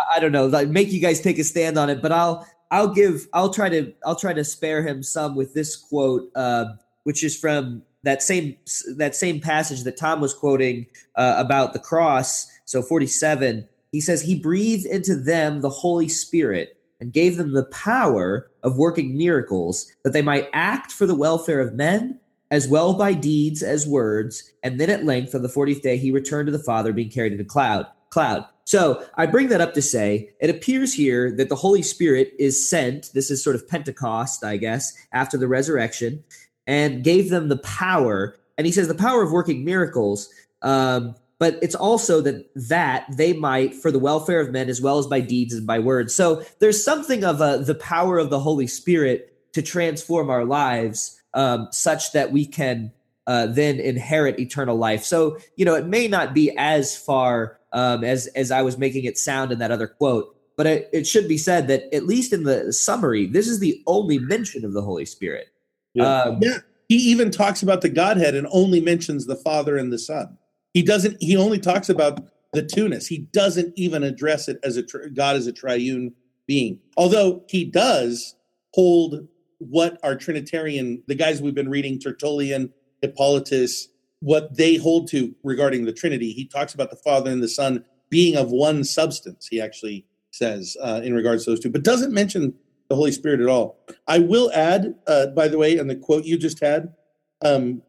I 0.14 0.20
don't 0.20 0.32
know 0.32 0.46
like 0.46 0.68
make 0.68 0.90
you 0.90 1.00
guys 1.00 1.20
take 1.20 1.38
a 1.38 1.44
stand 1.44 1.78
on 1.78 1.90
it 1.90 2.00
but 2.00 2.10
I'll 2.10 2.46
I'll 2.70 2.88
give 2.88 3.28
I'll 3.32 3.52
try 3.52 3.68
to 3.68 3.92
I'll 4.04 4.16
try 4.16 4.32
to 4.32 4.42
spare 4.42 4.82
him 4.82 5.02
some 5.02 5.36
with 5.36 5.52
this 5.54 5.76
quote 5.76 6.30
uh, 6.34 6.64
which 7.04 7.22
is 7.22 7.38
from 7.38 7.82
that 8.02 8.22
same 8.22 8.56
that 8.96 9.14
same 9.14 9.40
passage 9.40 9.82
that 9.84 9.96
Tom 9.96 10.20
was 10.20 10.34
quoting 10.34 10.86
uh, 11.16 11.34
about 11.36 11.72
the 11.72 11.78
cross 11.78 12.48
so 12.64 12.82
47 12.82 13.68
he 13.90 14.00
says 14.00 14.22
he 14.22 14.38
breathed 14.38 14.86
into 14.86 15.14
them 15.14 15.60
the 15.60 15.70
holy 15.70 16.08
spirit 16.08 16.78
and 17.00 17.12
gave 17.12 17.36
them 17.36 17.52
the 17.52 17.64
power 17.64 18.48
of 18.62 18.78
working 18.78 19.16
miracles 19.16 19.90
that 20.04 20.12
they 20.12 20.22
might 20.22 20.48
act 20.52 20.92
for 20.92 21.04
the 21.04 21.16
welfare 21.16 21.60
of 21.60 21.74
men 21.74 22.20
as 22.52 22.68
well 22.68 22.92
by 22.92 23.14
deeds 23.14 23.62
as 23.62 23.88
words. 23.88 24.52
And 24.62 24.78
then 24.78 24.90
at 24.90 25.04
length 25.04 25.34
on 25.34 25.42
the 25.42 25.48
40th 25.48 25.80
day, 25.80 25.96
he 25.96 26.12
returned 26.12 26.46
to 26.46 26.52
the 26.52 26.62
Father, 26.62 26.92
being 26.92 27.10
carried 27.10 27.32
in 27.32 27.40
a 27.40 27.44
cloud. 27.44 27.86
Cloud. 28.10 28.44
So 28.64 29.04
I 29.16 29.24
bring 29.24 29.48
that 29.48 29.62
up 29.62 29.72
to 29.74 29.82
say 29.82 30.30
it 30.38 30.50
appears 30.50 30.92
here 30.92 31.34
that 31.38 31.48
the 31.48 31.56
Holy 31.56 31.82
Spirit 31.82 32.34
is 32.38 32.68
sent. 32.68 33.10
This 33.14 33.30
is 33.30 33.42
sort 33.42 33.56
of 33.56 33.66
Pentecost, 33.66 34.44
I 34.44 34.58
guess, 34.58 34.92
after 35.12 35.38
the 35.38 35.48
resurrection, 35.48 36.22
and 36.66 37.04
gave 37.04 37.30
them 37.30 37.48
the 37.48 37.58
power. 37.58 38.36
And 38.58 38.66
he 38.66 38.72
says 38.72 38.88
the 38.88 38.94
power 38.94 39.22
of 39.22 39.32
working 39.32 39.64
miracles. 39.64 40.28
Um, 40.62 41.14
but 41.38 41.58
it's 41.60 41.74
also 41.74 42.20
that 42.20 42.48
that 42.54 43.04
they 43.16 43.32
might 43.32 43.74
for 43.74 43.90
the 43.90 43.98
welfare 43.98 44.40
of 44.40 44.52
men 44.52 44.68
as 44.68 44.80
well 44.80 44.98
as 44.98 45.08
by 45.08 45.18
deeds 45.18 45.52
and 45.52 45.66
by 45.66 45.80
words. 45.80 46.14
So 46.14 46.44
there's 46.60 46.84
something 46.84 47.24
of 47.24 47.38
the 47.38 47.74
power 47.74 48.18
of 48.18 48.30
the 48.30 48.38
Holy 48.38 48.68
Spirit 48.68 49.36
to 49.52 49.60
transform 49.60 50.30
our 50.30 50.44
lives 50.44 51.20
um, 51.34 51.66
such 51.72 52.12
that 52.12 52.30
we 52.30 52.46
can 52.46 52.92
uh, 53.26 53.46
then 53.46 53.80
inherit 53.80 54.38
eternal 54.38 54.76
life. 54.76 55.02
So 55.02 55.36
you 55.56 55.64
know, 55.64 55.74
it 55.74 55.86
may 55.86 56.06
not 56.06 56.32
be 56.32 56.56
as 56.56 56.96
far 56.96 57.58
um, 57.72 58.04
as 58.04 58.28
as 58.28 58.52
I 58.52 58.62
was 58.62 58.78
making 58.78 59.04
it 59.04 59.18
sound 59.18 59.50
in 59.50 59.58
that 59.58 59.72
other 59.72 59.88
quote, 59.88 60.36
but 60.56 60.66
it, 60.66 60.90
it, 60.92 61.06
should 61.08 61.26
be 61.26 61.38
said 61.38 61.66
that 61.66 61.92
at 61.92 62.06
least 62.06 62.32
in 62.32 62.44
the 62.44 62.72
summary, 62.72 63.26
this 63.26 63.48
is 63.48 63.58
the 63.58 63.82
only 63.88 64.20
mention 64.20 64.64
of 64.64 64.74
the 64.74 64.82
Holy 64.82 65.04
Spirit. 65.04 65.51
Yeah. 65.94 66.22
Um, 66.22 66.38
yeah. 66.40 66.58
He 66.88 66.96
even 66.96 67.30
talks 67.30 67.62
about 67.62 67.80
the 67.80 67.88
Godhead 67.88 68.34
and 68.34 68.46
only 68.50 68.80
mentions 68.80 69.26
the 69.26 69.36
Father 69.36 69.76
and 69.76 69.92
the 69.92 69.98
Son. 69.98 70.36
He 70.74 70.82
doesn't. 70.82 71.16
He 71.20 71.36
only 71.36 71.58
talks 71.58 71.88
about 71.88 72.20
the 72.52 72.62
two-ness. 72.62 73.06
He 73.06 73.18
doesn't 73.32 73.72
even 73.76 74.02
address 74.02 74.48
it 74.48 74.58
as 74.62 74.76
a 74.76 74.82
God 75.14 75.36
as 75.36 75.46
a 75.46 75.52
triune 75.52 76.12
being. 76.46 76.80
Although 76.96 77.44
he 77.48 77.64
does 77.64 78.34
hold 78.74 79.26
what 79.58 79.98
our 80.02 80.16
Trinitarian, 80.16 81.02
the 81.06 81.14
guys 81.14 81.40
we've 81.40 81.54
been 81.54 81.70
reading, 81.70 81.98
Tertullian, 81.98 82.72
Hippolytus, 83.00 83.88
what 84.20 84.56
they 84.56 84.76
hold 84.76 85.08
to 85.08 85.34
regarding 85.42 85.84
the 85.84 85.92
Trinity. 85.92 86.32
He 86.32 86.46
talks 86.46 86.74
about 86.74 86.90
the 86.90 86.96
Father 86.96 87.30
and 87.30 87.42
the 87.42 87.48
Son 87.48 87.84
being 88.10 88.36
of 88.36 88.50
one 88.50 88.84
substance, 88.84 89.48
he 89.50 89.60
actually 89.60 90.06
says 90.32 90.76
uh, 90.82 91.00
in 91.02 91.14
regards 91.14 91.44
to 91.44 91.50
those 91.50 91.60
two, 91.60 91.70
but 91.70 91.82
doesn't 91.82 92.12
mention 92.12 92.54
the 92.92 92.96
Holy 92.96 93.10
Spirit 93.10 93.40
at 93.40 93.48
all. 93.48 93.78
I 94.06 94.18
will 94.18 94.52
add, 94.52 94.94
uh, 95.06 95.28
by 95.28 95.48
the 95.48 95.56
way, 95.56 95.78
in 95.78 95.86
the 95.86 95.96
quote 95.96 96.26
you 96.26 96.36
just 96.36 96.60
had, 96.60 96.92
um, 97.40 97.80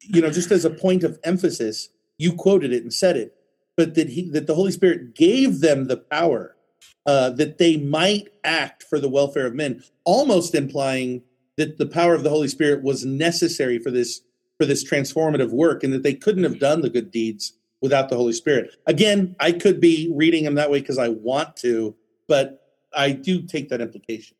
you 0.00 0.22
know, 0.22 0.30
just 0.30 0.50
as 0.50 0.64
a 0.64 0.70
point 0.70 1.04
of 1.04 1.18
emphasis, 1.24 1.90
you 2.16 2.32
quoted 2.32 2.72
it 2.72 2.82
and 2.82 2.92
said 2.92 3.18
it, 3.18 3.34
but 3.76 3.94
that 3.96 4.08
he 4.08 4.30
that 4.30 4.46
the 4.46 4.54
Holy 4.54 4.72
Spirit 4.72 5.14
gave 5.14 5.60
them 5.60 5.88
the 5.88 5.98
power 5.98 6.56
uh, 7.04 7.30
that 7.30 7.58
they 7.58 7.76
might 7.76 8.28
act 8.44 8.82
for 8.82 8.98
the 8.98 9.10
welfare 9.10 9.46
of 9.46 9.54
men, 9.54 9.82
almost 10.04 10.54
implying 10.54 11.22
that 11.58 11.76
the 11.76 11.86
power 11.86 12.14
of 12.14 12.22
the 12.22 12.30
Holy 12.30 12.48
Spirit 12.48 12.82
was 12.82 13.04
necessary 13.04 13.78
for 13.78 13.90
this 13.90 14.22
for 14.58 14.64
this 14.64 14.88
transformative 14.90 15.50
work, 15.50 15.84
and 15.84 15.92
that 15.92 16.02
they 16.02 16.14
couldn't 16.14 16.44
have 16.44 16.58
done 16.58 16.80
the 16.80 16.90
good 16.90 17.10
deeds 17.10 17.52
without 17.82 18.08
the 18.08 18.16
Holy 18.16 18.32
Spirit. 18.32 18.74
Again, 18.86 19.36
I 19.38 19.52
could 19.52 19.82
be 19.82 20.10
reading 20.14 20.44
them 20.44 20.54
that 20.54 20.70
way 20.70 20.80
because 20.80 20.98
I 20.98 21.08
want 21.08 21.56
to, 21.56 21.94
but 22.26 22.67
I 22.94 23.12
do 23.12 23.42
take 23.42 23.68
that 23.70 23.80
implication. 23.80 24.36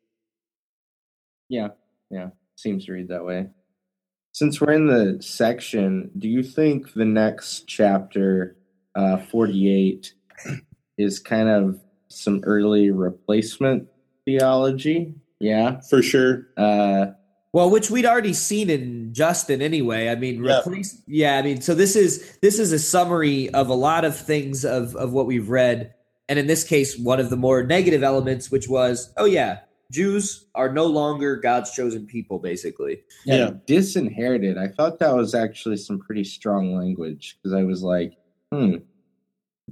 Yeah, 1.49 1.69
yeah, 2.09 2.29
seems 2.55 2.85
to 2.85 2.93
read 2.93 3.07
that 3.09 3.25
way. 3.25 3.47
Since 4.31 4.61
we're 4.61 4.73
in 4.73 4.87
the 4.87 5.21
section, 5.21 6.11
do 6.17 6.27
you 6.27 6.43
think 6.43 6.93
the 6.93 7.05
next 7.05 7.67
chapter, 7.67 8.55
uh, 8.95 9.17
48, 9.17 10.13
is 10.97 11.19
kind 11.19 11.49
of 11.49 11.79
some 12.09 12.41
early 12.43 12.91
replacement 12.91 13.87
theology? 14.25 15.15
Yeah, 15.39 15.81
for 15.81 16.01
sure. 16.01 16.47
Uh, 16.57 17.07
well, 17.51 17.69
which 17.71 17.89
we'd 17.89 18.05
already 18.05 18.33
seen 18.33 18.69
in 18.69 19.13
Justin 19.13 19.61
anyway. 19.61 20.09
I 20.09 20.15
mean, 20.15 20.39
replace. 20.45 21.01
Yeah. 21.07 21.33
yeah, 21.33 21.39
I 21.39 21.41
mean, 21.41 21.61
so 21.61 21.73
this 21.73 21.95
is 21.95 22.37
this 22.41 22.59
is 22.59 22.71
a 22.71 22.79
summary 22.79 23.49
of 23.49 23.69
a 23.69 23.73
lot 23.73 24.05
of 24.05 24.15
things 24.15 24.63
of 24.65 24.95
of 24.95 25.13
what 25.13 25.25
we've 25.25 25.49
read, 25.49 25.93
and 26.29 26.39
in 26.39 26.47
this 26.47 26.63
case, 26.63 26.97
one 26.97 27.19
of 27.19 27.29
the 27.29 27.35
more 27.35 27.63
negative 27.63 28.03
elements, 28.03 28.49
which 28.49 28.69
was, 28.69 29.11
oh 29.17 29.25
yeah, 29.25 29.59
Jews 29.91 30.45
are 30.55 30.71
no 30.71 30.85
longer 30.85 31.35
God's 31.35 31.71
chosen 31.71 32.05
people, 32.05 32.39
basically. 32.39 33.01
Yeah, 33.25 33.35
yeah. 33.35 33.51
disinherited. 33.65 34.57
I 34.57 34.67
thought 34.67 34.99
that 34.99 35.15
was 35.15 35.35
actually 35.35 35.77
some 35.77 35.99
pretty 35.99 36.23
strong 36.23 36.75
language 36.75 37.37
because 37.37 37.53
I 37.53 37.63
was 37.63 37.83
like, 37.83 38.13
hmm, 38.51 38.75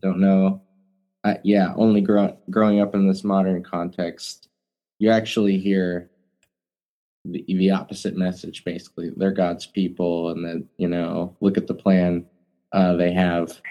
don't 0.02 0.20
know. 0.20 0.62
I, 1.24 1.38
yeah, 1.44 1.74
only 1.76 2.02
grow, 2.02 2.38
growing 2.50 2.82
up 2.82 2.96
in 2.96 3.08
this 3.08 3.24
modern 3.24 3.64
context, 3.64 4.50
you 5.00 5.12
actually 5.12 5.60
hear 5.60 6.10
the, 7.24 7.46
the 7.48 7.72
opposite 7.72 8.18
message. 8.18 8.66
Basically, 8.66 9.12
they're 9.16 9.32
God's 9.32 9.68
people, 9.68 10.32
and 10.32 10.44
then 10.44 10.68
you 10.78 10.88
know, 10.88 11.36
look 11.40 11.58
at 11.58 11.68
the 11.68 11.74
plan 11.74 12.26
uh, 12.72 12.96
they 12.96 13.12
have 13.12 13.62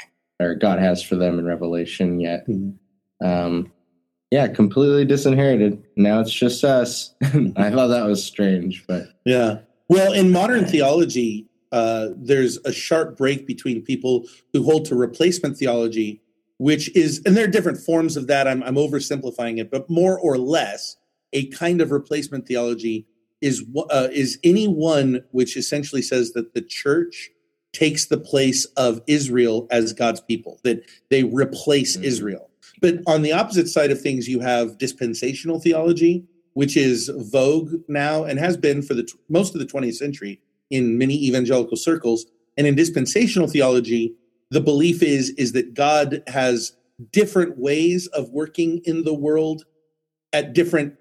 or 0.40 0.55
God 0.55 0.79
has 0.79 1.03
for 1.03 1.16
them 1.16 1.38
in 1.38 1.44
Revelation. 1.44 2.20
Yet, 2.20 2.46
mm-hmm. 2.49 3.27
um, 3.27 3.72
yeah, 4.31 4.49
completely 4.49 5.05
disinherited. 5.05 5.83
Now 5.96 6.20
it's 6.20 6.33
just 6.33 6.64
us. 6.64 7.14
I 7.22 7.29
thought 7.70 7.88
that 7.88 8.07
was 8.07 8.25
strange, 8.25 8.85
but 8.87 9.09
yeah. 9.25 9.59
Well, 9.88 10.12
in 10.12 10.33
modern 10.33 10.64
theology, 10.64 11.46
uh, 11.72 12.09
there's 12.16 12.59
a 12.64 12.72
sharp 12.72 13.16
break 13.16 13.46
between 13.46 13.83
people 13.83 14.25
who 14.53 14.64
hold 14.64 14.85
to 14.87 14.96
replacement 14.96 15.57
theology, 15.57 16.22
which 16.59 16.94
is, 16.96 17.22
and 17.25 17.37
there 17.37 17.44
are 17.44 17.51
different 17.51 17.79
forms 17.79 18.16
of 18.16 18.27
that. 18.27 18.49
I'm, 18.49 18.62
I'm 18.64 18.75
oversimplifying 18.75 19.59
it, 19.59 19.70
but 19.70 19.88
more 19.88 20.18
or 20.18 20.38
less, 20.38 20.96
a 21.33 21.46
kind 21.49 21.81
of 21.81 21.90
replacement 21.90 22.46
theology 22.46 23.07
is 23.40 23.64
uh, 23.90 24.09
is 24.12 24.38
any 24.42 24.66
one 24.66 25.22
which 25.33 25.57
essentially 25.57 26.03
says 26.03 26.33
that 26.33 26.55
the 26.55 26.62
church 26.62 27.31
takes 27.76 28.06
the 28.06 28.16
place 28.16 28.64
of 28.78 29.02
Israel 29.06 29.66
as 29.70 29.92
God's 29.92 30.20
people, 30.20 30.58
that 30.64 30.82
they 31.10 31.24
replace 31.24 31.94
mm-hmm. 31.94 32.04
Israel. 32.04 32.50
But 32.80 33.00
on 33.06 33.20
the 33.20 33.32
opposite 33.32 33.68
side 33.68 33.90
of 33.90 34.00
things, 34.00 34.28
you 34.28 34.40
have 34.40 34.78
dispensational 34.78 35.60
theology, 35.60 36.24
which 36.54 36.74
is 36.74 37.10
vogue 37.14 37.74
now 37.86 38.24
and 38.24 38.38
has 38.38 38.56
been 38.56 38.80
for 38.80 38.94
the 38.94 39.06
most 39.28 39.54
of 39.54 39.60
the 39.60 39.66
20th 39.66 39.96
century 39.96 40.40
in 40.70 40.96
many 40.96 41.14
evangelical 41.26 41.76
circles. 41.76 42.24
And 42.56 42.66
in 42.66 42.76
dispensational 42.76 43.46
theology, 43.46 44.14
the 44.50 44.62
belief 44.62 45.02
is 45.02 45.30
is 45.30 45.52
that 45.52 45.74
God 45.74 46.22
has 46.28 46.74
different 47.12 47.58
ways 47.58 48.06
of 48.08 48.30
working 48.30 48.80
in 48.84 49.04
the 49.04 49.12
world 49.14 49.66
at 50.32 50.54
different 50.54 50.94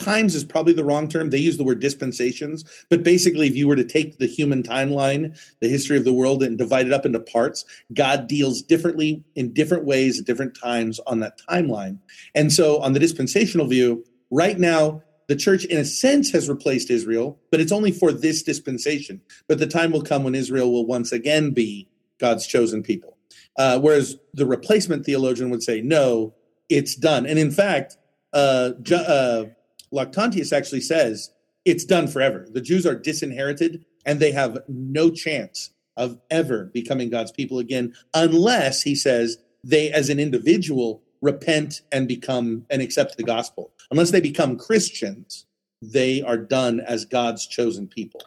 times 0.00 0.34
is 0.34 0.44
probably 0.44 0.72
the 0.72 0.84
wrong 0.84 1.08
term. 1.08 1.30
They 1.30 1.38
use 1.38 1.56
the 1.56 1.64
word 1.64 1.80
dispensations, 1.80 2.64
but 2.88 3.02
basically, 3.02 3.46
if 3.46 3.54
you 3.54 3.68
were 3.68 3.76
to 3.76 3.84
take 3.84 4.18
the 4.18 4.26
human 4.26 4.62
timeline, 4.62 5.38
the 5.60 5.68
history 5.68 5.96
of 5.96 6.04
the 6.04 6.12
world, 6.12 6.42
and 6.42 6.58
divide 6.58 6.86
it 6.86 6.92
up 6.92 7.06
into 7.06 7.20
parts, 7.20 7.64
God 7.94 8.26
deals 8.26 8.62
differently 8.62 9.22
in 9.34 9.52
different 9.52 9.84
ways 9.84 10.18
at 10.18 10.26
different 10.26 10.58
times 10.60 10.98
on 11.06 11.20
that 11.20 11.38
timeline. 11.48 11.98
And 12.34 12.52
so, 12.52 12.80
on 12.80 12.92
the 12.92 13.00
dispensational 13.00 13.66
view, 13.66 14.04
right 14.30 14.58
now, 14.58 15.02
the 15.28 15.36
church, 15.36 15.64
in 15.64 15.78
a 15.78 15.84
sense, 15.84 16.32
has 16.32 16.48
replaced 16.48 16.90
Israel, 16.90 17.38
but 17.52 17.60
it's 17.60 17.70
only 17.70 17.92
for 17.92 18.10
this 18.10 18.42
dispensation. 18.42 19.20
But 19.46 19.60
the 19.60 19.66
time 19.66 19.92
will 19.92 20.02
come 20.02 20.24
when 20.24 20.34
Israel 20.34 20.72
will 20.72 20.86
once 20.86 21.12
again 21.12 21.52
be 21.52 21.88
God's 22.18 22.48
chosen 22.48 22.82
people. 22.82 23.16
Uh, 23.56 23.78
whereas 23.78 24.16
the 24.34 24.46
replacement 24.46 25.04
theologian 25.04 25.50
would 25.50 25.62
say, 25.62 25.80
no, 25.80 26.34
it's 26.68 26.96
done. 26.96 27.26
And 27.26 27.38
in 27.38 27.50
fact, 27.50 27.96
uh, 28.32 28.70
ju- 28.82 28.96
uh, 28.96 29.44
Lactantius 29.92 30.52
actually 30.52 30.80
says 30.80 31.30
it's 31.64 31.84
done 31.84 32.08
forever. 32.08 32.46
The 32.50 32.60
Jews 32.60 32.86
are 32.86 32.94
disinherited 32.94 33.84
and 34.06 34.20
they 34.20 34.32
have 34.32 34.58
no 34.68 35.10
chance 35.10 35.70
of 35.96 36.18
ever 36.30 36.66
becoming 36.72 37.10
God's 37.10 37.32
people 37.32 37.58
again 37.58 37.94
unless, 38.14 38.82
he 38.82 38.94
says, 38.94 39.38
they 39.62 39.90
as 39.92 40.08
an 40.08 40.18
individual 40.18 41.02
repent 41.20 41.82
and 41.92 42.08
become 42.08 42.64
and 42.70 42.80
accept 42.80 43.16
the 43.16 43.22
gospel. 43.22 43.72
Unless 43.90 44.10
they 44.10 44.20
become 44.20 44.56
Christians, 44.56 45.46
they 45.82 46.22
are 46.22 46.38
done 46.38 46.80
as 46.80 47.04
God's 47.04 47.46
chosen 47.46 47.86
people. 47.86 48.22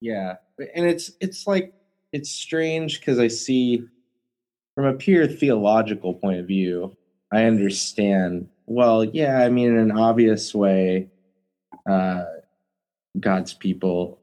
Yeah. 0.00 0.36
And 0.74 0.86
it's 0.86 1.10
it's 1.20 1.46
like 1.46 1.72
it's 2.12 2.30
strange 2.30 3.00
because 3.00 3.18
I 3.18 3.28
see 3.28 3.84
from 4.74 4.86
a 4.86 4.94
pure 4.94 5.26
theological 5.26 6.14
point 6.14 6.38
of 6.38 6.46
view, 6.46 6.96
I 7.32 7.44
understand 7.44 8.48
well, 8.68 9.02
yeah, 9.02 9.38
I 9.38 9.48
mean, 9.48 9.68
in 9.68 9.78
an 9.78 9.92
obvious 9.92 10.54
way, 10.54 11.08
uh, 11.88 12.24
God's 13.18 13.54
people 13.54 14.20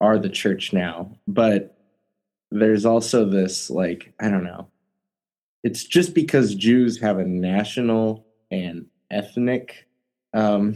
are 0.00 0.18
the 0.18 0.28
church 0.28 0.72
now, 0.72 1.16
but 1.28 1.78
there's 2.50 2.84
also 2.84 3.24
this, 3.24 3.70
like, 3.70 4.12
I 4.20 4.28
don't 4.28 4.42
know. 4.42 4.66
It's 5.62 5.84
just 5.84 6.14
because 6.14 6.54
Jews 6.56 7.00
have 7.00 7.18
a 7.18 7.24
national 7.24 8.26
and 8.50 8.86
ethnic 9.10 9.86
um, 10.34 10.74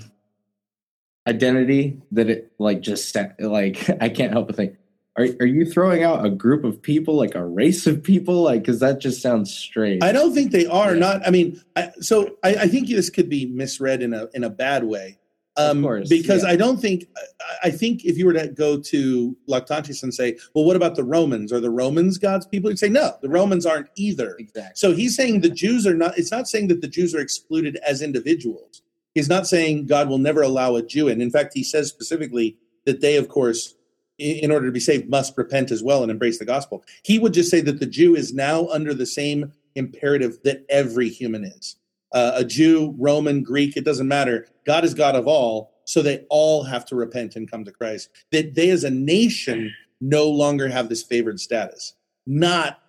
identity 1.27 2.01
that 2.13 2.31
it, 2.31 2.53
like, 2.59 2.81
just, 2.81 3.17
like, 3.41 3.91
I 4.01 4.09
can't 4.09 4.33
help 4.33 4.47
but 4.47 4.57
think, 4.57 4.77
are, 5.17 5.27
are 5.41 5.47
you 5.47 5.65
throwing 5.65 6.03
out 6.03 6.25
a 6.25 6.31
group 6.31 6.65
of 6.65 6.83
people 6.83 7.15
like 7.15 7.37
a 7.37 7.45
race 7.45 7.87
of 7.87 8.03
people? 8.03 8.43
Like 8.43 8.63
because 8.63 8.81
that 8.81 9.01
just 9.01 9.23
sounds 9.23 9.53
strange. 9.53 10.03
I 10.03 10.11
don't 10.11 10.35
think 10.35 10.51
they 10.51 10.67
are 10.67 10.95
yeah. 10.95 11.01
not 11.01 11.27
i 11.27 11.31
mean 11.31 11.61
I, 11.77 11.91
so 12.01 12.37
I, 12.43 12.55
I, 12.55 12.69
think 12.69 12.89
this 12.89 13.11
could 13.11 13.29
be 13.29 13.47
misread 13.47 14.03
in 14.03 14.13
a 14.13 14.29
in 14.35 14.45
a 14.45 14.51
bad 14.51 14.85
way. 14.85 15.19
Um, 15.57 15.85
course, 15.85 16.09
because 16.09 16.43
yeah. 16.43 16.49
i 16.51 16.57
don't 16.57 16.81
think 16.81 17.07
I, 17.17 17.69
I 17.69 17.71
think 17.71 18.05
if 18.05 18.19
you 18.19 18.27
were 18.27 18.33
to 18.33 18.49
go 18.49 18.81
to 18.81 19.37
lactantius 19.49 20.03
and 20.03 20.13
say 20.13 20.37
well 20.53 20.65
what 20.65 20.75
about 20.75 20.97
the 20.97 21.05
romans? 21.05 21.53
Are 21.53 21.61
the 21.61 21.71
romans 21.71 22.19
god's 22.19 22.47
people? 22.47 22.71
You'd 22.71 22.81
say 22.81 22.89
no 22.89 23.17
the 23.23 23.29
romans 23.29 23.65
aren't 23.65 23.89
either. 23.95 24.35
Exactly. 24.41 24.73
So 24.75 24.93
he's 24.93 25.15
saying 25.15 25.43
the 25.43 25.49
jews 25.49 25.87
are 25.87 25.95
not 25.95 26.19
it's 26.19 26.33
not 26.33 26.49
saying 26.49 26.69
that 26.69 26.81
the 26.81 26.89
jews 26.89 27.15
are 27.15 27.21
excluded 27.21 27.77
as 27.87 28.03
individuals. 28.03 28.83
He's 29.15 29.29
not 29.29 29.47
saying 29.47 29.87
god 29.87 30.09
will 30.09 30.19
never 30.19 30.43
allow 30.43 30.75
a 30.75 30.83
jew 30.83 31.07
in. 31.07 31.21
In 31.21 31.31
fact 31.31 31.53
he 31.55 31.63
says 31.63 31.89
specifically 31.89 32.57
that 32.85 33.01
they 33.01 33.17
of 33.17 33.29
course 33.29 33.74
in 34.19 34.51
order 34.51 34.67
to 34.67 34.73
be 34.73 34.81
saved 34.81 35.09
must 35.09 35.37
repent 35.37 35.71
as 35.71 35.83
well 35.83 36.03
and 36.03 36.11
embrace 36.11 36.39
the 36.39 36.45
gospel. 36.45 36.85
He 37.03 37.19
would 37.19 37.35
just 37.35 37.51
say 37.51 37.61
that 37.63 37.81
the 37.81 37.87
Jew 37.87 38.15
is 38.15 38.33
now 38.33 38.69
under 38.69 38.95
the 38.95 39.07
same 39.07 39.53
imperative 39.75 40.39
that 40.45 40.65
every 40.69 41.09
human 41.09 41.45
is. 41.45 41.77
Uh, 42.13 42.33
a 42.37 42.45
Jew, 42.45 42.95
Roman, 42.97 43.43
Greek, 43.43 43.77
it 43.77 43.85
doesn't 43.85 44.07
matter. 44.07 44.47
God 44.67 44.85
is 44.85 44.95
God 44.95 45.17
of 45.17 45.27
all, 45.27 45.73
so 45.85 46.01
they 46.01 46.25
all 46.31 46.63
have 46.63 46.85
to 46.87 46.95
repent 46.95 47.35
and 47.35 47.51
come 47.51 47.65
to 47.65 47.73
Christ. 47.73 48.09
That 48.31 48.55
they 48.55 48.71
as 48.71 48.85
a 48.85 48.91
nation 48.91 49.73
no 50.01 50.29
longer 50.29 50.69
have 50.69 50.89
this 50.89 51.03
favored 51.03 51.41
status. 51.41 51.95
Not 52.27 52.81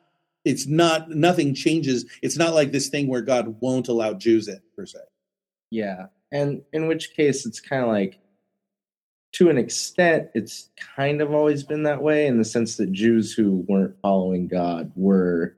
it's 0.43 0.67
not 0.67 1.09
nothing 1.09 1.55
changes. 1.55 2.05
It's 2.21 2.37
not 2.37 2.53
like 2.53 2.71
this 2.71 2.87
thing 2.87 3.07
where 3.07 3.21
God 3.21 3.59
won't 3.61 3.87
allow 3.87 4.13
Jews 4.13 4.47
in 4.47 4.61
per 4.75 4.85
se. 4.85 4.99
Yeah. 5.71 6.05
And 6.31 6.61
in 6.71 6.87
which 6.87 7.15
case 7.15 7.45
it's 7.47 7.59
kind 7.59 7.81
of 7.81 7.89
like 7.89 8.19
to 9.35 9.49
an 9.49 9.57
extent, 9.57 10.29
it's 10.33 10.69
kind 10.95 11.21
of 11.21 11.33
always 11.33 11.63
been 11.63 11.83
that 11.83 12.01
way 12.01 12.25
in 12.25 12.37
the 12.37 12.45
sense 12.45 12.77
that 12.77 12.93
Jews 12.93 13.33
who 13.33 13.65
weren't 13.67 13.95
following 14.01 14.47
God 14.47 14.93
were, 14.95 15.57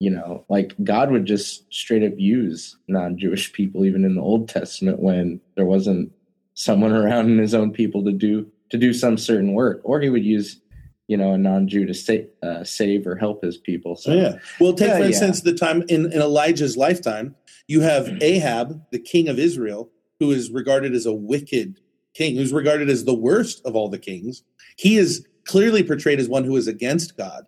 you 0.00 0.10
know, 0.10 0.44
like 0.48 0.74
God 0.82 1.12
would 1.12 1.24
just 1.24 1.72
straight 1.72 2.02
up 2.02 2.18
use 2.18 2.76
non 2.88 3.16
Jewish 3.16 3.52
people, 3.52 3.84
even 3.84 4.04
in 4.04 4.16
the 4.16 4.22
Old 4.22 4.48
Testament 4.48 4.98
when 4.98 5.40
there 5.54 5.66
wasn't 5.66 6.10
someone 6.54 6.92
around 6.92 7.30
in 7.30 7.38
his 7.38 7.54
own 7.54 7.72
people 7.72 8.04
to 8.04 8.12
do 8.12 8.50
to 8.70 8.76
do 8.76 8.92
some 8.92 9.16
certain 9.16 9.52
work, 9.52 9.80
or 9.84 10.00
he 10.00 10.08
would 10.08 10.24
use 10.24 10.60
you 11.06 11.16
know 11.16 11.32
a 11.32 11.38
non-Jew 11.38 11.86
to 11.86 11.94
sa- 11.94 12.26
uh, 12.42 12.64
save 12.64 13.06
or 13.06 13.14
help 13.14 13.44
his 13.44 13.56
people. 13.56 13.94
So 13.94 14.12
Oh, 14.12 14.16
yeah. 14.16 14.38
Well, 14.58 14.72
take 14.72 14.88
Yeah, 14.88 14.96
for 14.96 15.00
yeah. 15.02 15.06
instance 15.08 15.42
the 15.42 15.54
time 15.54 15.82
in, 15.88 16.06
in 16.12 16.20
Elijah's 16.20 16.76
lifetime, 16.76 17.36
you 17.68 17.82
have 17.82 18.20
Ahab, 18.20 18.82
the 18.90 18.98
king 18.98 19.28
of 19.28 19.38
Israel, 19.38 19.90
who 20.18 20.32
is 20.32 20.50
regarded 20.50 20.92
as 20.92 21.06
a 21.06 21.12
wicked 21.12 21.80
king, 22.14 22.36
who's 22.36 22.52
regarded 22.52 22.88
as 22.88 23.04
the 23.04 23.14
worst 23.14 23.60
of 23.64 23.74
all 23.74 23.88
the 23.88 23.98
kings. 23.98 24.42
He 24.76 24.96
is 24.96 25.26
clearly 25.44 25.82
portrayed 25.82 26.20
as 26.20 26.28
one 26.28 26.44
who 26.44 26.56
is 26.56 26.68
against 26.68 27.16
God. 27.16 27.44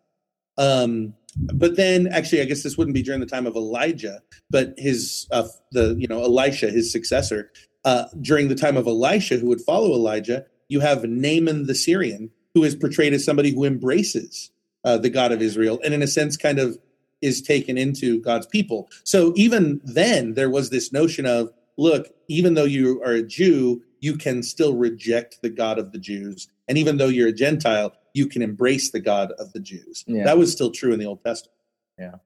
Um, 0.58 1.14
but 1.54 1.76
then, 1.76 2.08
actually, 2.08 2.42
I 2.42 2.44
guess 2.44 2.62
this 2.62 2.76
wouldn't 2.76 2.94
be 2.94 3.02
during 3.02 3.20
the 3.20 3.26
time 3.26 3.46
of 3.46 3.56
Elijah, 3.56 4.20
but 4.50 4.74
his 4.76 5.26
uh, 5.30 5.48
the 5.72 5.94
you 5.98 6.06
know 6.06 6.22
Elisha, 6.22 6.70
his 6.70 6.92
successor, 6.92 7.50
uh, 7.84 8.04
during 8.20 8.48
the 8.48 8.54
time 8.54 8.76
of 8.76 8.86
Elisha, 8.86 9.38
who 9.38 9.46
would 9.46 9.62
follow 9.62 9.92
Elijah, 9.92 10.44
you 10.68 10.80
have 10.80 11.04
Naaman 11.04 11.66
the 11.66 11.74
Syrian, 11.74 12.30
who 12.54 12.64
is 12.64 12.74
portrayed 12.74 13.14
as 13.14 13.24
somebody 13.24 13.54
who 13.54 13.64
embraces 13.64 14.50
uh, 14.84 14.98
the 14.98 15.10
God 15.10 15.32
of 15.32 15.40
Israel, 15.40 15.80
and 15.84 15.94
in 15.94 16.02
a 16.02 16.06
sense, 16.06 16.36
kind 16.36 16.58
of 16.58 16.78
is 17.22 17.40
taken 17.40 17.78
into 17.78 18.20
God's 18.20 18.46
people. 18.46 18.90
So 19.04 19.32
even 19.36 19.80
then, 19.84 20.34
there 20.34 20.50
was 20.50 20.70
this 20.70 20.92
notion 20.92 21.24
of, 21.24 21.52
look, 21.78 22.08
even 22.28 22.54
though 22.54 22.64
you 22.64 23.00
are 23.02 23.12
a 23.12 23.22
Jew, 23.22 23.82
you 24.02 24.16
can 24.16 24.42
still 24.42 24.74
reject 24.74 25.38
the 25.42 25.48
God 25.48 25.78
of 25.78 25.92
the 25.92 25.98
Jews, 25.98 26.48
and 26.68 26.76
even 26.76 26.98
though 26.98 27.06
you're 27.06 27.28
a 27.28 27.32
Gentile, 27.32 27.94
you 28.12 28.26
can 28.26 28.42
embrace 28.42 28.90
the 28.90 29.00
God 29.00 29.30
of 29.38 29.52
the 29.52 29.60
Jews. 29.60 30.04
Yeah. 30.06 30.24
That 30.24 30.36
was 30.36 30.52
still 30.52 30.72
true 30.72 30.92
in 30.92 30.98
the 30.98 31.06
Old 31.06 31.22
Testament. 31.24 31.56
Yeah. 31.98 32.16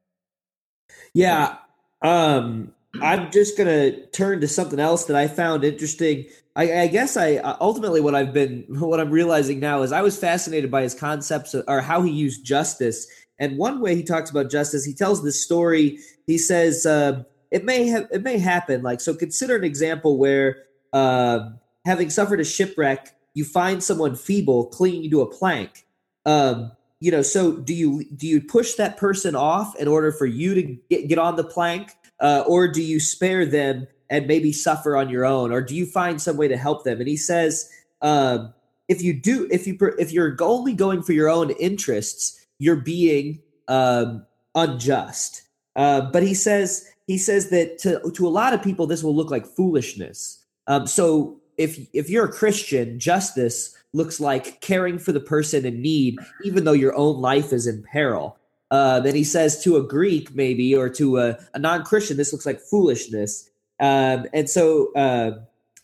Yeah. 1.13 1.57
Um, 2.03 2.73
I'm 3.03 3.31
just 3.31 3.59
gonna 3.59 4.07
turn 4.07 4.41
to 4.41 4.49
something 4.49 4.81
else 4.81 5.05
that 5.05 5.17
I 5.17 5.29
found 5.29 5.65
interesting. 5.65 6.25
I, 6.57 6.81
I 6.81 6.87
guess 6.87 7.17
I 7.19 7.37
uh, 7.37 7.57
ultimately 7.61 8.01
what 8.01 8.15
I've 8.15 8.33
been 8.33 8.65
what 8.69 8.99
I'm 8.99 9.11
realizing 9.11 9.61
now 9.61 9.83
is 9.83 9.93
I 9.93 10.01
was 10.01 10.19
fascinated 10.19 10.71
by 10.71 10.83
his 10.83 10.95
concepts 10.95 11.53
of, 11.53 11.65
or 11.69 11.83
how 11.83 12.01
he 12.03 12.11
used 12.11 12.45
justice. 12.45 13.07
And 13.39 13.59
one 13.59 13.83
way 13.83 13.95
he 13.95 14.03
talks 14.03 14.31
about 14.31 14.51
justice, 14.51 14.83
he 14.87 14.95
tells 14.95 15.23
this 15.23 15.45
story. 15.45 15.99
He 16.27 16.39
says 16.39 16.87
uh, 16.87 17.25
it 17.51 17.67
may 17.67 17.87
have 17.89 18.09
it 18.11 18.23
may 18.23 18.39
happen. 18.39 18.83
Like 18.83 19.03
so, 19.03 19.15
consider 19.15 19.57
an 19.57 19.65
example 19.65 20.17
where 20.17 20.65
uh, 20.95 21.51
having 21.87 22.11
suffered 22.11 22.41
a 22.41 22.45
shipwreck, 22.45 23.15
you 23.33 23.45
find 23.45 23.83
someone 23.83 24.17
feeble 24.17 24.67
clinging 24.67 25.11
to 25.11 25.23
a 25.23 25.27
plank. 25.27 25.87
Um, 26.27 26.73
you 26.99 27.11
know 27.11 27.23
so 27.23 27.53
do 27.53 27.75
you 27.75 28.05
do 28.17 28.27
you 28.27 28.41
push 28.41 28.75
that 28.75 28.97
person 28.97 29.37
off 29.37 29.77
in 29.77 29.87
order 29.87 30.11
for 30.11 30.27
you 30.27 30.55
to 30.55 30.63
get, 30.91 31.09
get 31.09 31.19
on 31.19 31.37
the 31.37 31.45
plank? 31.45 31.93
Uh, 32.21 32.43
or 32.47 32.67
do 32.69 32.83
you 32.83 32.99
spare 32.99 33.45
them 33.47 33.87
and 34.11 34.27
maybe 34.27 34.53
suffer 34.53 34.97
on 34.97 35.09
your 35.09 35.25
own? 35.25 35.53
Or 35.53 35.61
do 35.61 35.77
you 35.77 35.87
find 35.87 36.21
some 36.21 36.37
way 36.37 36.49
to 36.49 36.57
help 36.57 36.85
them? 36.85 36.99
And 36.99 37.09
he 37.09 37.17
says 37.17 37.71
um, 38.03 38.53
if 38.89 39.03
you 39.03 39.13
do 39.13 39.47
if 39.51 39.67
you 39.67 39.79
if 39.99 40.11
you're 40.11 40.37
only 40.41 40.73
going 40.73 41.03
for 41.03 41.13
your 41.13 41.29
own 41.29 41.51
interests 41.51 42.47
you're 42.59 42.77
being 42.77 43.41
um, 43.69 44.25
unjust. 44.55 45.43
Uh, 45.77 46.01
but 46.01 46.23
he 46.23 46.33
says 46.33 46.89
he 47.07 47.19
says 47.19 47.51
that 47.51 47.79
to 47.81 48.01
to 48.13 48.27
a 48.27 48.31
lot 48.31 48.55
of 48.55 48.63
people 48.63 48.87
this 48.87 49.05
will 49.05 49.15
look 49.15 49.31
like 49.31 49.47
foolishness. 49.47 50.43
Um, 50.67 50.87
so 50.87 51.41
if 51.57 51.79
if 51.93 52.11
you're 52.11 52.27
a 52.27 52.33
christian 52.33 52.99
justice 52.99 53.77
looks 53.97 54.21
like 54.21 54.61
caring 54.61 54.99
for 54.99 55.13
the 55.13 55.21
person 55.21 55.65
in 55.65 55.81
need, 55.81 56.19
even 56.45 56.65
though 56.65 56.73
your 56.73 56.95
own 56.95 57.21
life 57.21 57.53
is 57.53 57.67
in 57.67 57.83
peril. 57.83 58.37
Uh, 58.71 59.01
then 59.01 59.15
he 59.15 59.25
says 59.25 59.63
to 59.63 59.77
a 59.77 59.83
Greek, 59.83 60.35
maybe, 60.35 60.75
or 60.75 60.89
to 60.89 61.19
a, 61.19 61.39
a 61.55 61.59
non 61.59 61.85
Christian, 61.85 62.17
this 62.17 62.33
looks 62.33 62.47
like 62.47 62.61
foolishness. 62.61 63.49
Um, 63.81 64.27
and 64.33 64.51
so, 64.51 64.93
uh, 64.95 65.39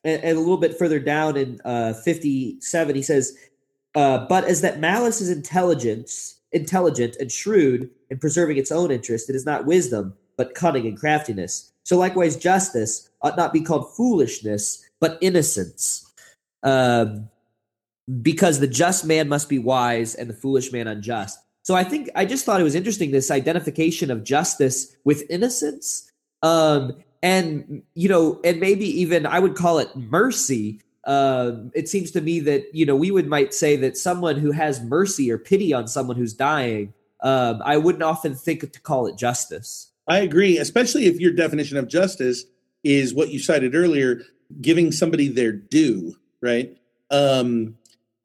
and, 0.05 0.23
and 0.23 0.37
a 0.37 0.41
little 0.41 0.59
bit 0.59 0.77
further 0.79 0.99
down 0.99 1.37
in 1.37 1.61
uh, 1.65 1.95
57, 1.95 2.95
he 2.95 3.03
says, 3.03 3.37
uh, 3.95 4.27
But 4.27 4.45
as 4.45 4.61
that 4.63 4.81
malice 4.81 5.21
is 5.21 5.31
intelligence, 5.31 6.37
intelligent 6.51 7.17
and 7.17 7.31
shrewd 7.31 7.89
in 8.11 8.19
preserving 8.19 8.57
its 8.57 8.73
own 8.73 8.91
interest, 8.91 9.31
it 9.31 9.37
is 9.37 9.47
not 9.47 9.65
wisdom, 9.65 10.15
but 10.37 10.55
cunning 10.55 10.87
and 10.87 10.99
craftiness. 10.99 11.73
So 11.85 11.97
likewise, 11.99 12.37
justice 12.37 13.09
ought 13.23 13.37
not 13.37 13.53
be 13.53 13.61
called 13.61 13.95
foolishness, 13.95 14.85
but 15.03 15.19
innocence. 15.21 16.09
Um, 16.63 17.29
because 18.23 18.61
the 18.61 18.69
just 18.69 19.05
man 19.05 19.29
must 19.29 19.49
be 19.49 19.59
wise 19.59 20.15
and 20.15 20.31
the 20.31 20.35
foolish 20.35 20.73
man 20.73 20.87
unjust. 20.87 21.39
So 21.63 21.75
I 21.75 21.85
think 21.85 22.09
I 22.15 22.25
just 22.25 22.45
thought 22.45 22.61
it 22.61 22.65
was 22.65 22.75
interesting 22.75 23.11
this 23.11 23.31
identification 23.31 24.11
of 24.11 24.25
justice 24.25 24.97
with 25.05 25.25
innocence. 25.29 26.11
Um, 26.43 27.03
and 27.23 27.83
you 27.95 28.09
know, 28.09 28.41
and 28.45 28.61
maybe 28.61 28.87
even 29.01 29.27
I 29.27 29.39
would 29.39 29.57
call 29.57 29.79
it 29.79 29.95
mercy. 29.95 30.81
Um, 31.05 31.73
it 31.75 31.89
seems 31.89 32.13
to 32.13 32.21
me 32.21 32.41
that 32.41 32.73
you 32.73 32.87
know 32.87 32.97
we 32.97 33.11
would 33.11 33.27
might 33.27 33.55
say 33.55 33.77
that 33.77 33.97
someone 33.97 34.37
who 34.37 34.53
has 34.53 34.81
mercy 34.83 35.31
or 35.31 35.39
pity 35.39 35.73
on 35.73 35.87
someone 35.89 36.17
who's 36.17 36.35
dying, 36.35 36.95
um, 37.23 37.61
I 37.65 37.77
wouldn't 37.77 38.05
often 38.05 38.35
think 38.35 38.73
to 38.73 38.81
call 38.81 39.07
it 39.07 39.17
justice. 39.17 39.91
I 40.09 40.19
agree, 40.21 40.59
especially 40.59 41.07
if 41.07 41.21
your 41.21 41.33
definition 41.33 41.77
of 41.77 41.89
justice 41.89 42.45
is 42.85 43.15
what 43.15 43.31
you 43.31 43.39
cited 43.39 43.75
earlier, 43.75 44.23
giving 44.61 44.93
somebody 44.93 45.29
their 45.29 45.53
due, 45.53 46.17
right? 46.41 46.77
Um, 47.11 47.77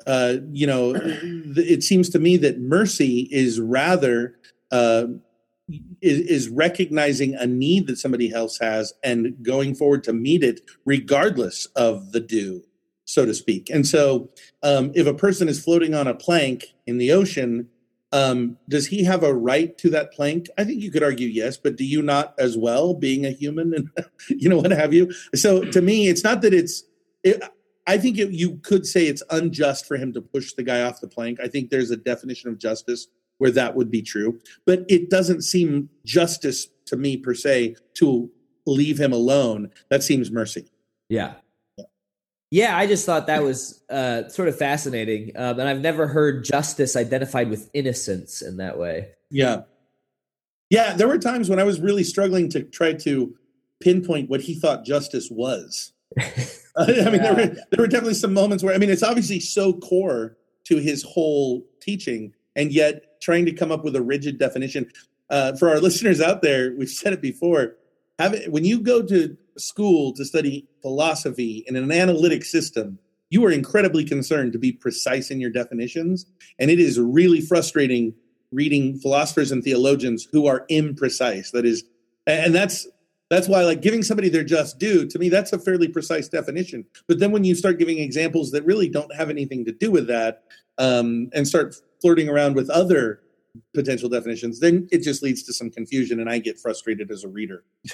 uh, 0.05 0.37
you 0.51 0.65
know, 0.65 0.93
it 0.95 1.83
seems 1.83 2.09
to 2.09 2.19
me 2.19 2.37
that 2.37 2.59
mercy 2.59 3.27
is 3.31 3.59
rather 3.59 4.37
uh, 4.71 5.07
is, 6.01 6.19
is 6.19 6.49
recognizing 6.49 7.35
a 7.35 7.45
need 7.45 7.87
that 7.87 7.97
somebody 7.97 8.33
else 8.33 8.57
has 8.59 8.93
and 9.03 9.35
going 9.41 9.75
forward 9.75 10.03
to 10.05 10.13
meet 10.13 10.43
it, 10.43 10.61
regardless 10.85 11.65
of 11.75 12.13
the 12.13 12.21
due, 12.21 12.63
so 13.05 13.25
to 13.25 13.33
speak. 13.33 13.69
And 13.69 13.85
so, 13.85 14.29
um, 14.63 14.91
if 14.95 15.07
a 15.07 15.13
person 15.13 15.49
is 15.49 15.61
floating 15.63 15.93
on 15.93 16.07
a 16.07 16.13
plank 16.13 16.73
in 16.85 16.97
the 16.97 17.11
ocean, 17.11 17.67
um, 18.11 18.57
does 18.69 18.87
he 18.87 19.03
have 19.03 19.23
a 19.23 19.33
right 19.33 19.77
to 19.79 19.89
that 19.89 20.13
plank? 20.13 20.47
I 20.57 20.63
think 20.63 20.81
you 20.81 20.91
could 20.91 21.03
argue 21.03 21.27
yes, 21.27 21.57
but 21.57 21.75
do 21.75 21.83
you 21.83 22.01
not 22.01 22.33
as 22.39 22.57
well, 22.57 22.93
being 22.93 23.25
a 23.25 23.31
human 23.31 23.73
and 23.73 23.89
you 24.29 24.49
know 24.49 24.57
what 24.57 24.71
have 24.71 24.93
you? 24.93 25.11
So 25.35 25.63
to 25.63 25.81
me, 25.81 26.07
it's 26.07 26.23
not 26.23 26.41
that 26.41 26.53
it's. 26.53 26.83
It, 27.23 27.41
I 27.89 27.97
think 27.97 28.17
it, 28.17 28.31
you 28.31 28.57
could 28.57 28.85
say 28.85 29.07
it's 29.07 29.23
unjust 29.29 29.85
for 29.85 29.95
him 29.95 30.11
to 30.13 30.21
push 30.21 30.53
the 30.53 30.63
guy 30.63 30.81
off 30.81 30.99
the 30.99 31.07
plank. 31.07 31.39
I 31.41 31.47
think 31.47 31.69
there's 31.69 31.89
a 31.89 31.95
definition 31.95 32.49
of 32.49 32.57
justice 32.57 33.07
where 33.37 33.51
that 33.51 33.75
would 33.75 33.89
be 33.89 34.01
true, 34.01 34.39
but 34.65 34.83
it 34.89 35.09
doesn't 35.09 35.43
seem 35.43 35.89
justice 36.05 36.67
to 36.85 36.97
me 36.97 37.15
per 37.15 37.33
se 37.33 37.75
to 37.95 38.29
leave 38.65 38.99
him 38.99 39.13
alone. 39.13 39.69
That 39.89 40.03
seems 40.03 40.31
mercy. 40.31 40.69
Yeah. 41.07 41.35
Yeah, 42.49 42.77
I 42.77 42.87
just 42.87 43.05
thought 43.05 43.27
that 43.27 43.43
was 43.43 43.83
uh, 43.89 44.29
sort 44.29 44.47
of 44.47 44.57
fascinating. 44.57 45.31
Um, 45.35 45.59
and 45.59 45.67
I've 45.67 45.81
never 45.81 46.07
heard 46.07 46.45
justice 46.45 46.95
identified 46.95 47.49
with 47.49 47.69
innocence 47.73 48.41
in 48.41 48.57
that 48.57 48.79
way. 48.79 49.09
Yeah. 49.29 49.63
Yeah, 50.69 50.93
there 50.93 51.07
were 51.07 51.17
times 51.17 51.49
when 51.49 51.59
I 51.59 51.63
was 51.63 51.79
really 51.79 52.03
struggling 52.03 52.49
to 52.49 52.63
try 52.63 52.93
to 52.93 53.35
pinpoint 53.79 54.29
what 54.29 54.41
he 54.41 54.55
thought 54.55 54.85
justice 54.85 55.29
was. 55.29 55.93
I 56.77 56.85
mean, 56.87 57.21
there 57.21 57.35
were 57.35 57.45
there 57.45 57.79
were 57.79 57.87
definitely 57.87 58.13
some 58.13 58.33
moments 58.33 58.63
where 58.63 58.73
I 58.73 58.77
mean, 58.77 58.89
it's 58.89 59.03
obviously 59.03 59.39
so 59.39 59.73
core 59.73 60.37
to 60.65 60.77
his 60.77 61.03
whole 61.03 61.65
teaching, 61.81 62.33
and 62.55 62.71
yet 62.71 63.19
trying 63.21 63.45
to 63.45 63.51
come 63.51 63.71
up 63.71 63.83
with 63.83 63.95
a 63.95 64.01
rigid 64.01 64.37
definition. 64.37 64.89
Uh, 65.29 65.55
for 65.57 65.69
our 65.69 65.79
listeners 65.81 66.21
out 66.21 66.41
there, 66.41 66.73
we've 66.77 66.89
said 66.89 67.13
it 67.13 67.21
before. 67.21 67.75
Have 68.19 68.33
it, 68.33 68.51
when 68.51 68.65
you 68.65 68.79
go 68.79 69.01
to 69.03 69.37
school 69.57 70.13
to 70.13 70.25
study 70.25 70.67
philosophy 70.81 71.63
in 71.67 71.75
an 71.75 71.91
analytic 71.91 72.45
system, 72.45 72.99
you 73.29 73.43
are 73.45 73.51
incredibly 73.51 74.05
concerned 74.05 74.53
to 74.53 74.59
be 74.59 74.71
precise 74.71 75.31
in 75.31 75.39
your 75.39 75.49
definitions, 75.49 76.25
and 76.59 76.71
it 76.71 76.79
is 76.79 76.99
really 76.99 77.41
frustrating 77.41 78.13
reading 78.51 78.97
philosophers 78.99 79.51
and 79.51 79.63
theologians 79.63 80.27
who 80.31 80.47
are 80.47 80.65
imprecise. 80.71 81.51
That 81.51 81.65
is, 81.65 81.83
and 82.25 82.55
that's 82.55 82.87
that's 83.29 83.47
why 83.47 83.63
like 83.63 83.81
giving 83.81 84.03
somebody 84.03 84.29
their 84.29 84.43
just 84.43 84.79
due 84.79 85.05
to 85.05 85.19
me 85.19 85.29
that's 85.29 85.51
a 85.51 85.59
fairly 85.59 85.87
precise 85.87 86.29
definition 86.29 86.85
but 87.07 87.19
then 87.19 87.31
when 87.31 87.43
you 87.43 87.55
start 87.55 87.77
giving 87.77 87.99
examples 87.99 88.51
that 88.51 88.65
really 88.65 88.87
don't 88.87 89.13
have 89.13 89.29
anything 89.29 89.65
to 89.65 89.71
do 89.71 89.91
with 89.91 90.07
that 90.07 90.43
um, 90.77 91.29
and 91.33 91.47
start 91.47 91.75
flirting 92.01 92.29
around 92.29 92.55
with 92.55 92.69
other 92.69 93.21
potential 93.73 94.09
definitions 94.09 94.59
then 94.59 94.87
it 94.91 95.01
just 95.01 95.21
leads 95.21 95.43
to 95.43 95.53
some 95.53 95.69
confusion 95.69 96.19
and 96.19 96.29
i 96.29 96.37
get 96.37 96.59
frustrated 96.59 97.11
as 97.11 97.23
a 97.23 97.27
reader 97.27 97.63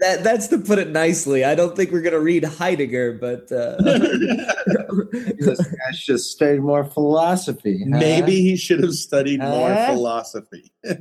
that, 0.00 0.20
that's 0.22 0.48
to 0.48 0.58
put 0.58 0.78
it 0.78 0.90
nicely. 0.90 1.44
I 1.44 1.54
don't 1.54 1.76
think 1.76 1.90
we're 1.90 2.02
going 2.02 2.12
to 2.12 2.20
read 2.20 2.44
Heidegger, 2.44 3.14
but 3.14 3.50
uh, 3.52 3.76
this 5.38 5.60
guy 5.60 5.92
should 5.92 6.20
study 6.20 6.58
more 6.58 6.84
philosophy. 6.84 7.80
huh? 7.80 7.98
maybe 7.98 8.40
he 8.42 8.56
should 8.56 8.82
have 8.82 8.94
studied 8.94 9.40
more 9.40 9.74
philosophy 9.86 10.72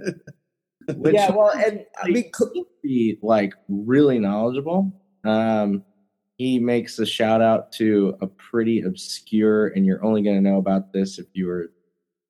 Which 0.95 1.15
yeah. 1.15 1.31
Well, 1.31 1.51
and 1.51 1.85
I 2.01 2.07
mean, 2.07 2.31
cl- 2.33 2.65
be 2.81 3.19
like 3.21 3.53
really 3.67 4.19
knowledgeable. 4.19 4.93
Um, 5.25 5.83
he 6.37 6.59
makes 6.59 6.97
a 6.99 7.05
shout 7.05 7.41
out 7.41 7.73
to 7.73 8.15
a 8.21 8.27
pretty 8.27 8.81
obscure, 8.83 9.67
and 9.67 9.85
you're 9.85 10.03
only 10.05 10.21
going 10.21 10.37
to 10.37 10.49
know 10.49 10.57
about 10.57 10.93
this 10.93 11.19
if 11.19 11.25
you 11.33 11.47
were 11.47 11.71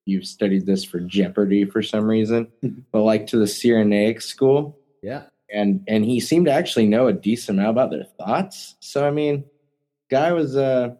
you've 0.08 0.26
studied 0.26 0.66
this 0.66 0.84
for 0.84 0.99
Jeopardy 0.99 1.66
for 1.66 1.82
some 1.84 2.05
reason. 2.05 2.47
But 2.91 3.01
like 3.03 3.28
to 3.28 3.38
the 3.38 3.45
Cyrenaic 3.45 4.22
school, 4.22 4.78
yeah, 5.03 5.24
and 5.51 5.84
and 5.88 6.05
he 6.05 6.20
seemed 6.20 6.45
to 6.47 6.51
actually 6.51 6.88
know 6.88 7.08
a 7.08 7.14
decent 7.14 7.60
amount 7.60 7.72
about 7.72 7.91
their 7.91 8.05
thoughts. 8.18 8.76
So 8.80 9.05
I 9.08 9.12
mean, 9.12 9.43
guy 10.10 10.32
was 10.32 10.55
uh 10.58 10.95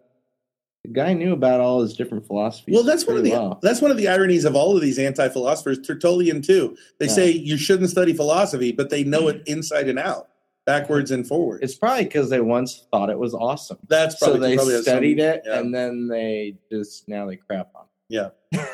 the 0.84 0.90
guy 0.92 1.12
knew 1.12 1.32
about 1.32 1.60
all 1.60 1.80
his 1.82 1.94
different 1.96 2.24
philosophies. 2.26 2.72
Well, 2.74 2.84
that's 2.84 3.06
one 3.06 3.16
of 3.16 3.24
the 3.24 3.32
well. 3.32 3.58
that's 3.62 3.80
one 3.82 3.90
of 3.90 3.96
the 3.96 4.06
ironies 4.08 4.44
of 4.44 4.54
all 4.54 4.76
of 4.76 4.80
these 4.82 4.98
anti-philosophers. 4.98 5.80
Tertullian 5.80 6.40
too. 6.40 6.76
They 7.00 7.06
Yeah. 7.06 7.12
say 7.12 7.30
you 7.32 7.56
shouldn't 7.56 7.90
study 7.90 8.12
philosophy, 8.12 8.70
but 8.72 8.88
they 8.90 9.02
know 9.02 9.26
it 9.28 9.42
inside 9.46 9.88
and 9.88 9.98
out, 9.98 10.28
backwards 10.66 11.10
and 11.10 11.26
forward. 11.26 11.64
It's 11.64 11.74
probably 11.74 12.04
because 12.04 12.30
they 12.30 12.40
once 12.40 12.86
thought 12.92 13.10
it 13.10 13.18
was 13.18 13.34
awesome. 13.34 13.78
that's 13.88 14.20
So 14.20 14.34
they 14.38 14.54
probably 14.54 14.74
has 14.74 14.84
some- 14.84 14.92
studied 14.94 15.18
it, 15.18 15.42
yeah. 15.44 15.58
and 15.58 15.74
then 15.74 16.06
they 16.06 16.54
just 16.70 17.08
now 17.08 17.26
they 17.26 17.36
crap 17.36 17.70
on. 17.74 17.86
Yeah. 18.08 18.30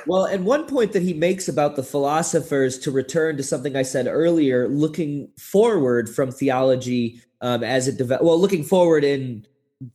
Well, 0.06 0.24
and 0.24 0.44
one 0.44 0.66
point 0.66 0.92
that 0.92 1.02
he 1.02 1.12
makes 1.12 1.48
about 1.48 1.76
the 1.76 1.82
philosophers, 1.82 2.78
to 2.80 2.90
return 2.90 3.36
to 3.36 3.42
something 3.42 3.74
I 3.74 3.82
said 3.82 4.06
earlier, 4.06 4.68
looking 4.68 5.28
forward 5.38 6.08
from 6.08 6.30
theology 6.30 7.20
um, 7.40 7.64
as 7.64 7.88
it 7.88 7.96
develops, 7.98 8.24
well, 8.24 8.38
looking 8.38 8.62
forward 8.62 9.02
in 9.02 9.46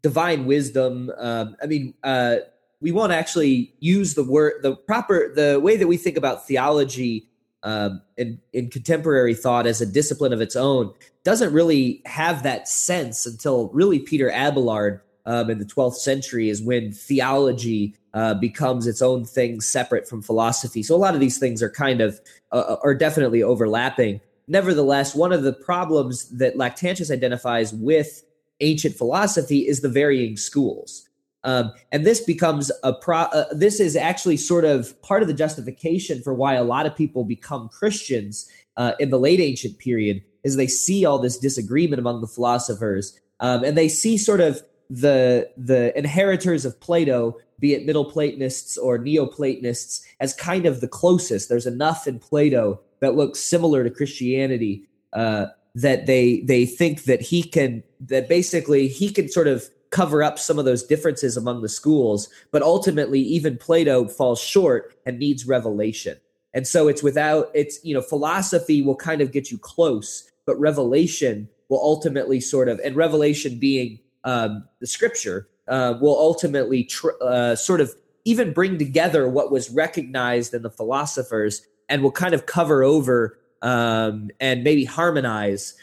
divine 0.02 0.46
wisdom. 0.46 1.12
Um, 1.18 1.56
I 1.64 1.68
mean, 1.68 1.94
uh, 2.04 2.38
we 2.82 2.92
won't 2.92 3.12
actually 3.12 3.74
use 3.80 4.16
the 4.16 4.24
word, 4.24 4.62
the 4.62 4.76
proper, 4.76 5.34
the 5.34 5.60
way 5.60 5.78
that 5.78 5.88
we 5.88 5.98
think 5.98 6.18
about 6.18 6.46
theology 6.46 7.30
um, 7.64 8.02
in, 8.18 8.40
in 8.54 8.70
contemporary 8.70 9.34
thought 9.34 9.68
as 9.68 9.82
a 9.82 9.86
discipline 9.86 10.34
of 10.34 10.42
its 10.42 10.56
own 10.56 10.94
doesn't 11.24 11.54
really 11.54 12.02
have 12.06 12.44
that 12.44 12.68
sense 12.68 13.26
until 13.26 13.70
really 13.70 14.00
Peter 14.00 14.32
Abelard 14.32 15.02
um, 15.30 15.52
in 15.52 15.60
the 15.60 15.66
12th 15.66 15.98
century 15.98 16.50
is 16.50 16.60
when 16.60 16.92
theology 16.92 17.96
uh, 18.16 18.34
becomes 18.34 18.88
its 18.88 19.00
own 19.00 19.24
thing 19.24 19.62
separate 19.62 20.10
from 20.10 20.24
philosophy. 20.24 20.82
So 20.82 20.96
a 20.96 20.98
lot 20.98 21.14
of 21.14 21.20
these 21.20 21.38
things 21.38 21.62
are 21.62 21.70
kind 21.70 22.02
of 22.02 22.20
uh, 22.52 22.78
are 22.84 22.96
definitely 22.96 23.44
overlapping. 23.44 24.22
Nevertheless, 24.48 25.14
one 25.14 25.32
of 25.32 25.44
the 25.44 25.54
problems 25.54 26.28
that 26.30 26.56
Lactantius 26.56 27.12
identifies 27.12 27.72
with 27.72 28.24
ancient 28.60 28.96
philosophy 28.96 29.68
is 29.68 29.82
the 29.82 29.90
varying 29.90 30.36
schools. 30.36 31.08
Um, 31.44 31.72
and 31.92 32.08
this 32.08 32.22
becomes 32.22 32.72
a 32.84 32.92
pro. 32.92 33.20
Uh, 33.20 33.46
this 33.52 33.80
is 33.80 33.96
actually 33.96 34.38
sort 34.38 34.66
of 34.66 35.00
part 35.04 35.22
of 35.22 35.28
the 35.28 35.34
justification 35.36 36.24
for 36.24 36.34
why 36.34 36.56
a 36.56 36.64
lot 36.64 36.88
of 36.88 36.96
people 36.96 37.24
become 37.24 37.70
Christians 37.70 38.50
uh, 38.78 38.94
in 39.00 39.12
the 39.12 39.20
late 39.20 39.40
ancient 39.40 39.78
period, 39.78 40.24
is 40.44 40.56
they 40.56 40.68
see 40.68 41.06
all 41.06 41.20
this 41.20 41.38
disagreement 41.38 42.00
among 42.00 42.22
the 42.22 42.28
philosophers, 42.28 43.18
um, 43.40 43.64
and 43.64 43.78
they 43.78 43.88
see 43.88 44.18
sort 44.18 44.42
of 44.42 44.62
the 44.90 45.50
the 45.56 45.98
inheritors 45.98 46.66
of 46.66 46.80
Plato, 46.80 47.38
be 47.60 47.74
it 47.74 47.86
Middle 47.86 48.06
Platonists 48.06 48.78
or 48.78 48.98
Neoplatonists, 48.98 50.06
as 50.20 50.34
kind 50.34 50.66
of 50.66 50.82
the 50.82 50.88
closest. 50.88 51.50
There's 51.50 51.68
enough 51.68 52.08
in 52.08 52.20
Plato 52.20 52.80
that 53.00 53.16
looks 53.16 53.40
similar 53.40 53.84
to 53.84 53.90
Christianity 53.90 54.88
uh, 55.14 55.48
that 55.76 56.06
they 56.06 56.42
they 56.42 56.66
think 56.66 57.04
that 57.04 57.22
he 57.22 57.44
can 57.44 57.84
that 58.00 58.28
basically 58.28 58.88
he 58.88 59.12
can 59.12 59.30
sort 59.30 59.48
of 59.48 59.70
cover 59.92 60.22
up 60.22 60.38
some 60.38 60.60
of 60.60 60.66
those 60.66 60.84
differences 60.84 61.36
among 61.36 61.62
the 61.62 61.70
schools, 61.70 62.30
but 62.52 62.62
ultimately 62.62 63.20
even 63.20 63.58
Plato 63.58 64.08
falls 64.08 64.40
short 64.40 64.94
and 65.06 65.18
needs 65.18 65.48
revelation. 65.48 66.18
And 66.54 66.68
so 66.68 66.88
it's 66.88 67.04
without 67.04 67.50
it's 67.54 67.84
you 67.84 67.94
know 67.94 68.02
philosophy 68.02 68.82
will 68.82 68.96
kind 68.96 69.22
of 69.22 69.32
get 69.32 69.52
you 69.52 69.58
close, 69.58 70.30
but 70.46 70.60
revelation 70.60 71.48
will 71.70 71.82
ultimately 71.82 72.42
sort 72.42 72.68
of 72.68 72.80
and 72.80 72.96
revelation 72.96 73.60
being 73.60 74.00
um, 74.24 74.68
the 74.80 74.88
scripture 74.88 75.48
uh, 75.68 75.96
will 76.02 76.18
ultimately 76.18 76.84
tr- 76.84 77.10
uh, 77.22 77.56
sort 77.56 77.82
of 77.82 77.94
even 78.26 78.54
bring 78.54 78.78
together 78.78 79.30
what 79.30 79.52
was 79.52 79.70
recognized 79.70 80.54
in 80.54 80.62
the 80.62 80.70
philosophers 80.70 81.62
and 81.88 82.04
will 82.04 82.12
kind 82.12 82.34
of 82.34 82.46
cover 82.46 82.84
over 82.84 83.38
um, 83.62 84.30
and 84.40 84.64
maybe 84.64 84.86
harmonize 84.86 85.74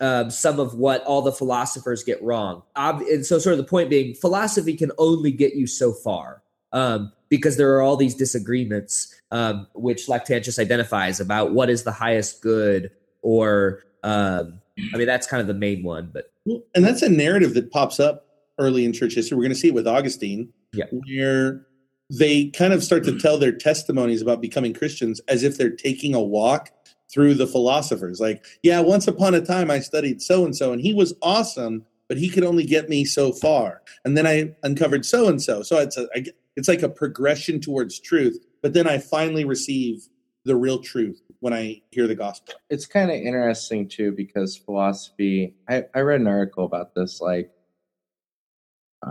um, 0.00 0.30
some 0.30 0.60
of 0.60 0.74
what 0.74 1.02
all 1.04 1.22
the 1.22 1.32
philosophers 1.32 2.02
get 2.02 2.22
wrong. 2.22 2.62
Ob- 2.76 3.00
and 3.02 3.24
so, 3.24 3.38
sort 3.38 3.52
of 3.52 3.58
the 3.58 3.64
point 3.64 3.90
being, 3.90 4.14
philosophy 4.14 4.76
can 4.76 4.92
only 4.98 5.32
get 5.32 5.54
you 5.54 5.66
so 5.66 5.92
far 5.92 6.42
um, 6.72 7.12
because 7.28 7.56
there 7.56 7.74
are 7.74 7.82
all 7.82 7.96
these 7.96 8.14
disagreements, 8.14 9.14
um, 9.30 9.66
which 9.74 10.06
Lactantius 10.06 10.58
identifies 10.58 11.20
about 11.20 11.52
what 11.52 11.70
is 11.70 11.84
the 11.84 11.92
highest 11.92 12.42
good, 12.42 12.90
or 13.22 13.84
um, 14.02 14.60
I 14.92 14.98
mean, 14.98 15.06
that's 15.06 15.26
kind 15.26 15.40
of 15.40 15.46
the 15.46 15.54
main 15.54 15.82
one. 15.82 16.10
But 16.12 16.30
and 16.74 16.84
that's 16.84 17.02
a 17.02 17.08
narrative 17.08 17.54
that 17.54 17.70
pops 17.70 17.98
up 18.00 18.26
early 18.58 18.84
in 18.84 18.92
church 18.92 19.14
history. 19.14 19.36
We're 19.36 19.42
going 19.44 19.54
to 19.54 19.58
see 19.58 19.68
it 19.68 19.74
with 19.74 19.86
Augustine, 19.86 20.52
Yeah. 20.72 20.84
where 20.90 21.66
they 22.10 22.48
kind 22.50 22.72
of 22.72 22.82
start 22.84 23.04
to 23.04 23.18
tell 23.18 23.36
their 23.38 23.52
testimonies 23.52 24.22
about 24.22 24.40
becoming 24.40 24.72
Christians 24.72 25.20
as 25.28 25.42
if 25.42 25.58
they're 25.58 25.70
taking 25.70 26.14
a 26.14 26.20
walk 26.22 26.70
through 27.12 27.34
the 27.34 27.46
philosophers. 27.46 28.20
Like, 28.20 28.44
yeah, 28.62 28.80
once 28.80 29.06
upon 29.06 29.34
a 29.34 29.40
time 29.40 29.70
I 29.70 29.80
studied 29.80 30.22
so 30.22 30.44
and 30.44 30.56
so, 30.56 30.72
and 30.72 30.80
he 30.80 30.94
was 30.94 31.14
awesome, 31.22 31.84
but 32.08 32.16
he 32.16 32.28
could 32.28 32.44
only 32.44 32.64
get 32.64 32.88
me 32.88 33.04
so 33.04 33.32
far. 33.32 33.82
And 34.04 34.16
then 34.16 34.26
I 34.26 34.54
uncovered 34.62 35.04
so 35.04 35.28
and 35.28 35.42
so. 35.42 35.62
So 35.62 35.78
it's 35.78 35.96
a, 35.96 36.08
I 36.14 36.24
it's 36.56 36.68
like 36.68 36.82
a 36.82 36.88
progression 36.88 37.60
towards 37.60 38.00
truth. 38.00 38.38
But 38.62 38.72
then 38.72 38.88
I 38.88 38.98
finally 38.98 39.44
receive 39.44 40.08
the 40.44 40.56
real 40.56 40.78
truth 40.78 41.20
when 41.46 41.54
I 41.54 41.80
hear 41.92 42.08
the 42.08 42.16
gospel. 42.16 42.54
it's 42.70 42.86
kind 42.86 43.08
of 43.08 43.16
interesting 43.16 43.86
too 43.86 44.10
because 44.10 44.56
philosophy 44.56 45.54
I, 45.68 45.84
I 45.94 46.00
read 46.00 46.20
an 46.20 46.26
article 46.26 46.64
about 46.64 46.92
this 46.96 47.20
like 47.20 47.52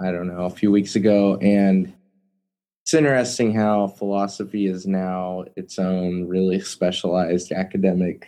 i 0.01 0.11
don't 0.11 0.27
know 0.27 0.43
a 0.43 0.49
few 0.49 0.69
weeks 0.69 0.97
ago 0.97 1.37
and 1.37 1.93
it's 2.83 2.93
interesting 2.93 3.53
how 3.53 3.87
philosophy 3.87 4.67
is 4.67 4.85
now 4.85 5.45
its 5.55 5.79
own 5.79 6.27
really 6.27 6.59
specialized 6.75 7.53
academic 7.53 8.27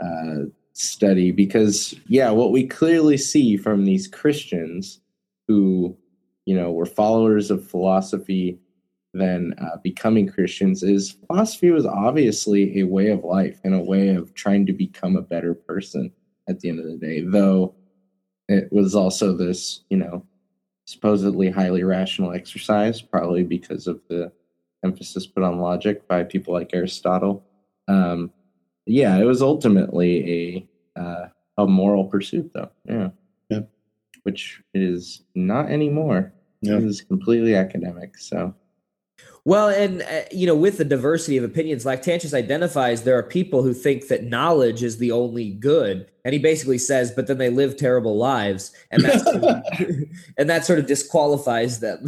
uh, 0.00 0.44
study 0.72 1.32
because 1.32 1.94
yeah 2.06 2.30
what 2.30 2.50
we 2.50 2.66
clearly 2.66 3.18
see 3.18 3.58
from 3.58 3.84
these 3.84 4.08
christians 4.08 5.00
who 5.48 5.94
you 6.46 6.56
know 6.56 6.72
were 6.72 6.86
followers 6.86 7.50
of 7.50 7.68
philosophy 7.68 8.58
than 9.14 9.54
uh, 9.58 9.76
becoming 9.82 10.26
Christians 10.28 10.82
is 10.82 11.12
philosophy 11.26 11.70
was 11.70 11.84
obviously 11.86 12.80
a 12.80 12.84
way 12.84 13.08
of 13.10 13.24
life 13.24 13.60
and 13.64 13.74
a 13.74 13.78
way 13.82 14.08
of 14.08 14.32
trying 14.34 14.64
to 14.66 14.72
become 14.72 15.16
a 15.16 15.22
better 15.22 15.54
person 15.54 16.10
at 16.48 16.60
the 16.60 16.68
end 16.68 16.78
of 16.80 16.86
the 16.86 16.96
day, 16.96 17.20
though 17.20 17.74
it 18.48 18.72
was 18.72 18.94
also 18.94 19.36
this, 19.36 19.82
you 19.90 19.96
know, 19.96 20.24
supposedly 20.86 21.48
highly 21.50 21.84
rational 21.84 22.32
exercise, 22.32 23.00
probably 23.00 23.42
because 23.44 23.86
of 23.86 24.00
the 24.08 24.32
emphasis 24.84 25.26
put 25.26 25.42
on 25.44 25.60
logic 25.60 26.08
by 26.08 26.24
people 26.24 26.52
like 26.52 26.70
Aristotle. 26.74 27.44
Um, 27.88 28.30
yeah, 28.86 29.16
it 29.18 29.24
was 29.24 29.42
ultimately 29.42 30.66
a 30.96 31.00
uh, 31.00 31.26
a 31.58 31.66
moral 31.66 32.04
pursuit, 32.06 32.50
though. 32.54 32.70
Yeah, 32.86 33.10
Yeah. 33.50 33.60
which 34.24 34.62
is 34.74 35.22
not 35.34 35.70
anymore. 35.70 36.32
Yeah. 36.62 36.78
It 36.78 36.84
is 36.84 37.00
completely 37.02 37.54
academic. 37.54 38.18
So 38.18 38.54
Well, 39.44 39.68
and 39.68 40.02
uh, 40.02 40.22
you 40.30 40.46
know, 40.46 40.54
with 40.54 40.78
the 40.78 40.84
diversity 40.84 41.36
of 41.36 41.42
opinions, 41.42 41.84
Lactantius 41.84 42.32
identifies 42.32 43.02
there 43.02 43.18
are 43.18 43.24
people 43.24 43.62
who 43.62 43.74
think 43.74 44.06
that 44.06 44.24
knowledge 44.24 44.84
is 44.84 44.98
the 44.98 45.10
only 45.10 45.50
good, 45.50 46.08
and 46.24 46.32
he 46.32 46.38
basically 46.38 46.78
says, 46.78 47.10
but 47.10 47.26
then 47.26 47.38
they 47.38 47.50
live 47.50 47.76
terrible 47.76 48.16
lives, 48.16 48.72
and 48.92 49.02
that's 49.02 49.26
and 50.38 50.48
that 50.48 50.64
sort 50.64 50.78
of 50.78 50.86
disqualifies 50.86 51.80
them. 51.80 52.06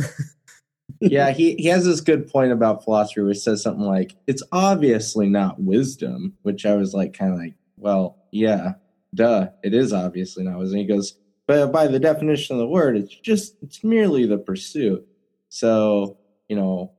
yeah, 1.01 1.31
he, 1.33 1.55
he 1.57 1.67
has 1.67 1.85
this 1.85 2.01
good 2.01 2.31
point 2.31 2.53
about 2.53 2.85
philosophy 2.85 3.27
he 3.27 3.35
says 3.35 3.63
something 3.63 3.85
like, 3.85 4.15
it's 4.27 4.43
obviously 4.53 5.29
not 5.29 5.61
wisdom, 5.61 6.35
which 6.43 6.65
I 6.65 6.77
was 6.77 6.95
like, 6.95 7.15
kind 7.15 7.33
of 7.33 7.39
like, 7.39 7.55
well, 7.77 8.17
yeah, 8.31 8.75
duh, 9.15 9.49
it 9.63 9.75
is 9.75 9.93
obviously 9.93 10.45
not 10.45 10.59
wisdom. 10.59 10.79
He 10.79 10.87
goes, 10.87 11.17
but 11.47 11.73
by 11.73 11.89
the 11.89 11.99
definition 11.99 12.57
of 12.57 12.61
the 12.61 12.69
word, 12.69 12.97
it's 12.97 13.15
just, 13.15 13.57
it's 13.61 13.85
merely 13.85 14.25
the 14.25 14.39
pursuit. 14.39 15.07
So, 15.49 16.17
you 16.49 16.57
know, 16.57 16.93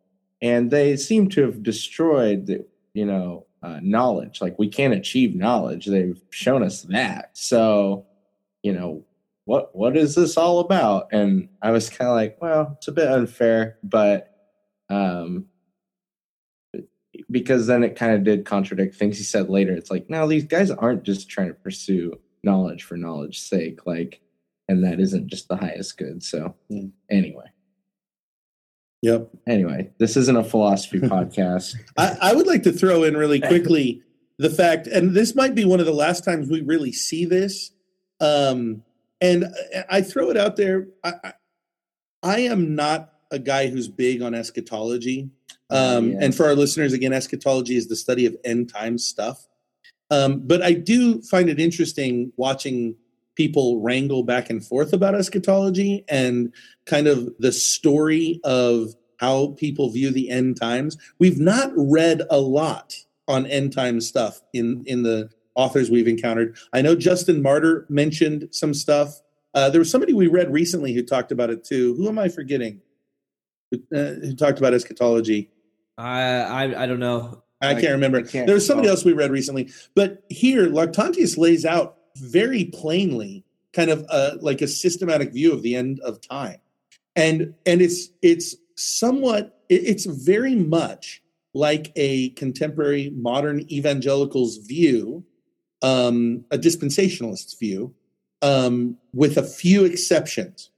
and 0.46 0.70
they 0.70 0.96
seem 0.96 1.28
to 1.30 1.42
have 1.42 1.64
destroyed 1.64 2.46
the, 2.46 2.64
you 2.94 3.04
know, 3.06 3.48
uh, 3.64 3.80
knowledge. 3.82 4.42
Like 4.42 4.60
we 4.60 4.68
can't 4.68 4.94
achieve 4.94 5.34
knowledge. 5.34 5.88
They've 5.88 6.22
shown 6.30 6.62
us 6.62 6.84
that. 6.84 7.32
So, 7.34 8.06
you 8.62 8.72
know, 8.74 9.04
what 9.46 9.76
what 9.76 9.98
is 9.98 10.14
this 10.14 10.38
all 10.38 10.60
about? 10.60 11.08
And 11.12 11.50
I 11.64 11.72
was 11.72 11.90
kind 11.90 12.10
of 12.10 12.16
like, 12.16 12.38
well, 12.40 12.76
it's 12.78 12.88
a 12.88 12.92
bit 12.92 13.08
unfair, 13.08 13.78
but 13.84 14.32
um 14.90 15.46
because 17.32 17.66
then 17.66 17.84
it 17.84 17.96
kind 17.96 18.14
of 18.14 18.24
did 18.24 18.46
contradict 18.46 18.94
things 18.96 19.18
he 19.18 19.24
said 19.24 19.50
later. 19.50 19.74
It's 19.74 19.90
like, 19.90 20.10
no, 20.12 20.28
these 20.28 20.44
guys 20.46 20.70
aren't 20.70 21.04
just 21.04 21.28
trying 21.30 21.48
to 21.48 21.54
pursue 21.56 22.20
knowledge 22.44 22.84
for 22.84 22.98
knowledge's 22.98 23.42
sake, 23.42 23.86
like, 23.88 24.22
and 24.68 24.84
that 24.84 25.00
isn't 25.00 25.28
just 25.28 25.48
the 25.48 25.56
highest 25.56 25.98
good. 25.98 26.22
So, 26.22 26.54
Mm. 26.70 26.92
anyway, 27.10 27.46
Yep. 29.06 29.30
anyway, 29.48 29.90
this 30.00 30.18
isn't 30.18 30.36
a 30.36 30.44
philosophy 30.44 31.00
podcast. 31.16 31.76
I, 31.98 32.18
I 32.22 32.34
would 32.36 32.48
like 32.48 32.64
to 32.64 32.72
throw 32.72 33.04
in 33.04 33.16
really 33.16 33.40
quickly 33.40 34.02
the 34.40 34.50
fact, 34.50 34.88
and 34.88 35.14
this 35.14 35.36
might 35.36 35.54
be 35.54 35.64
one 35.64 35.80
of 35.80 35.86
the 35.86 35.94
last 35.94 36.24
times 36.24 36.50
we 36.50 36.62
really 36.62 36.92
see 36.92 37.26
this. 37.26 37.72
Um, 38.20 38.84
and 39.22 39.46
I- 39.90 40.02
throw 40.02 40.30
it 40.30 40.38
out 40.38 40.56
there. 40.56 40.88
I, 41.04 41.14
I, 41.24 41.34
I 42.24 42.40
am 42.42 42.76
not 42.76 43.12
a 43.32 43.40
guy 43.40 43.68
who's 43.68 43.88
big 43.88 44.22
on 44.22 44.34
eschatology. 44.34 45.30
Um, 45.70 46.12
Yeah. 46.12 46.18
And 46.22 46.36
for 46.36 46.46
our 46.46 46.56
listeners, 46.56 46.94
again, 46.94 47.14
eschatology 47.14 47.76
is 47.76 47.88
the 47.88 47.96
study 47.96 48.26
of 48.26 48.36
end 48.44 48.70
time 48.74 48.98
stuff. 48.98 49.48
Um, 50.12 50.42
but 50.46 50.62
I 50.62 50.74
do 50.74 51.22
find 51.22 51.50
it 51.50 51.60
interesting 51.60 52.32
watching 52.38 52.96
people 53.36 53.82
wrangle 53.82 54.24
back 54.24 54.50
and 54.50 54.66
forth 54.66 54.94
about 54.94 55.16
eschatology 55.16 56.04
and 56.08 56.54
kind 56.86 57.08
of 57.08 57.30
the 57.40 57.52
story 57.52 58.40
of 58.44 58.94
how 59.20 59.56
people 59.58 59.90
view 59.90 60.12
the 60.12 60.30
end 60.30 60.60
times. 60.60 60.98
We've 61.20 61.40
not 61.40 61.72
read 61.76 62.24
a 62.30 62.40
lot 62.40 62.96
on 63.28 63.46
end 63.46 63.74
time 63.74 64.02
stuff 64.02 64.42
in 64.54 64.84
in 64.86 65.04
the 65.04 65.30
authors 65.56 65.90
we've 65.90 66.08
encountered. 66.08 66.58
I 66.74 66.82
know 66.82 66.96
Justin 66.96 67.42
Martyr 67.42 67.86
mentioned 67.90 68.50
some 68.52 68.74
stuff. 68.74 69.22
Uh, 69.54 69.70
there 69.70 69.80
was 69.80 69.90
somebody 69.90 70.14
we 70.14 70.28
read 70.28 70.52
recently 70.52 70.94
who 70.94 71.02
talked 71.02 71.32
about 71.32 71.50
it 71.50 71.64
too. 71.64 71.96
Who 71.96 72.10
am 72.10 72.20
I 72.20 72.28
forgetting? 72.28 72.82
Who, 73.72 73.78
uh, 73.96 74.16
who 74.16 74.36
talked 74.36 74.60
about 74.60 74.74
eschatology? 74.74 75.50
I, 75.98 76.22
I 76.22 76.84
I 76.84 76.86
don't 76.86 77.00
know. 77.00 77.42
I, 77.62 77.74
can't 77.74 77.94
remember. 77.94 78.20
I 78.20 78.24
can't 78.24 78.46
there 78.46 78.56
was 78.56 78.68
somebody 78.68 78.90
recall. 78.90 78.98
else 78.98 79.06
we 79.06 79.14
read 79.14 79.32
recently, 79.32 79.72
but 79.96 80.24
here 80.30 80.68
Lactantius 80.68 81.38
lays 81.38 81.66
out 81.66 81.95
very 82.16 82.66
plainly, 82.66 83.44
kind 83.74 83.90
of 83.90 84.06
uh, 84.10 84.38
like 84.42 84.62
a 84.62 84.68
systematic 84.68 85.34
view 85.34 85.52
of 85.54 85.62
the 85.62 85.76
end 85.76 86.00
of 86.02 86.22
time, 86.22 86.60
and 87.16 87.54
and 87.66 87.82
it's 87.82 88.10
it's 88.22 88.56
somewhat 88.76 89.62
it's 89.70 90.06
very 90.06 90.56
much 90.56 91.22
like 91.54 91.92
a 91.96 92.30
contemporary 92.32 93.12
modern 93.16 93.62
evangelical's 93.72 94.58
view, 94.58 95.24
um, 95.82 96.44
a 96.52 96.58
dispensationalist's 96.58 97.54
view, 97.58 97.94
um, 98.42 98.98
with 99.14 99.38
a 99.38 99.44
few 99.44 99.86
exceptions. 99.86 100.70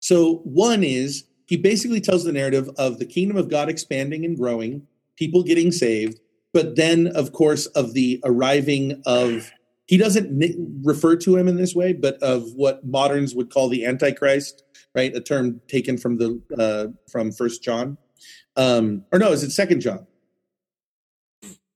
So 0.00 0.36
one 0.44 0.84
is 0.84 1.24
he 1.46 1.56
basically 1.56 2.00
tells 2.00 2.24
the 2.24 2.32
narrative 2.32 2.70
of 2.78 2.98
the 2.98 3.04
kingdom 3.04 3.36
of 3.36 3.48
God 3.48 3.68
expanding 3.68 4.24
and 4.24 4.36
growing, 4.36 4.86
people 5.16 5.42
getting 5.42 5.72
saved, 5.72 6.20
but 6.52 6.76
then 6.76 7.08
of 7.08 7.32
course 7.32 7.66
of 7.66 7.92
the 7.94 8.20
arriving 8.24 9.02
of 9.04 9.50
he 9.86 9.96
doesn't 9.96 10.82
refer 10.84 11.16
to 11.16 11.36
him 11.36 11.48
in 11.48 11.56
this 11.56 11.74
way, 11.74 11.92
but 11.92 12.20
of 12.22 12.52
what 12.54 12.84
moderns 12.84 13.34
would 13.34 13.50
call 13.50 13.68
the 13.68 13.84
Antichrist, 13.84 14.64
right? 14.94 15.14
A 15.14 15.20
term 15.20 15.60
taken 15.68 15.96
from 15.96 16.18
the 16.18 16.40
uh, 16.58 16.86
from 17.10 17.32
First 17.32 17.62
John, 17.62 17.96
um, 18.56 19.04
or 19.12 19.18
no, 19.18 19.32
is 19.32 19.42
it 19.42 19.50
Second 19.50 19.80
John? 19.80 20.06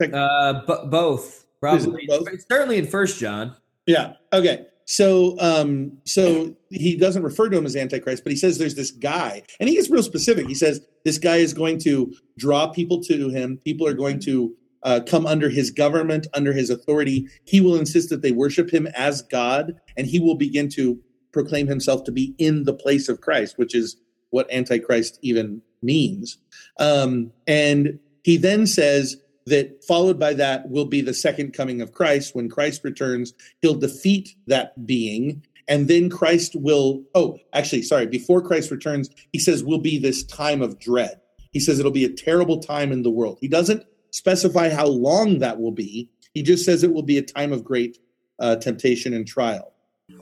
Second. 0.01 0.15
Uh, 0.15 0.63
b- 0.67 0.89
both 0.89 1.47
probably. 1.61 2.07
both? 2.07 2.29
Certainly 2.51 2.79
in 2.79 2.87
First 2.87 3.19
John. 3.19 3.55
Yeah. 3.87 4.15
Okay. 4.33 4.67
So, 4.87 5.39
um, 5.39 5.99
so 6.05 6.57
he 6.71 6.97
doesn't 6.97 7.23
refer 7.23 7.49
to 7.49 7.57
him 7.57 7.65
as 7.65 7.77
Antichrist, 7.77 8.25
but 8.25 8.33
he 8.33 8.37
says 8.37 8.59
there's 8.59 8.75
this 8.75 8.91
guy, 8.91 9.43
and 9.61 9.69
he 9.69 9.77
gets 9.77 9.89
real 9.89 10.03
specific. 10.03 10.49
He 10.49 10.55
says 10.55 10.81
this 11.05 11.17
guy 11.17 11.37
is 11.37 11.55
going 11.55 11.79
to 11.81 12.13
draw 12.39 12.67
people 12.67 13.01
to 13.05 13.29
him. 13.29 13.61
People 13.65 13.87
are 13.87 13.95
going 13.95 14.19
to 14.23 14.53
uh, 14.83 15.01
come 15.07 15.27
under 15.27 15.49
his 15.49 15.71
government, 15.71 16.27
under 16.35 16.53
his 16.53 16.71
authority. 16.71 17.29
He 17.45 17.61
will 17.61 17.77
insist 17.77 18.11
that 18.11 18.23
they 18.23 18.33
worship 18.33 18.73
him 18.73 18.87
as 18.89 19.23
God, 19.23 19.81
and 19.97 20.07
he 20.07 20.19
will 20.19 20.37
begin 20.37 20.69
to 20.71 20.99
proclaim 21.33 21.67
himself 21.67 22.05
to 22.05 22.13
be 22.13 22.35
in 22.39 22.65
the 22.65 22.75
place 22.75 23.09
of 23.09 23.21
Christ, 23.21 23.59
which 23.59 23.75
is 23.75 23.97
what 24.31 24.51
Antichrist 24.53 25.19
even 25.23 25.63
means. 25.83 26.39
Um, 26.79 27.33
and 27.47 27.99
he 28.23 28.37
then 28.37 28.67
says 28.67 29.17
that 29.47 29.83
followed 29.85 30.19
by 30.19 30.35
that 30.35 30.69
will 30.71 30.85
be 30.85 31.01
the 31.01 31.15
second 31.15 31.53
coming 31.53 31.81
of 31.81 31.93
Christ. 31.93 32.35
When 32.35 32.49
Christ 32.49 32.85
returns, 32.85 33.33
he'll 33.63 33.75
defeat 33.75 34.35
that 34.47 34.87
being. 34.87 35.45
And 35.69 35.89
then 35.89 36.11
Christ 36.11 36.57
will, 36.57 37.03
oh, 37.15 37.39
actually, 37.53 37.83
sorry, 37.83 38.07
before 38.07 38.43
Christ 38.43 38.71
returns, 38.71 39.09
he 39.33 39.39
says 39.39 39.63
will 39.63 39.79
be 39.79 39.99
this 39.99 40.25
time 40.25 40.63
of 40.63 40.79
dread. 40.79 41.21
He 41.53 41.61
says 41.61 41.79
it'll 41.79 41.91
be 41.91 42.05
a 42.05 42.13
terrible 42.13 42.61
time 42.61 42.93
in 42.93 43.03
the 43.03 43.11
world. 43.11 43.39
He 43.41 43.49
doesn't 43.49 43.85
specify 44.11 44.69
how 44.71 44.87
long 44.87 45.39
that 45.39 45.61
will 45.61 45.73
be. 45.73 46.09
He 46.35 46.43
just 46.43 46.65
says 46.65 46.83
it 46.83 46.93
will 46.93 47.03
be 47.03 47.19
a 47.19 47.23
time 47.23 47.53
of 47.53 47.65
great 47.65 47.99
uh, 48.39 48.57
temptation 48.57 49.13
and 49.15 49.27
trial. 49.27 49.73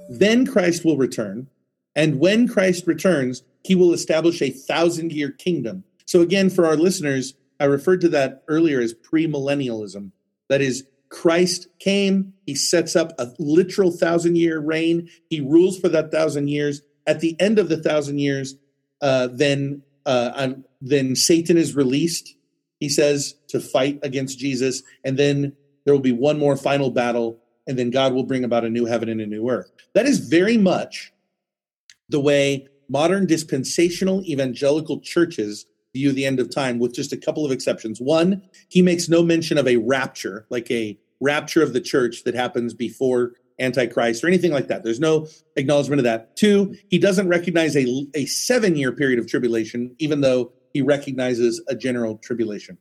Then 0.09 0.47
Christ 0.47 0.85
will 0.85 0.97
return. 0.97 1.49
And 1.95 2.21
when 2.21 2.49
Christ 2.49 2.87
returns, 2.87 3.43
he 3.65 3.75
will 3.75 3.93
establish 3.93 4.41
a 4.41 4.51
thousand 4.51 5.13
year 5.13 5.31
kingdom. 5.31 5.85
So, 6.07 6.21
again, 6.21 6.51
for 6.51 6.67
our 6.67 6.77
listeners, 6.77 7.35
I 7.61 7.65
referred 7.65 8.01
to 8.03 8.09
that 8.11 8.45
earlier 8.49 8.81
as 8.81 8.95
premillennialism. 8.95 10.13
That 10.49 10.63
is, 10.63 10.85
Christ 11.11 11.69
came, 11.79 12.35
he 12.47 12.55
sets 12.55 12.95
up 12.95 13.13
a 13.19 13.29
literal 13.39 13.91
thousand 13.91 14.37
year 14.37 14.61
reign, 14.61 15.09
he 15.29 15.41
rules 15.41 15.79
for 15.79 15.89
that 15.89 16.11
thousand 16.11 16.49
years. 16.49 16.83
At 17.07 17.21
the 17.21 17.39
end 17.41 17.59
of 17.59 17.69
the 17.69 17.83
thousand 17.83 18.19
years, 18.19 18.55
uh, 19.01 19.29
then 19.33 19.83
uh, 20.07 20.51
then 20.81 21.17
Satan 21.17 21.57
is 21.57 21.75
released. 21.75 22.35
He 22.81 22.89
says 22.89 23.35
to 23.49 23.61
fight 23.61 23.99
against 24.03 24.39
Jesus, 24.39 24.83
and 25.05 25.19
then 25.19 25.55
there 25.85 25.95
will 25.95 26.01
be 26.01 26.13
one 26.13 26.39
more 26.39 26.57
final 26.57 26.91
battle, 26.91 27.41
and 27.67 27.79
then 27.79 27.91
God 27.91 28.13
will 28.13 28.25
bring 28.25 28.45
about 28.45 28.65
a 28.65 28.71
new 28.71 28.85
heaven 28.85 29.09
and 29.09 29.21
a 29.21 29.27
new 29.27 29.49
earth. 29.49 29.71
That 29.95 30.07
is 30.07 30.19
very 30.19 30.57
much 30.57 31.13
the 32.09 32.21
way 32.21 32.69
modern 32.89 33.27
dispensational 33.27 34.25
evangelical 34.25 35.01
churches 35.01 35.67
view 35.95 36.13
the 36.13 36.27
end 36.27 36.39
of 36.39 36.55
time, 36.55 36.79
with 36.79 36.95
just 36.95 37.13
a 37.13 37.17
couple 37.17 37.45
of 37.45 37.53
exceptions. 37.53 38.01
One, 38.01 38.43
he 38.69 38.83
makes 38.83 39.09
no 39.09 39.23
mention 39.23 39.59
of 39.59 39.67
a 39.67 39.77
rapture, 39.77 40.47
like 40.51 40.71
a 40.71 40.99
rapture 41.21 41.63
of 41.63 41.73
the 41.73 41.81
church 41.81 42.25
that 42.25 42.35
happens 42.35 42.75
before 42.75 43.33
Antichrist 43.59 44.23
or 44.23 44.29
anything 44.29 44.53
like 44.53 44.69
that. 44.69 44.85
There's 44.85 45.01
no 45.01 45.27
acknowledgement 45.57 46.01
of 46.01 46.05
that. 46.05 46.37
Two, 46.37 46.77
he 46.89 46.99
doesn't 46.99 47.29
recognize 47.29 47.77
a, 47.77 48.07
a 48.15 48.27
seven 48.27 48.77
year 48.77 48.93
period 48.93 49.19
of 49.19 49.27
tribulation, 49.27 49.95
even 49.99 50.21
though 50.21 50.53
he 50.73 50.83
recognizes 50.83 51.63
a 51.69 51.75
general 51.75 52.19
tribulation. 52.19 52.79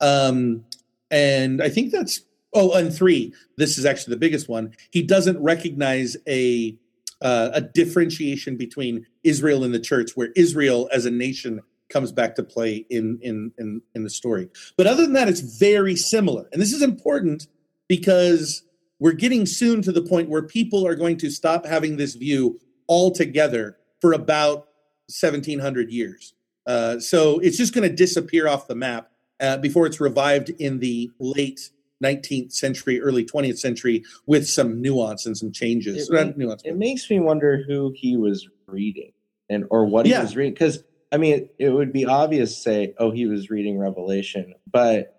Um, 0.00 0.64
and 1.10 1.62
I 1.62 1.68
think 1.68 1.92
that's, 1.92 2.22
oh, 2.54 2.72
and 2.72 2.94
three, 2.94 3.32
this 3.56 3.78
is 3.78 3.84
actually 3.84 4.14
the 4.14 4.20
biggest 4.20 4.48
one. 4.48 4.74
He 4.90 5.02
doesn't 5.02 5.40
recognize 5.42 6.16
a, 6.28 6.76
uh, 7.22 7.50
a 7.54 7.60
differentiation 7.60 8.56
between 8.56 9.06
Israel 9.24 9.64
and 9.64 9.72
the 9.72 9.80
church, 9.80 10.12
where 10.14 10.30
Israel 10.36 10.88
as 10.92 11.06
a 11.06 11.10
nation 11.10 11.60
comes 11.88 12.12
back 12.12 12.34
to 12.34 12.42
play 12.42 12.84
in, 12.90 13.18
in, 13.22 13.52
in, 13.58 13.80
in 13.94 14.02
the 14.02 14.10
story. 14.10 14.48
But 14.76 14.86
other 14.86 15.02
than 15.02 15.12
that, 15.12 15.28
it's 15.28 15.40
very 15.40 15.96
similar. 15.96 16.48
And 16.52 16.60
this 16.60 16.72
is 16.72 16.82
important 16.82 17.46
because 17.88 18.64
we're 18.98 19.12
getting 19.12 19.46
soon 19.46 19.82
to 19.82 19.92
the 19.92 20.02
point 20.02 20.28
where 20.28 20.42
people 20.42 20.86
are 20.86 20.94
going 20.94 21.16
to 21.18 21.30
stop 21.30 21.66
having 21.66 21.96
this 21.96 22.14
view 22.14 22.58
altogether 22.88 23.76
for 24.00 24.12
about 24.12 24.68
1700 25.08 25.90
years. 25.90 26.34
Uh, 26.66 26.98
so 26.98 27.38
it's 27.38 27.56
just 27.56 27.74
going 27.74 27.88
to 27.88 27.94
disappear 27.94 28.48
off 28.48 28.66
the 28.66 28.74
map 28.74 29.10
uh, 29.40 29.56
before 29.58 29.86
it's 29.86 30.00
revived 30.00 30.50
in 30.50 30.78
the 30.78 31.10
late 31.18 31.70
19th 32.02 32.52
century, 32.52 33.00
early 33.00 33.24
20th 33.24 33.58
century 33.58 34.04
with 34.26 34.48
some 34.48 34.80
nuance 34.80 35.26
and 35.26 35.36
some 35.36 35.52
changes. 35.52 36.08
It 36.08 36.12
Not 36.12 36.36
nuance, 36.36 36.62
It 36.64 36.76
makes 36.76 37.08
me 37.08 37.20
wonder 37.20 37.62
who 37.66 37.92
he 37.96 38.16
was 38.16 38.48
reading 38.66 39.12
and 39.48 39.64
or 39.70 39.84
what 39.84 40.06
he 40.06 40.12
was 40.12 40.36
reading. 40.36 40.52
Because 40.52 40.82
I 41.12 41.18
mean, 41.18 41.34
it, 41.34 41.54
it 41.58 41.70
would 41.70 41.92
be 41.92 42.04
obvious 42.04 42.54
to 42.54 42.60
say, 42.60 42.94
"Oh, 42.98 43.10
he 43.10 43.26
was 43.26 43.48
reading 43.48 43.78
Revelation," 43.78 44.54
but 44.70 45.16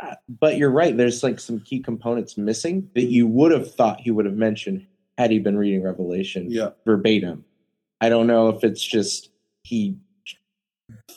uh, 0.00 0.14
but 0.28 0.56
you're 0.56 0.70
right. 0.70 0.96
There's 0.96 1.22
like 1.22 1.38
some 1.38 1.60
key 1.60 1.80
components 1.80 2.36
missing 2.38 2.88
that 2.94 3.04
you 3.04 3.26
would 3.26 3.52
have 3.52 3.72
thought 3.74 4.00
he 4.00 4.10
would 4.10 4.24
have 4.24 4.34
mentioned 4.34 4.86
had 5.18 5.30
he 5.30 5.38
been 5.38 5.58
reading 5.58 5.82
Revelation 5.82 6.50
yeah. 6.50 6.70
verbatim. 6.86 7.44
I 8.00 8.08
don't 8.08 8.26
know 8.26 8.48
if 8.48 8.64
it's 8.64 8.82
just 8.82 9.30
he 9.62 9.98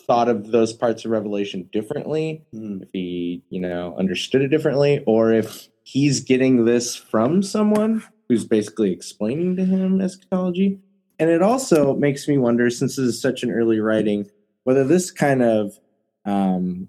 thought 0.06 0.30
of 0.30 0.52
those 0.52 0.74
parts 0.74 1.06
of 1.06 1.12
Revelation 1.12 1.70
differently, 1.72 2.44
Mm. 2.54 2.84
if 2.84 2.89
he, 2.94 3.44
you 3.50 3.60
know, 3.60 3.96
understood 3.98 4.41
it 4.41 4.50
differently, 4.50 5.04
or 5.06 5.32
if 5.32 5.70
he's 5.84 6.22
getting 6.22 6.66
this 6.66 6.96
from 6.96 7.44
someone 7.44 8.04
who's 8.30 8.46
basically 8.46 8.91
explaining 8.91 9.56
to 9.58 9.66
him 9.66 10.02
eschatology. 10.02 10.80
And 11.20 11.30
it 11.30 11.41
also 11.41 11.96
makes 11.96 12.28
me 12.28 12.38
wonder, 12.38 12.70
since 12.70 12.96
this 12.96 13.06
is 13.06 13.22
such 13.22 13.44
an 13.44 13.52
early 13.52 13.80
writing, 13.80 14.30
whether 14.64 14.84
this 14.84 15.12
kind 15.12 15.41
of 15.44 15.80
um, 16.26 16.88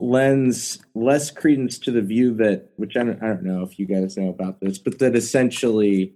lends 0.00 0.80
less 0.94 1.30
credence 1.30 1.78
to 1.78 1.90
the 1.90 2.02
view 2.02 2.34
that, 2.34 2.70
which 2.76 2.96
I 2.96 3.04
don't, 3.04 3.22
I 3.22 3.28
don't 3.28 3.44
know 3.44 3.62
if 3.62 3.78
you 3.78 3.86
guys 3.86 4.16
know 4.16 4.28
about 4.28 4.60
this, 4.60 4.78
but 4.78 4.98
that 4.98 5.14
essentially 5.14 6.14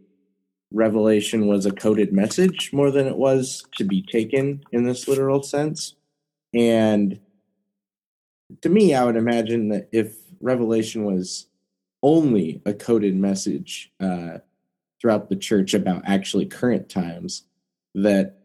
Revelation 0.73 1.47
was 1.47 1.65
a 1.65 1.73
coded 1.73 2.13
message 2.13 2.73
more 2.73 2.91
than 2.91 3.07
it 3.07 3.17
was 3.17 3.65
to 3.77 3.85
be 3.85 4.03
taken 4.03 4.63
in 4.73 4.85
this 4.85 5.07
literal 5.07 5.43
sense. 5.43 5.95
And 6.55 7.21
to 8.63 8.69
me, 8.69 8.95
I 8.95 9.05
would 9.05 9.17
imagine 9.17 9.69
that 9.69 9.89
if 9.93 10.17
Revelation 10.41 11.05
was 11.05 11.47
only 12.03 12.63
a 12.67 12.73
coded 12.73 13.17
message 13.17 13.93
uh, 14.01 14.39
throughout 15.01 15.29
the 15.29 15.37
church 15.37 15.75
about 15.75 16.03
actually 16.07 16.47
current 16.47 16.89
times, 16.89 17.45
that 17.95 18.39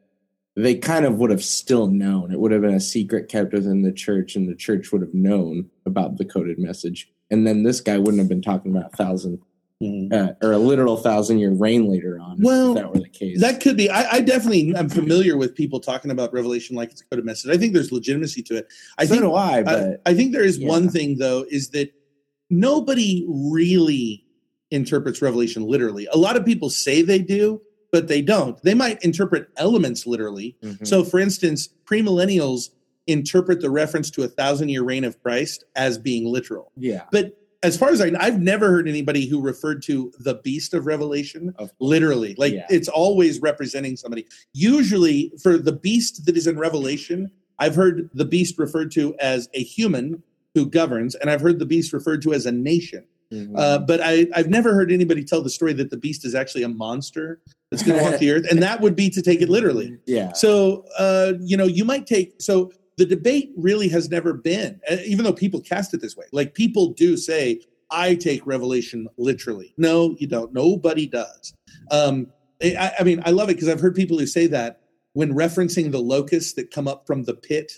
they 0.56 0.76
kind 0.76 1.06
of 1.06 1.16
would 1.16 1.32
have 1.32 1.44
still 1.44 1.88
known. 1.88 2.32
It 2.32 2.40
would 2.40 2.52
have 2.52 2.62
been 2.62 2.74
a 2.74 2.80
secret 2.80 3.30
kept 3.30 3.54
within 3.54 3.84
the 3.84 3.92
church, 3.92 4.36
and 4.36 4.50
the 4.50 4.56
church 4.56 4.92
would 4.92 5.02
have 5.02 5.14
known 5.14 5.70
about 5.86 6.18
the 6.18 6.26
coded 6.26 6.60
message. 6.60 7.10
And 7.30 7.48
then 7.48 7.64
this 7.64 7.80
guy 7.80 7.98
wouldn't 7.98 8.20
have 8.20 8.30
been 8.30 8.42
talking 8.42 8.76
about 8.76 8.94
a 8.94 8.98
thousand 8.98 9.40
Mhm. 9.82 10.14
uh, 10.14 10.34
or 10.46 10.52
a 10.54 10.58
literal 10.58 10.98
thousand 10.98 11.40
year 11.40 11.52
reign 11.52 11.90
later 11.90 12.20
on. 12.20 12.38
if 12.38 12.44
Well, 12.44 12.74
that 12.76 12.94
were 12.94 13.00
the 13.00 13.10
case. 13.10 13.40
That 13.42 13.60
could 13.62 13.78
be. 13.78 13.90
I, 13.90 14.18
I 14.18 14.22
definitely 14.22 14.74
am 14.76 14.90
familiar 14.90 15.38
with 15.38 15.56
people 15.56 15.80
talking 15.80 16.12
about 16.12 16.32
Revelation 16.34 16.76
like 16.76 16.92
it's 16.92 17.02
a 17.02 17.06
code 17.06 17.20
of 17.20 17.26
message. 17.26 17.52
I 17.52 17.58
think 17.58 17.74
there's 17.74 17.92
legitimacy 17.92 18.44
to 18.44 18.58
it. 18.58 18.68
I 18.98 19.06
so 19.06 19.12
think 19.12 19.24
do 19.24 19.34
I, 19.34 19.58
I, 19.58 19.64
but 19.64 20.02
I 20.06 20.14
think 20.14 20.32
there 20.34 20.44
is 20.44 20.60
yeah. 20.60 20.68
one 20.68 20.90
thing 20.90 21.18
though 21.18 21.46
is 21.50 21.70
that 21.70 21.92
nobody 22.50 23.26
really 23.28 24.26
interprets 24.70 25.22
Revelation 25.22 25.64
literally. 25.64 26.08
A 26.14 26.18
lot 26.18 26.38
of 26.38 26.46
people 26.46 26.70
say 26.70 27.02
they 27.02 27.20
do, 27.20 27.62
but 27.92 28.08
they 28.08 28.22
don't. 28.22 28.62
They 28.64 28.74
might 28.74 29.04
interpret 29.04 29.50
elements 29.58 30.06
literally. 30.08 30.56
Mhm. 30.64 30.86
So, 30.88 31.04
for 31.04 31.20
instance, 31.20 31.70
premillennials 31.86 32.70
interpret 33.08 33.62
the 33.62 33.70
reference 33.70 34.10
to 34.12 34.24
a 34.24 34.28
thousand 34.28 34.70
year 34.70 34.84
reign 34.84 35.04
of 35.04 35.22
Christ 35.22 35.66
as 35.76 35.98
being 35.98 36.26
literal. 36.26 36.72
yeah, 36.78 37.04
But 37.12 37.38
as 37.64 37.78
far 37.78 37.90
as 37.90 38.02
I 38.02 38.10
know, 38.10 38.18
I've 38.22 38.42
never 38.42 38.70
heard 38.70 38.88
anybody 38.90 39.28
who 39.28 39.40
referred 39.40 39.84
to 39.84 40.12
the 40.20 40.36
beast 40.36 40.74
of 40.74 40.86
Revelation 40.88 41.54
Of- 41.58 41.72
literally. 41.80 42.34
Like 42.38 42.54
Yeah. 42.54 42.66
it's 42.70 42.88
always 42.88 43.40
representing 43.42 43.96
somebody. 43.98 44.26
Usually, 44.54 45.32
for 45.42 45.58
the 45.58 45.72
beast 45.74 46.26
that 46.26 46.36
is 46.38 46.48
in 46.48 46.58
Revelation, 46.58 47.30
I've 47.60 47.76
heard 47.76 48.10
the 48.16 48.26
beast 48.26 48.58
referred 48.58 48.92
to 48.92 49.16
as 49.20 49.48
a 49.54 49.62
human 49.62 50.24
who 50.56 50.66
governs, 50.66 51.14
and 51.16 51.30
I've 51.30 51.42
heard 51.42 51.60
the 51.60 51.66
beast 51.66 51.94
referred 51.94 52.22
to 52.24 52.34
as 52.34 52.46
a 52.46 52.52
nation. 52.52 53.04
Mhm. 53.32 53.52
Uh, 53.56 53.80
but 53.80 54.02
I, 54.04 54.28
I've 54.34 54.50
never 54.50 54.74
heard 54.74 54.92
anybody 54.92 55.24
tell 55.24 55.42
the 55.42 55.50
story 55.50 55.72
that 55.74 55.90
the 55.90 55.96
beast 55.98 56.26
is 56.26 56.36
actually 56.36 56.64
a 56.64 56.68
monster 56.70 57.40
that's 57.70 57.82
going 57.84 57.98
to 57.98 58.04
walk 58.04 58.20
the 58.20 58.32
earth, 58.34 58.46
and 58.52 58.62
that 58.62 58.82
would 58.82 58.96
be 58.96 59.10
to 59.12 59.22
take 59.22 59.42
it 59.42 59.48
literally. 59.50 59.98
yeah, 60.06 60.34
So, 60.34 60.84
uh, 60.98 61.34
you 61.40 61.56
know, 61.56 61.66
you 61.66 61.86
might 61.86 62.06
take 62.08 62.34
so 62.42 62.72
the 63.02 63.16
debate 63.16 63.52
really 63.58 63.88
has 63.90 64.12
never 64.12 64.32
been, 64.32 64.80
uh, 64.90 64.98
even 65.04 65.26
though 65.26 65.34
people 65.34 65.60
cast 65.60 65.92
it 65.96 66.02
this 66.02 66.16
way. 66.16 66.26
Like 66.32 66.54
people 66.54 66.94
do 66.94 67.18
say, 67.18 67.60
"I 67.90 68.14
take 68.14 68.46
Revelation 68.46 69.08
literally." 69.18 69.74
No, 69.76 70.16
you 70.20 70.28
don't. 70.28 70.54
Nobody 70.54 71.08
does. 71.08 71.56
Um, 71.90 72.28
I, 72.62 72.92
I 73.00 73.04
mean, 73.04 73.24
I 73.26 73.32
love 73.32 73.50
it 73.50 73.56
because 73.56 73.70
I've 73.70 73.80
heard 73.80 73.96
people 73.96 74.20
who 74.20 74.28
say 74.28 74.46
that 74.48 74.82
when 75.14 75.34
referencing 75.34 75.92
the 75.92 75.98
locusts 75.98 76.54
that 76.54 76.70
come 76.70 76.88
up 76.88 77.08
from 77.08 77.24
the 77.24 77.34
pit, 77.34 77.72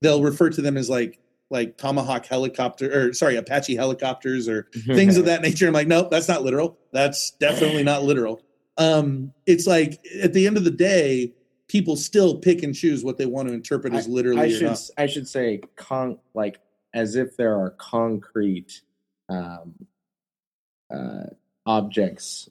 they'll 0.00 0.22
refer 0.22 0.48
to 0.48 0.62
them 0.62 0.78
as 0.78 0.88
like 0.88 1.18
like 1.50 1.76
Tomahawk 1.76 2.24
helicopter 2.24 3.08
or 3.08 3.12
sorry 3.12 3.36
Apache 3.36 3.76
helicopters 3.76 4.48
or 4.48 4.68
things 4.86 5.18
of 5.18 5.26
that 5.26 5.42
nature. 5.42 5.66
I'm 5.66 5.74
like, 5.74 5.88
nope, 5.88 6.10
that's 6.10 6.28
not 6.28 6.42
literal. 6.42 6.78
That's 6.92 7.32
definitely 7.32 7.82
not 7.82 8.02
literal. 8.02 8.40
Um, 8.78 9.34
it's 9.44 9.66
like 9.66 10.00
at 10.22 10.32
the 10.32 10.46
end 10.46 10.56
of 10.56 10.64
the 10.64 10.70
day, 10.70 11.34
people 11.70 11.94
still 11.94 12.36
pick 12.36 12.64
and 12.64 12.74
choose 12.74 13.04
what 13.04 13.16
they 13.16 13.26
want 13.26 13.46
to 13.46 13.54
interpret 13.54 13.94
as 13.94 14.08
literally 14.08 14.40
I 14.40 14.46
or 14.46 14.50
should 14.50 14.66
not. 14.66 14.80
I 14.98 15.06
should 15.06 15.28
say 15.28 15.60
con 15.76 16.18
like 16.34 16.58
as 16.92 17.14
if 17.14 17.36
there 17.36 17.54
are 17.56 17.70
concrete 17.70 18.82
um, 19.28 19.74
uh, 20.92 21.26
objects 21.66 22.50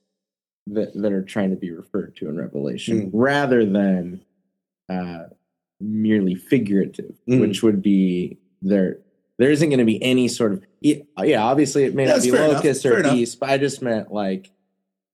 that 0.68 0.94
that 0.96 1.12
are 1.12 1.22
trying 1.24 1.50
to 1.50 1.58
be 1.58 1.72
referred 1.72 2.16
to 2.18 2.30
in 2.30 2.38
Revelation, 2.38 3.08
Mm. 3.08 3.10
rather 3.14 3.66
than 3.66 4.22
uh, 4.88 5.26
merely 5.82 6.36
figurative, 6.36 7.16
Mm. 7.28 7.42
which 7.42 7.62
would 7.62 7.82
be 7.82 8.38
there. 8.62 9.00
There 9.38 9.52
isn't 9.52 9.70
going 9.70 9.80
to 9.80 9.86
be 9.86 10.02
any 10.02 10.30
sort 10.30 10.54
of 10.54 10.64
yeah. 10.80 11.44
Obviously, 11.44 11.84
it 11.84 11.94
may 11.94 12.06
That's 12.06 12.26
not 12.26 12.32
be 12.32 12.38
fair 12.38 12.46
enough, 12.46 12.64
locust 12.64 12.84
fair 12.84 12.94
or 12.94 13.00
enough. 13.00 13.40
but 13.40 13.50
I 13.50 13.58
just 13.58 13.82
meant 13.82 14.14
like 14.14 14.52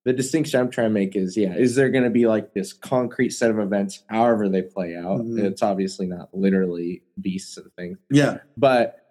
the 0.06 0.14
distinction 0.14 0.60
I'm 0.60 0.70
trying 0.70 0.88
to 0.90 0.94
make 0.94 1.16
is 1.16 1.36
yeah, 1.36 1.56
is 1.56 1.76
there 1.76 1.90
going 1.90 2.04
to 2.04 2.10
be 2.12 2.28
like 2.28 2.54
this 2.54 2.72
concrete 2.72 3.32
set 3.32 3.50
of 3.50 3.60
events, 3.60 4.04
however 4.08 4.48
they 4.48 4.62
play 4.62 4.96
out? 4.96 5.22
Mhm. 5.22 5.44
It's 5.44 5.64
obviously 5.64 6.06
not 6.06 6.30
literally 6.32 7.02
beasts 7.20 7.58
and 7.58 7.74
things, 7.76 7.98
Yeah. 8.10 8.38
but 8.56 9.02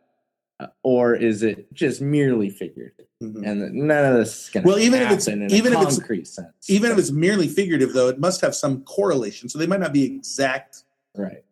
uh, 0.60 0.68
or 0.84 1.16
is 1.16 1.42
it 1.42 1.66
just 1.74 2.00
merely 2.00 2.48
figurative? 2.48 3.06
Mhm. 3.20 3.44
And 3.44 3.72
none 3.88 4.04
of 4.04 4.14
this 4.18 4.44
is 4.44 4.50
going 4.50 4.62
to 4.62 4.68
Well, 4.68 4.78
even 4.78 5.00
if 5.02 5.06
it's- 5.06 5.26
in 5.26 5.42
even 5.50 5.72
a 5.72 5.76
if 5.78 5.82
it's- 5.82 5.98
concrete 5.98 6.28
sense. 6.28 6.52
Even 6.68 6.92
if 6.92 6.98
it's 6.98 7.10
merely 7.10 7.48
figurative, 7.48 7.92
though, 7.92 8.06
it 8.08 8.20
must 8.20 8.40
have 8.40 8.54
some 8.54 8.82
correlation. 8.84 9.48
So 9.48 9.58
they 9.58 9.66
might 9.66 9.80
not 9.80 9.92
be 9.92 10.04
exact 10.04 10.84
right, 11.16 11.42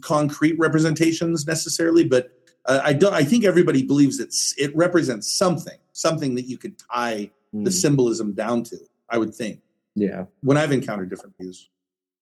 concrete 0.00 0.58
representations 0.58 1.46
necessarily, 1.46 2.04
but 2.04 2.30
uh, 2.64 2.80
I 2.82 2.94
don't. 2.94 3.12
I 3.12 3.24
think 3.24 3.44
everybody 3.44 3.82
believes 3.82 4.18
it's 4.20 4.54
it 4.58 4.74
represents 4.74 5.30
something, 5.30 5.78
something 5.92 6.34
that 6.36 6.46
you 6.46 6.56
could 6.58 6.76
tie 6.78 7.30
the 7.64 7.70
Mm, 7.70 7.72
symbolism 7.72 8.32
down 8.32 8.62
to. 8.64 8.76
I 9.08 9.18
would 9.18 9.34
think 9.34 9.60
yeah, 9.94 10.24
when 10.42 10.56
I've 10.56 10.72
encountered 10.72 11.10
different 11.10 11.34
views. 11.38 11.70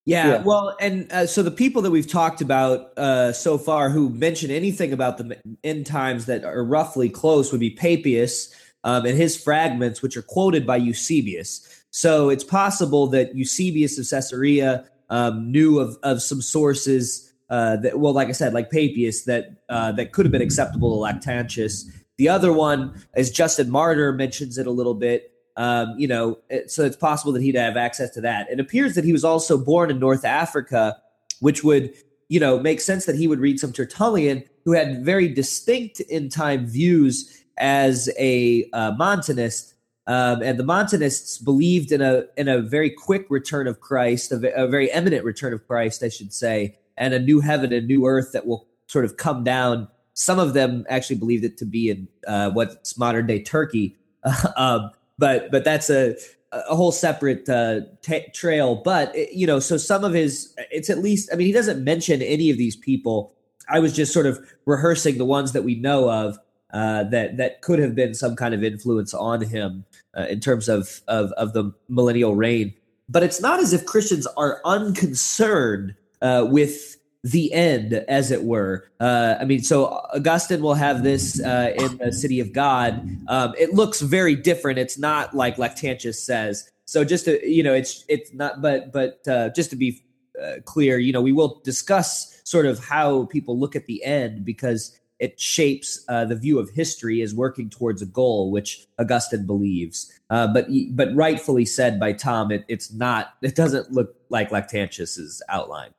Yeah, 0.05 0.27
Yeah. 0.27 0.43
well, 0.43 0.75
and 0.79 1.11
uh, 1.11 1.25
so 1.25 1.41
the 1.41 1.51
people 1.51 1.81
that 1.81 1.91
we've 1.91 2.07
talked 2.07 2.39
about 2.41 2.95
uh, 2.97 3.33
so 3.33 3.57
far 3.57 3.89
who 3.89 4.09
mention 4.09 4.51
anything 4.51 4.93
about 4.93 5.17
the 5.17 5.37
end 5.63 5.85
times 5.87 6.27
that 6.27 6.43
are 6.43 6.63
roughly 6.63 7.09
close 7.09 7.51
would 7.51 7.59
be 7.59 7.71
Papias 7.71 8.53
um, 8.83 9.05
and 9.05 9.17
his 9.17 9.35
fragments, 9.35 10.03
which 10.03 10.15
are 10.15 10.21
quoted 10.21 10.65
by 10.67 10.77
Eusebius. 10.77 11.83
So 11.89 12.29
it's 12.29 12.43
possible 12.43 13.07
that 13.07 13.35
Eusebius 13.35 13.97
of 13.97 14.07
Caesarea 14.07 14.85
um, 15.09 15.51
knew 15.51 15.79
of, 15.79 15.97
of 16.03 16.21
some 16.21 16.41
sources 16.41 17.33
uh, 17.49 17.77
that, 17.77 17.99
well, 17.99 18.13
like 18.13 18.27
I 18.27 18.33
said, 18.33 18.53
like 18.53 18.69
Papias, 18.69 19.25
that 19.25 19.63
uh, 19.69 19.91
that 19.93 20.11
could 20.11 20.25
have 20.25 20.31
been 20.31 20.41
acceptable 20.41 20.95
to 20.95 21.13
Lactantius. 21.13 21.85
The 22.17 22.29
other 22.29 22.53
one, 22.53 23.03
as 23.13 23.29
Justin 23.29 23.69
Martyr 23.69 24.11
mentions 24.13 24.57
it 24.57 24.67
a 24.67 24.71
little 24.71 24.93
bit, 24.93 25.31
um, 25.57 25.95
you 25.97 26.07
know, 26.07 26.37
so 26.67 26.83
it's 26.83 26.95
possible 26.95 27.31
that 27.33 27.41
he'd 27.41 27.55
have 27.55 27.77
access 27.77 28.09
to 28.11 28.21
that. 28.21 28.49
It 28.49 28.59
appears 28.59 28.95
that 28.95 29.05
he 29.05 29.13
was 29.13 29.23
also 29.23 29.57
born 29.57 29.89
in 29.89 29.99
North 29.99 30.25
Africa, 30.25 30.97
which 31.39 31.63
would, 31.63 31.93
you 32.27 32.39
know, 32.39 32.59
make 32.59 32.81
sense 32.81 33.05
that 33.05 33.15
he 33.15 33.27
would 33.27 33.39
read 33.39 33.59
some 33.59 33.71
Tertullian, 33.71 34.43
who 34.65 34.73
had 34.73 35.05
very 35.05 35.27
distinct 35.27 35.99
in 36.01 36.29
time 36.29 36.65
views 36.65 37.43
as 37.57 38.09
a 38.19 38.69
uh, 38.73 38.91
Montanist. 38.97 39.73
Um, 40.07 40.41
and 40.41 40.59
the 40.59 40.63
Montanists 40.63 41.37
believed 41.37 41.91
in 41.91 42.01
a 42.01 42.25
in 42.37 42.47
a 42.47 42.61
very 42.61 42.91
quick 42.91 43.25
return 43.29 43.67
of 43.67 43.79
Christ, 43.79 44.31
a, 44.31 44.53
a 44.55 44.67
very 44.67 44.91
eminent 44.91 45.23
return 45.23 45.53
of 45.53 45.65
Christ, 45.67 46.03
I 46.03 46.09
should 46.09 46.33
say, 46.33 46.77
and 46.97 47.13
a 47.13 47.19
new 47.19 47.39
heaven 47.39 47.73
and 47.73 47.87
new 47.87 48.05
earth 48.05 48.31
that 48.33 48.45
will 48.45 48.67
sort 48.87 49.05
of 49.05 49.17
come 49.17 49.43
down. 49.43 49.87
Some 50.15 50.39
of 50.39 50.53
them 50.53 50.85
actually 50.89 51.17
believed 51.17 51.43
it 51.43 51.57
to 51.57 51.65
be 51.65 51.89
in 51.89 52.07
uh, 52.27 52.49
what's 52.51 52.97
modern 52.97 53.27
day 53.27 53.43
Turkey, 53.43 53.95
um, 54.57 54.89
but 55.17 55.51
but 55.51 55.63
that's 55.63 55.89
a 55.89 56.15
a 56.51 56.75
whole 56.75 56.91
separate 56.91 57.47
uh, 57.49 57.81
ta 58.01 58.19
trail. 58.33 58.75
But 58.75 59.13
you 59.33 59.45
know, 59.45 59.59
so 59.59 59.77
some 59.77 60.03
of 60.03 60.13
his, 60.13 60.53
it's 60.71 60.89
at 60.89 60.99
least. 60.99 61.29
I 61.31 61.35
mean, 61.35 61.47
he 61.47 61.53
doesn't 61.53 61.83
mention 61.83 62.21
any 62.21 62.49
of 62.49 62.57
these 62.57 62.75
people. 62.75 63.33
I 63.69 63.79
was 63.79 63.93
just 63.93 64.13
sort 64.13 64.25
of 64.25 64.39
rehearsing 64.65 65.17
the 65.17 65.25
ones 65.25 65.51
that 65.53 65.63
we 65.63 65.75
know 65.75 66.09
of 66.09 66.37
uh, 66.73 67.03
that 67.05 67.37
that 67.37 67.61
could 67.61 67.79
have 67.79 67.95
been 67.95 68.13
some 68.13 68.35
kind 68.35 68.53
of 68.53 68.63
influence 68.63 69.13
on 69.13 69.41
him 69.41 69.85
uh, 70.17 70.27
in 70.29 70.39
terms 70.39 70.69
of, 70.69 71.01
of 71.07 71.31
of 71.33 71.53
the 71.53 71.71
millennial 71.89 72.35
reign. 72.35 72.73
But 73.09 73.23
it's 73.23 73.41
not 73.41 73.59
as 73.59 73.73
if 73.73 73.85
Christians 73.85 74.25
are 74.37 74.61
unconcerned 74.65 75.95
uh, 76.21 76.47
with 76.49 76.97
the 77.25 77.51
end, 77.53 77.91
as 78.07 78.29
it 78.29 78.43
were. 78.43 78.87
Uh, 78.99 79.35
I 79.39 79.45
mean, 79.45 79.63
so 79.63 79.87
Augustine 80.13 80.61
will 80.61 80.75
have 80.75 81.03
this 81.03 81.41
uh, 81.41 81.73
in 81.75 81.97
the 81.97 82.11
City 82.13 82.39
of 82.39 82.53
God. 82.53 83.09
Um, 83.27 83.55
it 83.57 83.73
looks 83.73 83.99
very 84.01 84.35
different. 84.35 84.77
It's 84.77 84.99
not 84.99 85.33
like 85.33 85.57
Lactantius 85.57 86.17
says. 86.17 86.69
So 86.85 87.03
just 87.03 87.25
to 87.25 87.43
you 87.49 87.63
know, 87.63 87.73
it's 87.73 88.05
it's 88.07 88.31
not. 88.31 88.61
But 88.61 88.93
but 88.93 89.27
uh, 89.27 89.49
just 89.49 89.71
to 89.71 89.75
be 89.75 90.03
uh, 90.41 90.57
clear, 90.65 90.99
you 90.99 91.11
know, 91.11 91.21
we 91.21 91.31
will 91.31 91.61
discuss 91.63 92.41
sort 92.43 92.67
of 92.67 92.77
how 92.77 93.25
people 93.25 93.57
look 93.57 93.75
at 93.75 93.87
the 93.87 94.03
end 94.03 94.45
because 94.45 94.95
it 95.17 95.39
shapes 95.39 96.03
uh, 96.09 96.25
the 96.25 96.35
view 96.35 96.59
of 96.59 96.69
history 96.69 97.21
as 97.21 97.33
working 97.33 97.69
towards 97.69 98.01
a 98.01 98.05
goal, 98.05 98.51
which 98.51 98.85
Augustine 98.99 99.47
believes. 99.47 100.11
Uh, 100.29 100.45
but 100.53 100.67
but 100.91 101.09
rightfully 101.15 101.65
said 101.65 101.99
by 101.99 102.13
Tom, 102.13 102.51
it, 102.51 102.65
it's 102.67 102.93
not. 102.93 103.33
It 103.41 103.55
doesn't 103.55 103.91
look 103.91 104.15
like 104.29 104.51
Lactantius's 104.51 105.41
outline. 105.49 105.91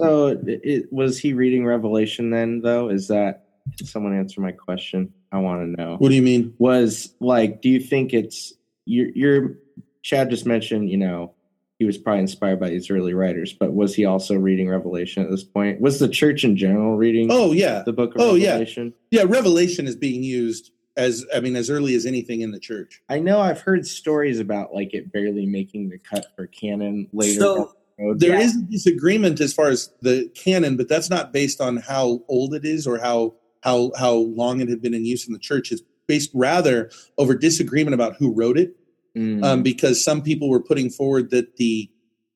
So, 0.00 0.28
it, 0.28 0.60
it- 0.62 0.92
was 0.92 1.18
he 1.18 1.32
reading 1.32 1.64
Revelation 1.64 2.30
then? 2.30 2.60
Though, 2.60 2.88
is 2.90 3.08
that 3.08 3.46
someone 3.84 4.16
answer 4.16 4.40
my 4.40 4.52
question? 4.52 5.12
I 5.32 5.38
want 5.38 5.62
to 5.76 5.82
know. 5.82 5.96
What 5.98 6.10
do 6.10 6.14
you 6.14 6.22
mean? 6.22 6.54
Was 6.58 7.14
like, 7.20 7.60
do 7.62 7.68
you 7.68 7.80
think 7.80 8.12
it's 8.14 8.52
your 8.84 9.08
your 9.10 9.54
Chad 10.02 10.30
just 10.30 10.46
mentioned? 10.46 10.88
You 10.90 10.98
know, 10.98 11.34
he 11.78 11.84
was 11.84 11.98
probably 11.98 12.20
inspired 12.20 12.60
by 12.60 12.68
these 12.70 12.90
early 12.90 13.12
writers, 13.14 13.52
but 13.52 13.72
was 13.74 13.94
he 13.94 14.04
also 14.04 14.34
reading 14.36 14.68
Revelation 14.68 15.22
at 15.24 15.30
this 15.30 15.44
point? 15.44 15.80
Was 15.80 15.98
the 15.98 16.08
church 16.08 16.44
in 16.44 16.56
general 16.56 16.96
reading 16.96 17.28
Oh 17.30 17.52
yeah, 17.52 17.82
the 17.84 17.92
book 17.92 18.14
of 18.14 18.20
Oh. 18.20 18.34
Revelation? 18.34 18.92
yeah. 19.10 19.24
Revelation 19.26 19.86
is 19.86 19.96
being 19.96 20.22
used 20.22 20.70
as 20.96 21.26
I 21.34 21.40
mean 21.40 21.56
as 21.56 21.68
early 21.68 21.94
as 21.94 22.06
anything 22.06 22.40
in 22.42 22.52
the 22.52 22.60
church. 22.60 23.02
I 23.08 23.18
know 23.18 23.40
I've 23.40 23.60
heard 23.60 23.86
stories 23.86 24.38
about 24.40 24.72
like 24.74 24.94
it 24.94 25.10
barely 25.12 25.44
making 25.46 25.88
the 25.88 25.98
cut 25.98 26.26
for 26.36 26.46
canon 26.46 27.08
later. 27.12 27.40
So- 27.40 27.54
down 27.54 27.56
the 27.56 27.60
road. 27.64 27.72
There 27.98 28.38
Yeah. 28.38 28.40
is 28.40 28.56
a 28.56 28.60
disagreement 28.62 29.40
as 29.40 29.52
far 29.54 29.68
as 29.68 29.90
the 30.02 30.28
canon, 30.34 30.76
but 30.76 30.88
that's 30.88 31.08
not 31.08 31.32
based 31.32 31.60
on 31.60 31.78
how 31.78 32.22
old 32.28 32.54
it 32.54 32.64
is 32.64 32.86
or 32.86 32.98
how 32.98 33.34
how 33.62 33.90
how 33.96 34.14
long 34.14 34.60
it 34.60 34.68
had 34.68 34.80
been 34.82 34.94
in 34.94 35.04
use 35.04 35.26
in 35.26 35.32
the 35.32 35.38
church. 35.38 35.72
It's 35.72 35.82
based 36.06 36.30
rather 36.34 36.90
over 37.18 37.34
disagreement 37.34 37.94
about 37.94 38.16
who 38.16 38.32
wrote 38.32 38.58
it. 38.58 38.76
Mm. 39.16 39.42
um, 39.42 39.62
because 39.62 40.04
some 40.04 40.20
people 40.20 40.50
were 40.50 40.60
putting 40.60 40.90
forward 40.90 41.30
that 41.30 41.56
the 41.56 41.90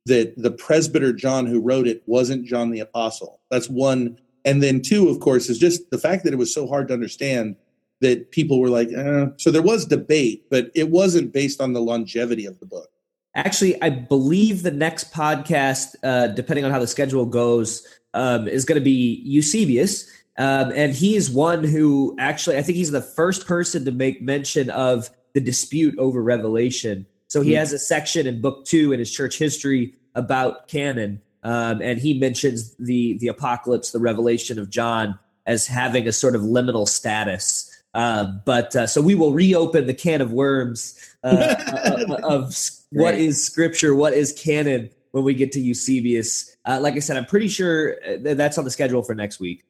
that 0.06 0.32
the 0.38 0.50
presbyter 0.50 1.12
John 1.12 1.44
who 1.44 1.60
wrote 1.60 1.86
it 1.86 2.02
wasn't 2.06 2.46
John 2.46 2.70
the 2.70 2.80
apostle. 2.80 3.40
That's 3.50 3.68
one, 3.68 4.18
and 4.46 4.62
then 4.62 4.80
two, 4.80 5.10
of 5.10 5.20
course, 5.20 5.50
is 5.50 5.58
just 5.58 5.90
the 5.90 5.98
fact 5.98 6.24
that 6.24 6.32
it 6.32 6.36
was 6.36 6.54
so 6.54 6.66
hard 6.66 6.88
to 6.88 6.94
understand. 6.94 7.56
that 8.02 8.30
people 8.30 8.60
were 8.60 8.70
like, 8.70 8.88
eh. 8.96 9.26
so 9.36 9.50
there 9.50 9.60
was 9.60 9.84
debate, 9.84 10.44
but 10.50 10.70
it 10.74 10.88
wasn't 10.88 11.34
based 11.34 11.60
on 11.60 11.74
the 11.74 11.82
longevity 11.82 12.46
of 12.46 12.58
the 12.58 12.64
book. 12.64 12.89
Actually, 13.34 13.80
I 13.80 13.90
believe 13.90 14.62
the 14.62 14.70
next 14.70 15.12
podcast, 15.12 15.94
uh, 16.02 16.28
depending 16.28 16.64
on 16.64 16.70
how 16.70 16.80
the 16.80 16.86
schedule 16.86 17.26
goes, 17.26 17.86
um, 18.14 18.48
is 18.48 18.64
going 18.64 18.78
to 18.78 18.84
be 18.84 19.22
Eusebius. 19.24 20.10
Um, 20.36 20.72
and 20.74 20.92
he 20.92 21.16
is 21.16 21.30
one 21.30 21.62
who 21.62 22.16
actually, 22.18 22.56
I 22.56 22.62
think 22.62 22.76
he's 22.76 22.90
the 22.90 23.02
first 23.02 23.46
person 23.46 23.84
to 23.84 23.92
make 23.92 24.22
mention 24.22 24.70
of 24.70 25.10
the 25.34 25.40
dispute 25.40 25.96
over 25.98 26.22
Revelation. 26.22 27.06
So 27.28 27.40
he 27.40 27.50
mm-hmm. 27.50 27.58
has 27.58 27.72
a 27.72 27.78
section 27.78 28.26
in 28.26 28.40
book 28.40 28.64
two 28.64 28.92
in 28.92 28.98
his 28.98 29.12
church 29.12 29.38
history 29.38 29.94
about 30.14 30.66
canon. 30.66 31.20
Um, 31.42 31.80
and 31.80 31.98
he 31.98 32.18
mentions 32.18 32.74
the 32.76 33.16
the 33.18 33.28
apocalypse, 33.28 33.92
the 33.92 33.98
revelation 33.98 34.58
of 34.58 34.68
John, 34.68 35.18
as 35.46 35.66
having 35.66 36.06
a 36.06 36.12
sort 36.12 36.34
of 36.34 36.42
liminal 36.42 36.86
status. 36.86 37.69
Uh, 37.92 38.24
but 38.44 38.74
uh, 38.76 38.86
so 38.86 39.00
we 39.00 39.14
will 39.14 39.32
reopen 39.32 39.86
the 39.86 39.94
can 39.94 40.20
of 40.20 40.32
worms 40.32 40.96
uh, 41.24 41.26
uh 41.28 42.16
of 42.22 42.54
what 42.90 43.14
is 43.14 43.44
scripture, 43.44 43.94
what 43.94 44.12
is 44.12 44.32
canon 44.32 44.90
when 45.10 45.24
we 45.24 45.34
get 45.34 45.52
to 45.52 45.60
Eusebius. 45.60 46.56
Uh, 46.64 46.78
like 46.80 46.94
I 46.94 47.00
said, 47.00 47.16
I'm 47.16 47.26
pretty 47.26 47.48
sure 47.48 47.96
uh, 48.06 48.34
that's 48.34 48.58
on 48.58 48.64
the 48.64 48.70
schedule 48.70 49.02
for 49.02 49.14
next 49.14 49.40
week. 49.40 49.64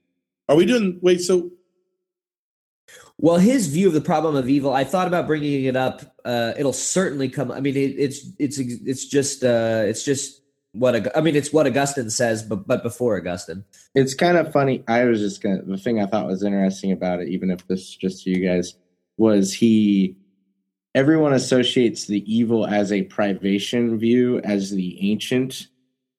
Are 0.49 0.57
we 0.57 0.67
doing? 0.67 0.99
Wait, 1.03 1.21
so. 1.21 1.51
Well, 3.17 3.37
his 3.37 3.67
view 3.67 3.87
of 3.87 3.93
the 3.93 4.01
problem 4.01 4.35
of 4.35 4.49
evil, 4.49 4.73
I 4.73 4.83
thought 4.83 5.07
about 5.07 5.27
bringing 5.27 5.65
it 5.65 5.77
up. 5.77 6.01
it'll 6.25 6.73
certainly 6.73 7.29
come. 7.29 7.53
I 7.53 7.61
mean, 7.61 7.77
it, 7.77 7.95
it's 7.99 8.31
it's 8.39 8.59
it's 8.59 9.07
just 9.07 9.43
it's 9.45 10.03
just 10.03 10.40
what 10.73 11.17
I 11.17 11.21
mean, 11.21 11.35
it's 11.35 11.53
what 11.53 11.67
Augustine 11.67 12.11
says, 12.11 12.43
but 12.43 12.67
but 12.67 12.83
before 12.83 13.17
Augustine. 13.17 13.65
It's 13.95 14.15
kind 14.15 14.37
of 14.37 14.53
funny. 14.53 14.85
I 14.87 15.05
was 15.05 15.21
just 15.21 15.43
gonna. 15.43 15.63
The 15.63 15.77
thing 15.77 16.01
I 16.01 16.07
thought 16.07 16.27
was 16.27 16.45
interesting 16.45 16.93
about 16.93 17.21
it, 17.21 17.29
even 17.29 17.51
if 17.51 17.67
this 17.67 17.81
is 17.81 17.97
just 17.97 18.25
to 18.25 18.31
you 18.31 18.47
guys, 18.47 18.75
was 19.17 19.53
he. 19.53 20.17
Everyone 20.95 21.33
associates 21.33 22.07
the 22.07 22.25
evil 22.33 22.67
as 22.67 22.91
a 22.91 23.03
privation 23.03 23.99
view, 23.99 24.41
as 24.41 24.71
the 24.71 24.99
ancient. 25.11 25.69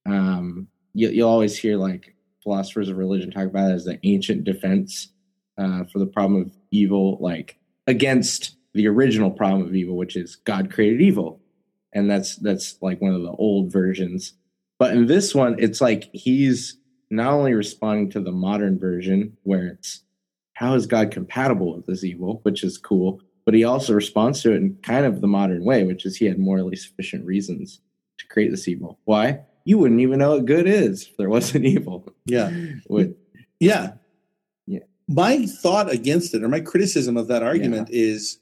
Um, 0.06 0.68
you, 0.94 1.10
you'll 1.10 1.30
always 1.30 1.58
hear 1.58 1.78
like 1.78 2.16
philosophers 2.44 2.90
of 2.90 2.98
religion 2.98 3.32
talk 3.32 3.46
about 3.46 3.72
it 3.72 3.76
as 3.76 3.86
the 3.86 4.00
ancient 4.04 4.46
defense 4.46 5.10
uh, 5.58 5.84
for 5.86 6.00
the 6.00 6.06
problem 6.06 6.42
of 6.42 6.52
evil, 6.72 7.18
like 7.20 7.58
against 7.88 8.56
the 8.74 8.88
original 8.88 9.30
problem 9.30 9.68
of 9.68 9.76
evil, 9.76 9.96
which 9.96 10.16
is 10.16 10.38
God 10.38 10.72
created 10.72 11.02
evil, 11.02 11.42
and 11.94 12.10
that's 12.10 12.36
that's 12.38 12.78
like 12.82 13.02
one 13.02 13.14
of 13.14 13.22
the 13.22 13.32
old 13.32 13.72
versions 13.72 14.34
but 14.82 14.96
in 14.96 15.06
this 15.06 15.36
one, 15.36 15.58
it's 15.60 15.80
like 15.80 16.10
he's 16.12 16.80
not 17.12 17.34
only 17.34 17.54
responding 17.54 18.10
to 18.10 18.20
the 18.20 18.32
modern 18.32 18.80
version 18.80 19.38
where 19.44 19.68
it's 19.68 20.02
how 20.54 20.74
is 20.74 20.88
God 20.88 21.12
compatible 21.12 21.76
with 21.76 21.86
this 21.86 22.04
evil, 22.04 22.40
which 22.42 22.64
is 22.64 22.80
cool, 22.80 23.22
but 23.46 23.54
he 23.54 23.64
also 23.64 23.94
responds 23.94 24.42
to 24.42 24.54
it 24.54 24.56
in 24.56 24.76
kind 24.82 25.06
of 25.06 25.22
the 25.22 25.28
modern 25.28 25.64
way, 25.64 25.84
which 25.84 26.04
is 26.04 26.16
he 26.16 26.26
had 26.26 26.40
morally 26.40 26.76
sufficient 26.76 27.28
reasons 27.28 27.80
to 28.18 28.26
create 28.26 28.50
this 28.50 28.68
evil. 28.68 28.98
Why? 29.06 29.42
You 29.66 29.78
wouldn't 29.78 30.02
even 30.02 30.18
know 30.18 30.32
what 30.32 30.46
good 30.48 30.66
is 30.66 31.10
if 31.10 31.16
there 31.16 31.30
wasn't 31.30 31.66
evil. 31.76 32.12
Yeah. 32.26 32.50
Would, 32.90 33.14
yeah. 33.60 33.92
Yeah. 34.66 34.80
My 35.08 35.46
thought 35.46 35.92
against 35.92 36.34
it, 36.34 36.42
or 36.42 36.50
my 36.50 36.60
criticism 36.60 37.18
of 37.18 37.28
that 37.28 37.44
argument 37.44 37.90
yeah. 37.92 38.02
is 38.02 38.40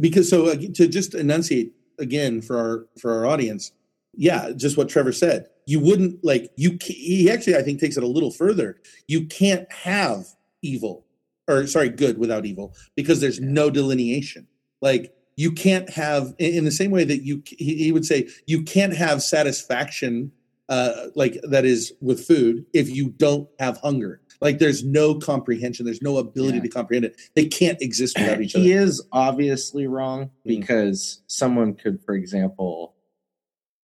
because 0.00 0.28
so 0.28 0.56
to 0.56 0.88
just 0.88 1.14
enunciate 1.14 1.72
again 2.00 2.42
for 2.42 2.58
our 2.58 2.86
for 3.00 3.14
our 3.14 3.26
audience, 3.26 3.70
yeah, 4.16 4.50
just 4.56 4.76
what 4.76 4.88
Trevor 4.88 5.12
said. 5.12 5.46
You 5.66 5.80
wouldn't 5.80 6.24
like 6.24 6.50
you. 6.56 6.78
He 6.80 7.30
actually, 7.30 7.56
I 7.56 7.62
think, 7.62 7.80
takes 7.80 7.96
it 7.96 8.02
a 8.02 8.08
little 8.08 8.30
further. 8.30 8.80
You 9.08 9.26
can't 9.26 9.70
have 9.72 10.26
evil, 10.62 11.04
or 11.48 11.66
sorry, 11.66 11.90
good 11.90 12.18
without 12.18 12.46
evil, 12.46 12.74
because 12.94 13.20
there's 13.20 13.40
no 13.40 13.70
delineation. 13.70 14.46
Like 14.80 15.14
you 15.36 15.52
can't 15.52 15.90
have, 15.90 16.34
in 16.38 16.64
the 16.64 16.70
same 16.70 16.90
way 16.90 17.04
that 17.04 17.22
you, 17.22 17.42
he 17.46 17.92
would 17.92 18.06
say, 18.06 18.28
you 18.46 18.62
can't 18.62 18.94
have 18.96 19.22
satisfaction, 19.22 20.32
uh, 20.68 21.08
like 21.14 21.38
that 21.42 21.64
is 21.64 21.92
with 22.00 22.26
food, 22.26 22.64
if 22.72 22.88
you 22.88 23.10
don't 23.10 23.48
have 23.58 23.78
hunger. 23.78 24.20
Like 24.40 24.58
there's 24.58 24.84
no 24.84 25.14
comprehension. 25.14 25.84
There's 25.86 26.02
no 26.02 26.18
ability 26.18 26.58
yeah. 26.58 26.64
to 26.64 26.68
comprehend 26.68 27.04
it. 27.06 27.20
They 27.34 27.46
can't 27.46 27.80
exist 27.80 28.18
without 28.18 28.40
each 28.42 28.54
other. 28.54 28.64
He 28.64 28.72
is 28.72 29.02
obviously 29.12 29.86
wrong 29.86 30.26
mm. 30.26 30.30
because 30.44 31.20
mm. 31.20 31.30
someone 31.30 31.74
could, 31.74 32.02
for 32.02 32.14
example 32.14 32.95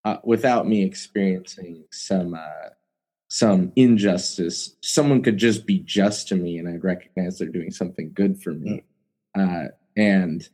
uh, 0.05 0.16
without 0.24 0.66
me 0.66 0.84
experiencing 0.84 1.84
some 1.90 2.34
uh, 2.34 2.70
some 3.28 3.72
injustice, 3.76 4.76
someone 4.82 5.22
could 5.22 5.38
just 5.38 5.66
be 5.66 5.78
just 5.78 6.28
to 6.28 6.36
me, 6.36 6.59
and 6.59 6.68
I'd 6.68 6.84
recognize 6.84 7.38
they're 7.38 7.48
doing 7.48 7.70
something 7.70 8.12
good 8.12 8.42
for 8.42 8.53
me. 8.53 8.82
Uh, 9.34 9.68
and 9.96 10.46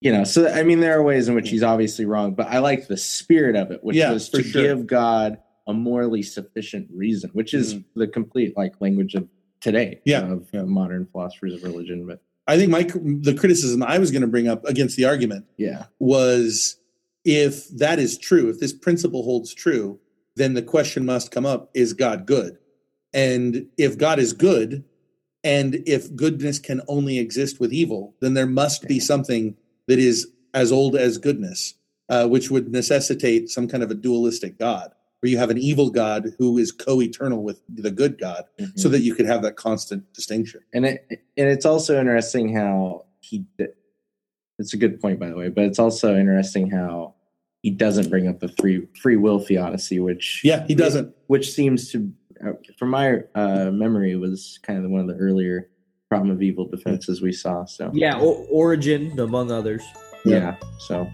you 0.00 0.12
know, 0.12 0.24
so 0.24 0.46
I 0.52 0.64
mean, 0.64 0.80
there 0.80 0.98
are 0.98 1.02
ways 1.02 1.28
in 1.28 1.34
which 1.34 1.48
he's 1.48 1.62
obviously 1.62 2.04
wrong, 2.04 2.34
but 2.34 2.48
I 2.48 2.58
like 2.58 2.88
the 2.88 2.96
spirit 2.98 3.56
of 3.56 3.70
it, 3.70 3.82
which 3.82 3.96
yeah, 3.96 4.12
was 4.12 4.28
to 4.30 4.42
sure. 4.42 4.62
give 4.62 4.86
God 4.86 5.38
a 5.66 5.72
morally 5.72 6.22
sufficient 6.22 6.88
reason, 6.92 7.30
which 7.32 7.54
is 7.54 7.76
mm. 7.76 7.84
the 7.94 8.06
complete 8.06 8.54
like 8.56 8.74
language 8.80 9.14
of 9.14 9.26
today, 9.60 10.00
yeah, 10.04 10.30
of 10.30 10.46
yeah. 10.52 10.62
modern 10.62 11.06
philosophers 11.06 11.54
of 11.54 11.62
religion. 11.62 12.06
But 12.06 12.20
I 12.46 12.58
think 12.58 12.70
my 12.70 12.82
the 12.82 13.34
criticism 13.38 13.82
I 13.82 13.98
was 13.98 14.10
going 14.10 14.22
to 14.22 14.28
bring 14.28 14.46
up 14.46 14.64
against 14.66 14.96
the 14.96 15.06
argument, 15.06 15.46
yeah, 15.56 15.86
was 15.98 16.76
if 17.24 17.68
that 17.70 17.98
is 17.98 18.18
true, 18.18 18.48
if 18.48 18.60
this 18.60 18.72
principle 18.72 19.22
holds 19.22 19.54
true, 19.54 19.98
then 20.36 20.54
the 20.54 20.62
question 20.62 21.06
must 21.06 21.30
come 21.30 21.46
up 21.46 21.70
is 21.74 21.92
God 21.92 22.26
good? 22.26 22.58
And 23.12 23.66
if 23.78 23.96
God 23.96 24.18
is 24.18 24.32
good, 24.32 24.84
and 25.44 25.82
if 25.86 26.14
goodness 26.16 26.58
can 26.58 26.80
only 26.88 27.18
exist 27.18 27.60
with 27.60 27.72
evil, 27.72 28.14
then 28.20 28.34
there 28.34 28.46
must 28.46 28.88
be 28.88 28.98
something 28.98 29.56
that 29.86 29.98
is 29.98 30.26
as 30.54 30.72
old 30.72 30.96
as 30.96 31.18
goodness, 31.18 31.74
uh, 32.08 32.26
which 32.26 32.50
would 32.50 32.72
necessitate 32.72 33.50
some 33.50 33.68
kind 33.68 33.82
of 33.82 33.90
a 33.90 33.94
dualistic 33.94 34.58
God, 34.58 34.90
where 35.20 35.30
you 35.30 35.38
have 35.38 35.50
an 35.50 35.58
evil 35.58 35.90
God 35.90 36.30
who 36.38 36.58
is 36.58 36.72
co 36.72 37.00
eternal 37.02 37.42
with 37.42 37.60
the 37.68 37.90
good 37.90 38.18
God, 38.18 38.44
mm-hmm. 38.58 38.76
so 38.76 38.88
that 38.88 39.02
you 39.02 39.14
could 39.14 39.26
have 39.26 39.42
that 39.42 39.56
constant 39.56 40.10
distinction. 40.14 40.60
And 40.72 40.86
it 40.86 41.06
and 41.36 41.48
it's 41.48 41.66
also 41.66 42.00
interesting 42.00 42.54
how 42.54 43.04
he 43.20 43.44
it's 44.58 44.72
a 44.72 44.78
good 44.78 45.00
point, 45.00 45.20
by 45.20 45.28
the 45.28 45.36
way. 45.36 45.50
But 45.50 45.64
it's 45.64 45.78
also 45.78 46.16
interesting 46.16 46.70
how 46.70 47.13
he 47.64 47.70
doesn't 47.70 48.10
bring 48.10 48.28
up 48.28 48.40
the 48.40 48.48
free 48.60 48.86
free 49.00 49.16
will 49.16 49.38
theodicy, 49.38 49.98
which 49.98 50.42
yeah, 50.44 50.66
he 50.66 50.74
doesn't. 50.74 51.16
Which 51.28 51.50
seems 51.50 51.90
to, 51.92 52.12
uh, 52.46 52.52
from 52.78 52.90
my 52.90 53.20
uh, 53.34 53.70
memory, 53.70 54.14
was 54.16 54.60
kind 54.62 54.84
of 54.84 54.90
one 54.90 55.00
of 55.00 55.06
the 55.08 55.14
earlier 55.14 55.70
problem 56.10 56.30
of 56.30 56.42
evil 56.42 56.68
defenses 56.68 57.22
we 57.22 57.32
saw. 57.32 57.64
So 57.64 57.90
yeah, 57.94 58.18
o- 58.18 58.46
Origen 58.50 59.18
among 59.18 59.50
others. 59.50 59.82
Yeah. 60.26 60.36
yeah. 60.36 60.56
So 60.80 61.10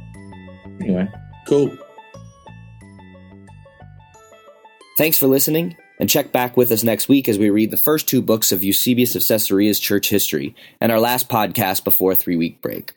anyway, 0.81 1.09
cool. 1.47 1.71
Thanks 4.99 5.19
for 5.19 5.29
listening, 5.29 5.77
and 6.01 6.11
check 6.11 6.33
back 6.33 6.57
with 6.57 6.73
us 6.73 6.83
next 6.83 7.09
week 7.09 7.29
as 7.29 7.39
we 7.39 7.49
read 7.49 7.71
the 7.71 7.81
first 7.85 8.09
two 8.09 8.21
books 8.21 8.51
of 8.51 8.65
Eusebius 8.65 9.15
of 9.15 9.23
Caesarea's 9.23 9.79
church 9.79 10.11
history 10.11 10.57
and 10.81 10.91
our 10.91 10.99
last 10.99 11.29
podcast 11.29 11.85
before 11.85 12.11
a 12.11 12.17
three 12.17 12.37
week 12.37 12.61
break. 12.61 12.95